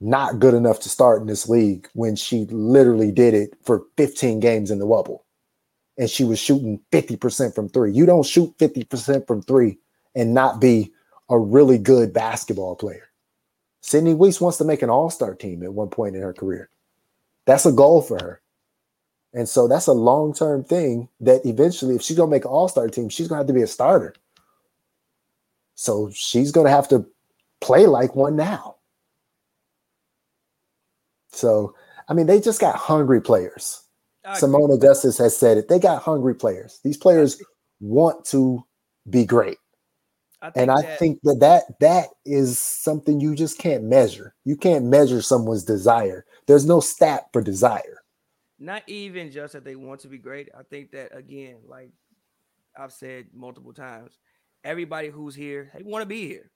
not 0.00 0.38
good 0.38 0.54
enough 0.54 0.80
to 0.80 0.88
start 0.88 1.20
in 1.20 1.26
this 1.26 1.48
league 1.48 1.88
when 1.94 2.16
she 2.16 2.46
literally 2.50 3.10
did 3.10 3.34
it 3.34 3.54
for 3.62 3.84
15 3.96 4.40
games 4.40 4.70
in 4.70 4.78
the 4.78 4.86
wubble 4.86 5.20
and 5.98 6.08
she 6.08 6.24
was 6.24 6.38
shooting 6.38 6.80
50% 6.92 7.54
from 7.54 7.68
three. 7.68 7.92
You 7.92 8.06
don't 8.06 8.24
shoot 8.24 8.56
50% 8.58 9.26
from 9.26 9.42
three 9.42 9.78
and 10.14 10.32
not 10.32 10.60
be 10.60 10.92
a 11.28 11.38
really 11.38 11.76
good 11.76 12.12
basketball 12.12 12.76
player. 12.76 13.08
Sydney 13.80 14.14
Wiese 14.14 14.40
wants 14.40 14.58
to 14.58 14.64
make 14.64 14.82
an 14.82 14.90
all 14.90 15.10
star 15.10 15.34
team 15.34 15.62
at 15.62 15.74
one 15.74 15.88
point 15.88 16.14
in 16.14 16.22
her 16.22 16.32
career. 16.32 16.70
That's 17.44 17.66
a 17.66 17.72
goal 17.72 18.00
for 18.00 18.18
her. 18.20 18.40
And 19.34 19.48
so 19.48 19.68
that's 19.68 19.86
a 19.86 19.92
long 19.92 20.32
term 20.32 20.64
thing 20.64 21.08
that 21.20 21.44
eventually, 21.44 21.96
if 21.96 22.02
she's 22.02 22.16
going 22.16 22.30
to 22.30 22.34
make 22.34 22.44
an 22.44 22.50
all 22.50 22.68
star 22.68 22.88
team, 22.88 23.08
she's 23.08 23.28
going 23.28 23.36
to 23.36 23.40
have 23.40 23.46
to 23.48 23.52
be 23.52 23.62
a 23.62 23.66
starter. 23.66 24.14
So 25.74 26.10
she's 26.12 26.50
going 26.50 26.66
to 26.66 26.72
have 26.72 26.88
to 26.88 27.06
play 27.60 27.86
like 27.86 28.16
one 28.16 28.36
now. 28.36 28.76
So, 31.38 31.74
I 32.08 32.14
mean, 32.14 32.26
they 32.26 32.40
just 32.40 32.60
got 32.60 32.76
hungry 32.76 33.20
players. 33.20 33.82
Seimone 34.26 34.74
Augustus 34.74 35.16
has 35.18 35.36
said 35.36 35.56
it. 35.56 35.68
They 35.68 35.78
got 35.78 36.02
hungry 36.02 36.34
players. 36.34 36.80
These 36.84 36.98
players 36.98 37.42
want 37.80 38.26
to 38.26 38.64
be 39.08 39.24
great. 39.24 39.56
I 40.42 40.52
and 40.54 40.70
I 40.70 40.82
that, 40.82 40.98
think 40.98 41.20
that, 41.22 41.38
that 41.40 41.80
that 41.80 42.08
is 42.24 42.58
something 42.58 43.20
you 43.20 43.34
just 43.34 43.58
can't 43.58 43.84
measure. 43.84 44.34
You 44.44 44.56
can't 44.56 44.84
measure 44.84 45.22
someone's 45.22 45.64
desire. 45.64 46.24
There's 46.46 46.66
no 46.66 46.80
stat 46.80 47.28
for 47.32 47.42
desire. 47.42 48.02
Not 48.58 48.82
even 48.86 49.32
just 49.32 49.54
that 49.54 49.64
they 49.64 49.76
want 49.76 50.00
to 50.00 50.08
be 50.08 50.18
great. 50.18 50.48
I 50.56 50.62
think 50.62 50.92
that 50.92 51.16
again, 51.16 51.56
like 51.66 51.90
I've 52.78 52.92
said 52.92 53.26
multiple 53.34 53.72
times, 53.72 54.18
everybody 54.62 55.08
who's 55.08 55.34
here, 55.34 55.72
they 55.74 55.82
want 55.82 56.02
to 56.02 56.06
be 56.06 56.28
here. 56.28 56.50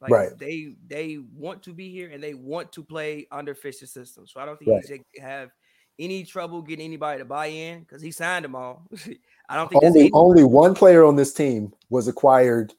Like 0.00 0.10
right. 0.10 0.38
they 0.38 0.74
they 0.86 1.18
want 1.34 1.62
to 1.64 1.72
be 1.72 1.90
here 1.90 2.10
and 2.10 2.22
they 2.22 2.34
want 2.34 2.72
to 2.72 2.84
play 2.84 3.26
under 3.32 3.54
Fisher's 3.54 3.92
system. 3.92 4.26
So 4.26 4.40
I 4.40 4.46
don't 4.46 4.58
think 4.58 4.70
right. 4.70 4.84
he's 4.86 5.22
have 5.22 5.50
any 5.98 6.24
trouble 6.24 6.60
getting 6.60 6.84
anybody 6.84 7.18
to 7.18 7.24
buy 7.24 7.46
in 7.46 7.80
because 7.80 8.02
he 8.02 8.10
signed 8.10 8.44
them 8.44 8.54
all. 8.54 8.86
I 9.48 9.56
don't 9.56 9.68
think 9.70 9.82
only 9.82 10.10
only 10.12 10.44
one 10.44 10.74
player 10.74 11.04
on 11.04 11.16
this 11.16 11.32
team 11.32 11.72
was 11.88 12.08
acquired 12.08 12.74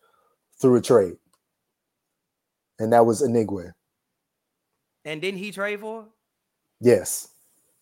through 0.62 0.76
a 0.76 0.82
trade, 0.82 1.16
and 2.78 2.94
that 2.94 3.06
was 3.06 3.24
Anigwe. 3.24 3.72
And 5.06 5.22
didn't 5.22 5.40
he 5.40 5.52
trade 5.52 5.80
for? 5.80 6.06
Yes. 6.82 7.30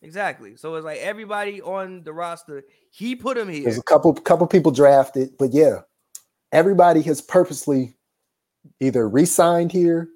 Exactly. 0.02 0.56
So 0.56 0.76
it's 0.76 0.86
like 0.86 1.00
everybody 1.00 1.62
on 1.62 2.04
the 2.04 2.14
roster, 2.14 2.64
he 2.92 3.16
put 3.16 3.38
him 3.38 3.50
here. 3.50 3.64
There's 3.64 3.80
a 3.80 3.84
couple 3.84 4.14
couple 4.14 4.46
people 4.48 4.72
drafted, 4.72 5.32
but 5.40 5.52
yeah, 5.52 5.80
everybody 6.52 7.02
has 7.02 7.22
purposely 7.22 7.96
either 8.80 9.08
re-signed 9.08 9.72
here 9.72 10.10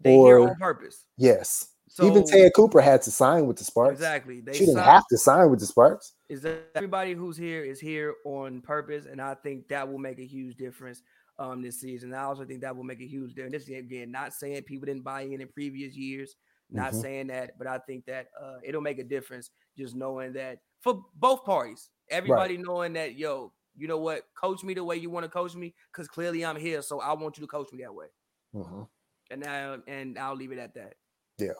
they 0.00 0.14
or 0.14 0.38
here 0.38 0.48
on 0.48 0.56
purpose. 0.56 1.04
Yes. 1.16 1.68
So, 1.88 2.06
Even 2.06 2.24
Te'a 2.24 2.50
Cooper 2.52 2.80
had 2.80 3.02
to 3.02 3.10
sign 3.10 3.46
with 3.46 3.56
the 3.56 3.64
Sparks. 3.64 3.94
Exactly. 3.94 4.40
They 4.40 4.52
she 4.52 4.64
didn't 4.64 4.84
have 4.84 5.04
to 5.10 5.18
sign 5.18 5.50
with 5.50 5.58
the 5.58 5.66
Sparks. 5.66 6.12
Is 6.28 6.40
that 6.42 6.70
everybody 6.76 7.14
who's 7.14 7.36
here 7.36 7.64
is 7.64 7.80
here 7.80 8.14
on 8.24 8.60
purpose, 8.60 9.06
and 9.06 9.20
I 9.20 9.34
think 9.34 9.66
that 9.68 9.90
will 9.90 9.98
make 9.98 10.20
a 10.20 10.26
huge 10.26 10.56
difference 10.56 11.02
um, 11.40 11.62
this 11.62 11.80
season. 11.80 12.14
I 12.14 12.22
also 12.22 12.44
think 12.44 12.60
that 12.60 12.76
will 12.76 12.84
make 12.84 13.00
a 13.00 13.06
huge 13.06 13.34
difference. 13.34 13.66
This 13.66 13.76
again, 13.76 14.12
not 14.12 14.32
saying 14.32 14.62
people 14.62 14.86
didn't 14.86 15.02
buy 15.02 15.22
in 15.22 15.40
in 15.40 15.48
previous 15.48 15.96
years, 15.96 16.36
not 16.70 16.92
mm-hmm. 16.92 17.00
saying 17.00 17.26
that, 17.26 17.58
but 17.58 17.66
I 17.66 17.78
think 17.78 18.06
that 18.06 18.28
uh, 18.40 18.58
it'll 18.62 18.82
make 18.82 19.00
a 19.00 19.04
difference 19.04 19.50
just 19.76 19.96
knowing 19.96 20.32
that 20.34 20.58
for 20.80 21.02
both 21.16 21.44
parties, 21.44 21.88
everybody 22.08 22.56
right. 22.56 22.64
knowing 22.64 22.92
that 22.92 23.16
yo, 23.16 23.52
you 23.80 23.88
know 23.88 23.98
what, 23.98 24.24
coach 24.38 24.62
me 24.62 24.74
the 24.74 24.84
way 24.84 24.96
you 24.96 25.08
want 25.08 25.24
to 25.24 25.30
coach 25.30 25.54
me, 25.54 25.74
because 25.90 26.06
clearly 26.06 26.44
I'm 26.44 26.56
here, 26.56 26.82
so 26.82 27.00
I 27.00 27.14
want 27.14 27.38
you 27.38 27.42
to 27.42 27.48
coach 27.48 27.72
me 27.72 27.82
that 27.82 27.94
way. 27.94 28.06
Mm-hmm. 28.54 28.82
And 29.30 29.40
now, 29.40 29.78
and 29.86 30.18
I'll 30.18 30.36
leave 30.36 30.52
it 30.52 30.58
at 30.58 30.74
that. 30.74 30.94
Yeah, 31.38 31.54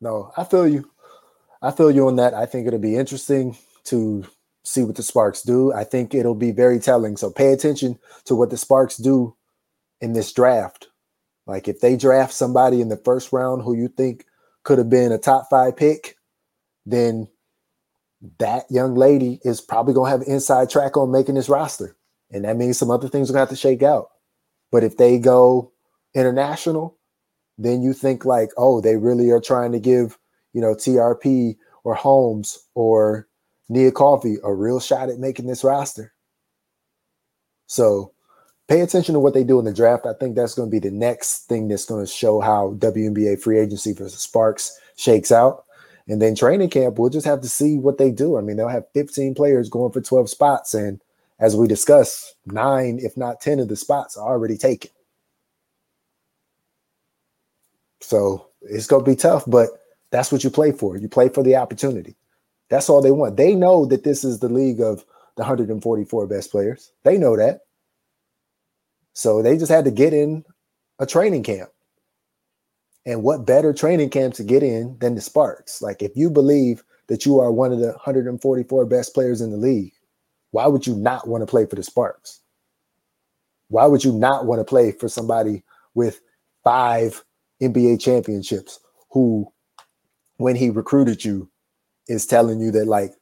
no, 0.00 0.32
I 0.36 0.44
feel 0.44 0.66
you. 0.66 0.90
I 1.60 1.70
feel 1.70 1.90
you 1.90 2.06
on 2.06 2.16
that. 2.16 2.32
I 2.32 2.46
think 2.46 2.66
it'll 2.66 2.78
be 2.78 2.96
interesting 2.96 3.56
to 3.84 4.24
see 4.64 4.84
what 4.84 4.96
the 4.96 5.02
Sparks 5.02 5.42
do. 5.42 5.72
I 5.72 5.84
think 5.84 6.14
it'll 6.14 6.34
be 6.34 6.52
very 6.52 6.78
telling. 6.78 7.16
So 7.16 7.30
pay 7.30 7.52
attention 7.52 7.98
to 8.24 8.34
what 8.34 8.50
the 8.50 8.56
Sparks 8.56 8.96
do 8.96 9.36
in 10.00 10.12
this 10.12 10.32
draft. 10.32 10.88
Like 11.46 11.68
if 11.68 11.80
they 11.80 11.96
draft 11.96 12.32
somebody 12.32 12.80
in 12.80 12.88
the 12.88 12.96
first 12.96 13.32
round 13.32 13.62
who 13.62 13.74
you 13.74 13.88
think 13.88 14.24
could 14.62 14.78
have 14.78 14.90
been 14.90 15.12
a 15.12 15.18
top 15.18 15.48
five 15.50 15.76
pick, 15.76 16.16
then 16.86 17.28
that 18.38 18.64
young 18.70 18.94
lady 18.94 19.40
is 19.44 19.60
probably 19.60 19.94
going 19.94 20.10
to 20.10 20.18
have 20.18 20.26
inside 20.28 20.70
track 20.70 20.96
on 20.96 21.12
making 21.12 21.36
this 21.36 21.48
roster. 21.48 21.96
And 22.30 22.44
that 22.44 22.56
means 22.56 22.78
some 22.78 22.90
other 22.90 23.08
things 23.08 23.30
are 23.30 23.32
going 23.32 23.46
to 23.46 23.50
have 23.50 23.56
to 23.56 23.56
shake 23.56 23.82
out. 23.82 24.08
But 24.70 24.84
if 24.84 24.96
they 24.96 25.18
go 25.18 25.72
international, 26.14 26.98
then 27.56 27.82
you 27.82 27.92
think 27.92 28.24
like, 28.24 28.50
oh, 28.56 28.80
they 28.80 28.96
really 28.96 29.30
are 29.30 29.40
trying 29.40 29.72
to 29.72 29.80
give, 29.80 30.18
you 30.52 30.60
know, 30.60 30.74
TRP 30.74 31.56
or 31.84 31.94
Holmes 31.94 32.58
or 32.74 33.28
Nia 33.68 33.92
Coffey 33.92 34.36
a 34.44 34.52
real 34.52 34.80
shot 34.80 35.08
at 35.08 35.18
making 35.18 35.46
this 35.46 35.64
roster. 35.64 36.12
So 37.66 38.12
pay 38.68 38.80
attention 38.80 39.14
to 39.14 39.20
what 39.20 39.34
they 39.34 39.44
do 39.44 39.58
in 39.58 39.64
the 39.64 39.72
draft. 39.72 40.06
I 40.06 40.12
think 40.14 40.36
that's 40.36 40.54
going 40.54 40.68
to 40.68 40.70
be 40.70 40.78
the 40.78 40.94
next 40.94 41.46
thing 41.46 41.68
that's 41.68 41.84
going 41.84 42.04
to 42.04 42.10
show 42.10 42.40
how 42.40 42.74
WNBA 42.78 43.40
free 43.40 43.58
agency 43.58 43.94
for 43.94 44.08
Sparks 44.08 44.78
shakes 44.96 45.32
out. 45.32 45.64
And 46.08 46.22
then 46.22 46.34
training 46.34 46.70
camp, 46.70 46.98
we'll 46.98 47.10
just 47.10 47.26
have 47.26 47.42
to 47.42 47.48
see 47.48 47.76
what 47.76 47.98
they 47.98 48.10
do. 48.10 48.38
I 48.38 48.40
mean, 48.40 48.56
they'll 48.56 48.68
have 48.68 48.90
15 48.94 49.34
players 49.34 49.68
going 49.68 49.92
for 49.92 50.00
12 50.00 50.30
spots. 50.30 50.72
And 50.72 51.00
as 51.38 51.54
we 51.54 51.68
discussed, 51.68 52.34
nine, 52.46 52.98
if 53.02 53.16
not 53.16 53.42
10 53.42 53.60
of 53.60 53.68
the 53.68 53.76
spots 53.76 54.16
are 54.16 54.26
already 54.26 54.56
taken. 54.56 54.90
So 58.00 58.46
it's 58.62 58.86
going 58.86 59.04
to 59.04 59.10
be 59.10 59.16
tough, 59.16 59.44
but 59.46 59.68
that's 60.10 60.32
what 60.32 60.42
you 60.42 60.50
play 60.50 60.72
for. 60.72 60.96
You 60.96 61.08
play 61.08 61.28
for 61.28 61.42
the 61.42 61.56
opportunity. 61.56 62.16
That's 62.70 62.88
all 62.88 63.02
they 63.02 63.10
want. 63.10 63.36
They 63.36 63.54
know 63.54 63.84
that 63.86 64.04
this 64.04 64.24
is 64.24 64.38
the 64.38 64.48
league 64.48 64.80
of 64.80 65.04
the 65.36 65.42
144 65.42 66.26
best 66.26 66.50
players. 66.50 66.90
They 67.04 67.18
know 67.18 67.36
that. 67.36 67.60
So 69.12 69.42
they 69.42 69.58
just 69.58 69.70
had 69.70 69.84
to 69.84 69.90
get 69.90 70.14
in 70.14 70.44
a 70.98 71.06
training 71.06 71.42
camp. 71.42 71.70
And 73.08 73.22
what 73.22 73.46
better 73.46 73.72
training 73.72 74.10
camp 74.10 74.34
to 74.34 74.44
get 74.44 74.62
in 74.62 74.98
than 74.98 75.14
the 75.14 75.22
Sparks? 75.22 75.80
Like, 75.80 76.02
if 76.02 76.14
you 76.14 76.28
believe 76.28 76.84
that 77.06 77.24
you 77.24 77.40
are 77.40 77.50
one 77.50 77.72
of 77.72 77.78
the 77.78 77.92
144 77.92 78.84
best 78.84 79.14
players 79.14 79.40
in 79.40 79.50
the 79.50 79.56
league, 79.56 79.94
why 80.50 80.66
would 80.66 80.86
you 80.86 80.94
not 80.94 81.26
want 81.26 81.40
to 81.40 81.46
play 81.46 81.64
for 81.64 81.76
the 81.76 81.82
Sparks? 81.82 82.40
Why 83.68 83.86
would 83.86 84.04
you 84.04 84.12
not 84.12 84.44
want 84.44 84.60
to 84.60 84.64
play 84.64 84.92
for 84.92 85.08
somebody 85.08 85.64
with 85.94 86.20
five 86.64 87.24
NBA 87.62 87.98
championships 87.98 88.78
who, 89.10 89.50
when 90.36 90.54
he 90.54 90.68
recruited 90.68 91.24
you, 91.24 91.50
is 92.08 92.26
telling 92.26 92.60
you 92.60 92.70
that, 92.72 92.88
like, 92.88 93.12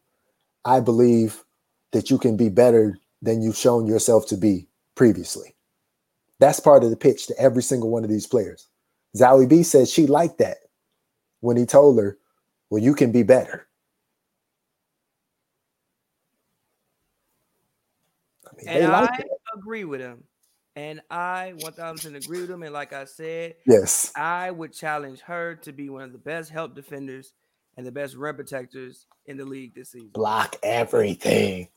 I 0.64 0.80
believe 0.80 1.44
that 1.92 2.10
you 2.10 2.18
can 2.18 2.36
be 2.36 2.48
better 2.48 2.98
than 3.22 3.40
you've 3.40 3.56
shown 3.56 3.86
yourself 3.86 4.26
to 4.30 4.36
be 4.36 4.66
previously? 4.96 5.54
That's 6.40 6.58
part 6.58 6.82
of 6.82 6.90
the 6.90 6.96
pitch 6.96 7.28
to 7.28 7.38
every 7.38 7.62
single 7.62 7.90
one 7.90 8.02
of 8.02 8.10
these 8.10 8.26
players. 8.26 8.66
Zahui 9.16 9.48
B 9.48 9.62
said 9.62 9.88
she 9.88 10.06
liked 10.06 10.38
that 10.38 10.58
when 11.40 11.56
he 11.56 11.66
told 11.66 11.98
her, 11.98 12.18
Well, 12.70 12.82
you 12.82 12.94
can 12.94 13.12
be 13.12 13.22
better. 13.22 13.66
I 18.46 18.50
mean, 18.56 18.82
and 18.82 18.92
I 18.92 19.08
agree 19.56 19.84
with 19.84 20.00
him. 20.00 20.24
And 20.74 21.00
I 21.10 21.54
1000 21.56 22.16
agree 22.16 22.42
with 22.42 22.50
him. 22.50 22.62
And 22.62 22.72
like 22.72 22.92
I 22.92 23.06
said, 23.06 23.54
yes, 23.66 24.12
I 24.14 24.50
would 24.50 24.72
challenge 24.72 25.20
her 25.20 25.54
to 25.62 25.72
be 25.72 25.88
one 25.88 26.02
of 26.02 26.12
the 26.12 26.18
best 26.18 26.50
help 26.50 26.74
defenders 26.74 27.32
and 27.76 27.86
the 27.86 27.92
best 27.92 28.14
rim 28.14 28.36
protectors 28.36 29.06
in 29.26 29.38
the 29.38 29.44
league 29.44 29.74
this 29.74 29.92
season. 29.92 30.10
Block 30.12 30.56
everything. 30.62 31.68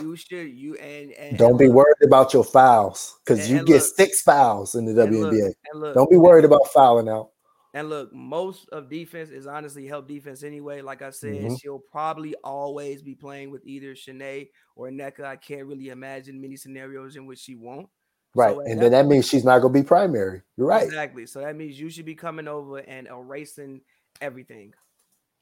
You 0.00 0.16
should 0.16 0.48
you 0.48 0.74
and, 0.76 1.12
and 1.12 1.38
don't 1.38 1.50
and 1.50 1.58
be 1.58 1.66
look, 1.66 1.76
worried 1.76 2.06
about 2.06 2.32
your 2.32 2.44
fouls 2.44 3.18
because 3.24 3.50
you 3.50 3.64
get 3.64 3.82
look, 3.82 3.96
six 3.96 4.22
fouls 4.22 4.74
in 4.74 4.84
the 4.84 4.92
WNBA. 4.92 5.52
Look, 5.74 5.94
don't 5.94 6.10
be 6.10 6.16
worried 6.16 6.44
about 6.44 6.68
fouling 6.72 7.08
out. 7.08 7.30
And 7.74 7.88
look, 7.88 8.14
most 8.14 8.68
of 8.70 8.88
defense 8.88 9.30
is 9.30 9.48
honestly 9.48 9.86
help 9.88 10.06
defense 10.06 10.44
anyway. 10.44 10.80
Like 10.80 11.02
I 11.02 11.10
said, 11.10 11.34
mm-hmm. 11.34 11.54
she'll 11.56 11.80
probably 11.80 12.36
always 12.44 13.02
be 13.02 13.16
playing 13.16 13.50
with 13.50 13.66
either 13.66 13.94
Chiney 13.94 14.50
or 14.76 14.88
Nneka. 14.88 15.24
I 15.24 15.34
can't 15.34 15.66
really 15.66 15.88
imagine 15.88 16.40
many 16.40 16.54
scenarios 16.54 17.16
in 17.16 17.26
which 17.26 17.40
she 17.40 17.56
won't. 17.56 17.88
Right. 18.36 18.54
So 18.54 18.60
and 18.60 18.80
then 18.80 18.92
that 18.92 19.06
means 19.06 19.28
she's 19.28 19.44
not 19.44 19.58
going 19.58 19.74
to 19.74 19.80
be 19.80 19.84
primary. 19.84 20.42
You're 20.56 20.68
right. 20.68 20.84
Exactly. 20.84 21.26
So 21.26 21.40
that 21.40 21.56
means 21.56 21.78
you 21.78 21.90
should 21.90 22.04
be 22.04 22.14
coming 22.14 22.46
over 22.46 22.78
and 22.78 23.08
erasing 23.08 23.80
everything, 24.20 24.72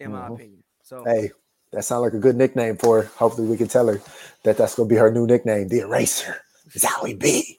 in 0.00 0.10
mm-hmm. 0.10 0.18
my 0.18 0.34
opinion. 0.34 0.64
So, 0.82 1.04
hey, 1.04 1.32
that 1.72 1.84
sounds 1.84 2.02
like 2.02 2.14
a 2.14 2.18
good 2.18 2.36
nickname 2.36 2.76
for 2.76 3.02
her. 3.02 3.10
Hopefully, 3.16 3.48
we 3.48 3.56
can 3.56 3.68
tell 3.68 3.86
her 3.86 4.00
that 4.44 4.56
that's 4.56 4.74
going 4.74 4.88
to 4.88 4.94
be 4.94 4.98
her 4.98 5.10
new 5.10 5.26
nickname, 5.26 5.68
the 5.68 5.80
Eraser. 5.80 6.36
Zahui 6.70 7.18
B. 7.18 7.58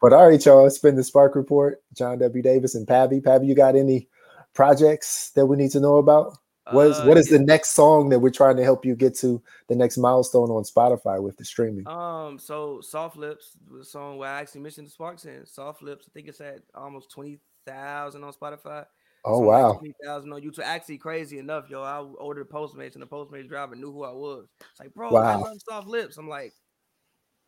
but 0.00 0.12
all 0.12 0.28
right, 0.28 0.44
y'all. 0.44 0.66
It's 0.66 0.78
been 0.78 0.96
the 0.96 1.04
Spark 1.04 1.34
Report. 1.34 1.82
John 1.94 2.18
W. 2.18 2.42
Davis 2.42 2.74
and 2.74 2.86
Pavy. 2.86 3.20
Pavy, 3.20 3.46
you 3.46 3.54
got 3.54 3.76
any 3.76 4.08
projects 4.54 5.30
that 5.34 5.46
we 5.46 5.56
need 5.56 5.70
to 5.72 5.80
know 5.80 5.96
about? 5.96 6.36
What 6.72 6.86
is 6.86 6.98
uh, 6.98 7.04
what 7.04 7.16
is 7.16 7.30
yeah. 7.30 7.38
the 7.38 7.44
next 7.44 7.74
song 7.74 8.10
that 8.10 8.20
we're 8.20 8.30
trying 8.30 8.56
to 8.56 8.64
help 8.64 8.84
you 8.84 8.94
get 8.94 9.16
to 9.18 9.42
the 9.68 9.74
next 9.74 9.98
milestone 9.98 10.50
on 10.50 10.62
Spotify 10.62 11.20
with 11.20 11.36
the 11.36 11.44
streaming? 11.44 11.86
Um, 11.88 12.38
so 12.38 12.80
Soft 12.80 13.16
Lips, 13.16 13.56
the 13.70 13.84
song 13.84 14.18
where 14.18 14.30
I 14.30 14.40
actually 14.40 14.60
mentioned 14.60 14.86
the 14.86 14.92
Sparks 14.92 15.24
in 15.24 15.44
Soft 15.46 15.82
Lips. 15.82 16.06
I 16.08 16.10
think 16.12 16.28
it's 16.28 16.40
at 16.40 16.60
almost 16.74 17.10
twenty 17.10 17.40
thousand 17.66 18.22
on 18.24 18.32
Spotify. 18.32 18.84
Oh 19.24 19.40
wow, 19.40 19.74
twenty 19.74 19.94
thousand 20.02 20.32
on 20.32 20.40
YouTube. 20.40 20.60
Actually, 20.60 20.98
crazy 20.98 21.38
enough, 21.38 21.68
yo. 21.68 21.82
I 21.82 21.98
ordered 21.98 22.48
Postmates 22.48 22.94
and 22.94 23.02
the 23.02 23.06
Postmates 23.06 23.48
driver 23.48 23.76
knew 23.76 23.92
who 23.92 24.04
I 24.04 24.12
was. 24.12 24.46
It's 24.60 24.80
like, 24.80 24.94
bro, 24.94 25.10
wow. 25.10 25.20
I 25.20 25.34
love 25.34 25.58
Soft 25.68 25.86
Lips. 25.86 26.16
I'm 26.16 26.28
like, 26.28 26.54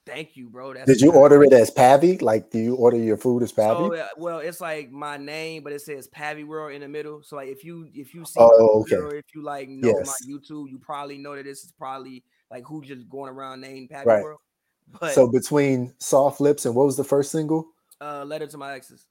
thank 0.04 0.36
you, 0.36 0.50
bro. 0.50 0.74
That's 0.74 0.86
Did 0.86 1.00
you 1.00 1.12
order 1.12 1.42
it 1.44 1.52
as 1.52 1.70
Pavy? 1.70 2.18
Like, 2.18 2.50
do 2.50 2.58
you 2.58 2.74
order 2.74 2.98
your 2.98 3.16
food 3.16 3.42
as 3.42 3.52
Pavy? 3.52 3.74
So, 3.74 3.94
uh, 3.94 4.08
well, 4.18 4.38
it's 4.40 4.60
like 4.60 4.90
my 4.90 5.16
name, 5.16 5.62
but 5.62 5.72
it 5.72 5.80
says 5.80 6.08
Pavy 6.08 6.44
World 6.44 6.72
in 6.72 6.82
the 6.82 6.88
middle. 6.88 7.22
So, 7.22 7.36
like, 7.36 7.48
if 7.48 7.64
you 7.64 7.88
if 7.94 8.14
you 8.14 8.26
see 8.26 8.34
oh, 8.38 8.82
okay. 8.82 8.96
or 8.96 9.14
if 9.14 9.24
you 9.34 9.42
like 9.42 9.70
know 9.70 9.94
yes. 9.96 10.06
my 10.06 10.34
YouTube, 10.34 10.70
you 10.70 10.78
probably 10.78 11.16
know 11.16 11.34
that 11.36 11.44
this 11.44 11.64
is 11.64 11.72
probably 11.72 12.22
like 12.50 12.64
who 12.66 12.82
just 12.82 13.08
going 13.08 13.30
around 13.30 13.62
named 13.62 13.88
Pavy 13.88 14.06
right. 14.06 14.22
World. 14.22 14.40
But 15.00 15.14
so 15.14 15.26
between 15.26 15.94
Soft 16.00 16.38
Lips 16.38 16.66
and 16.66 16.74
what 16.74 16.84
was 16.84 16.98
the 16.98 17.04
first 17.04 17.30
single? 17.30 17.68
Uh, 17.98 18.24
Letter 18.26 18.48
to 18.48 18.58
My 18.58 18.74
Exes 18.74 19.06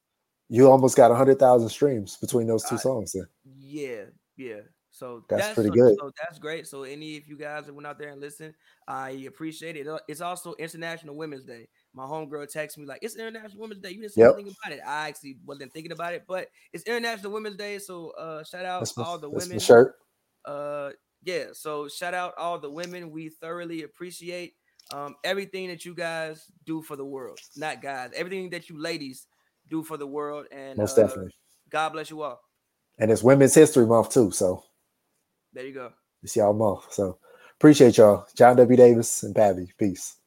you 0.52 0.70
almost 0.70 0.98
got 0.98 1.12
a 1.12 1.16
hundred 1.16 1.40
thousand 1.40 1.70
streams 1.70 2.18
between 2.18 2.46
those 2.46 2.66
two 2.66 2.78
songs. 2.78 3.14
Then. 3.14 3.26
Yeah, 3.58 4.04
yeah. 4.36 4.60
So 4.92 5.24
that's, 5.30 5.44
that's 5.44 5.56
pretty 5.56 5.70
so, 5.70 5.74
good. 5.74 5.96
So 5.98 6.12
that's 6.22 6.40
great. 6.40 6.68
So 6.68 6.84
any 6.84 7.16
of 7.16 7.26
you 7.26 7.38
guys 7.38 7.68
that 7.68 7.74
went 7.74 7.88
out 7.88 7.98
there 7.98 8.10
and 8.10 8.20
listened, 8.20 8.54
I 8.86 9.12
appreciate 9.28 9.78
it. 9.78 9.88
It's 10.10 10.20
also 10.20 10.54
International 10.60 11.16
Women's 11.16 11.46
Day. 11.46 11.70
My 11.94 12.04
homegirl 12.04 12.54
texted 12.54 12.80
me 12.80 12.86
like, 12.86 13.00
"It's 13.02 13.16
International 13.16 13.62
Women's 13.62 13.80
Day." 13.80 13.92
You 13.92 14.02
didn't 14.02 14.12
say 14.12 14.22
yep. 14.24 14.34
anything 14.34 14.54
about 14.62 14.78
it. 14.78 14.82
I 14.86 15.08
actually 15.08 15.38
wasn't 15.46 15.72
thinking 15.72 15.94
about 15.94 16.14
it, 16.14 16.26
but 16.28 16.50
it's 16.74 16.84
International 16.84 17.32
Women's 17.32 17.56
Day. 17.56 17.80
So 17.80 18.10
uh, 18.20 18.44
shout 18.44 18.66
out 18.66 18.82
that's 18.82 18.98
all 18.98 19.18
the 19.18 19.30
women. 19.30 19.58
Shirt. 19.58 19.96
Uh, 20.44 20.90
yeah. 21.24 21.46
So 21.54 21.88
shout 21.88 22.14
out 22.14 22.34
all 22.38 22.60
the 22.60 22.70
women. 22.70 23.10
We 23.10 23.30
thoroughly 23.30 23.84
appreciate 23.84 24.56
um 24.94 25.16
everything 25.24 25.70
that 25.70 25.86
you 25.86 25.96
guys 25.96 26.52
do 26.66 26.82
for 26.82 26.98
the 26.98 27.06
world. 27.06 27.40
Not 27.56 27.82
guys, 27.82 28.12
everything 28.14 28.50
that 28.50 28.70
you 28.70 28.78
ladies 28.78 29.28
do 29.72 29.82
for 29.82 29.98
the 29.98 30.06
world. 30.06 30.46
And 30.52 30.78
most 30.78 30.98
uh, 30.98 31.04
definitely, 31.04 31.32
God 31.70 31.90
bless 31.90 32.12
you 32.12 32.22
all. 32.22 32.40
And 33.00 33.10
it's 33.10 33.24
Women's 33.24 33.56
History 33.56 33.88
Month 33.88 34.12
too, 34.12 34.30
so 34.30 34.64
there 35.54 35.66
you 35.66 35.74
go. 35.74 35.92
It's 36.22 36.36
y'all 36.36 36.54
month. 36.54 36.94
So 36.94 37.18
appreciate 37.58 37.98
y'all, 37.98 38.28
John 38.36 38.58
W. 38.58 38.78
Davis 38.78 39.24
and 39.24 39.34
Pavy. 39.34 39.72
Peace. 39.80 40.18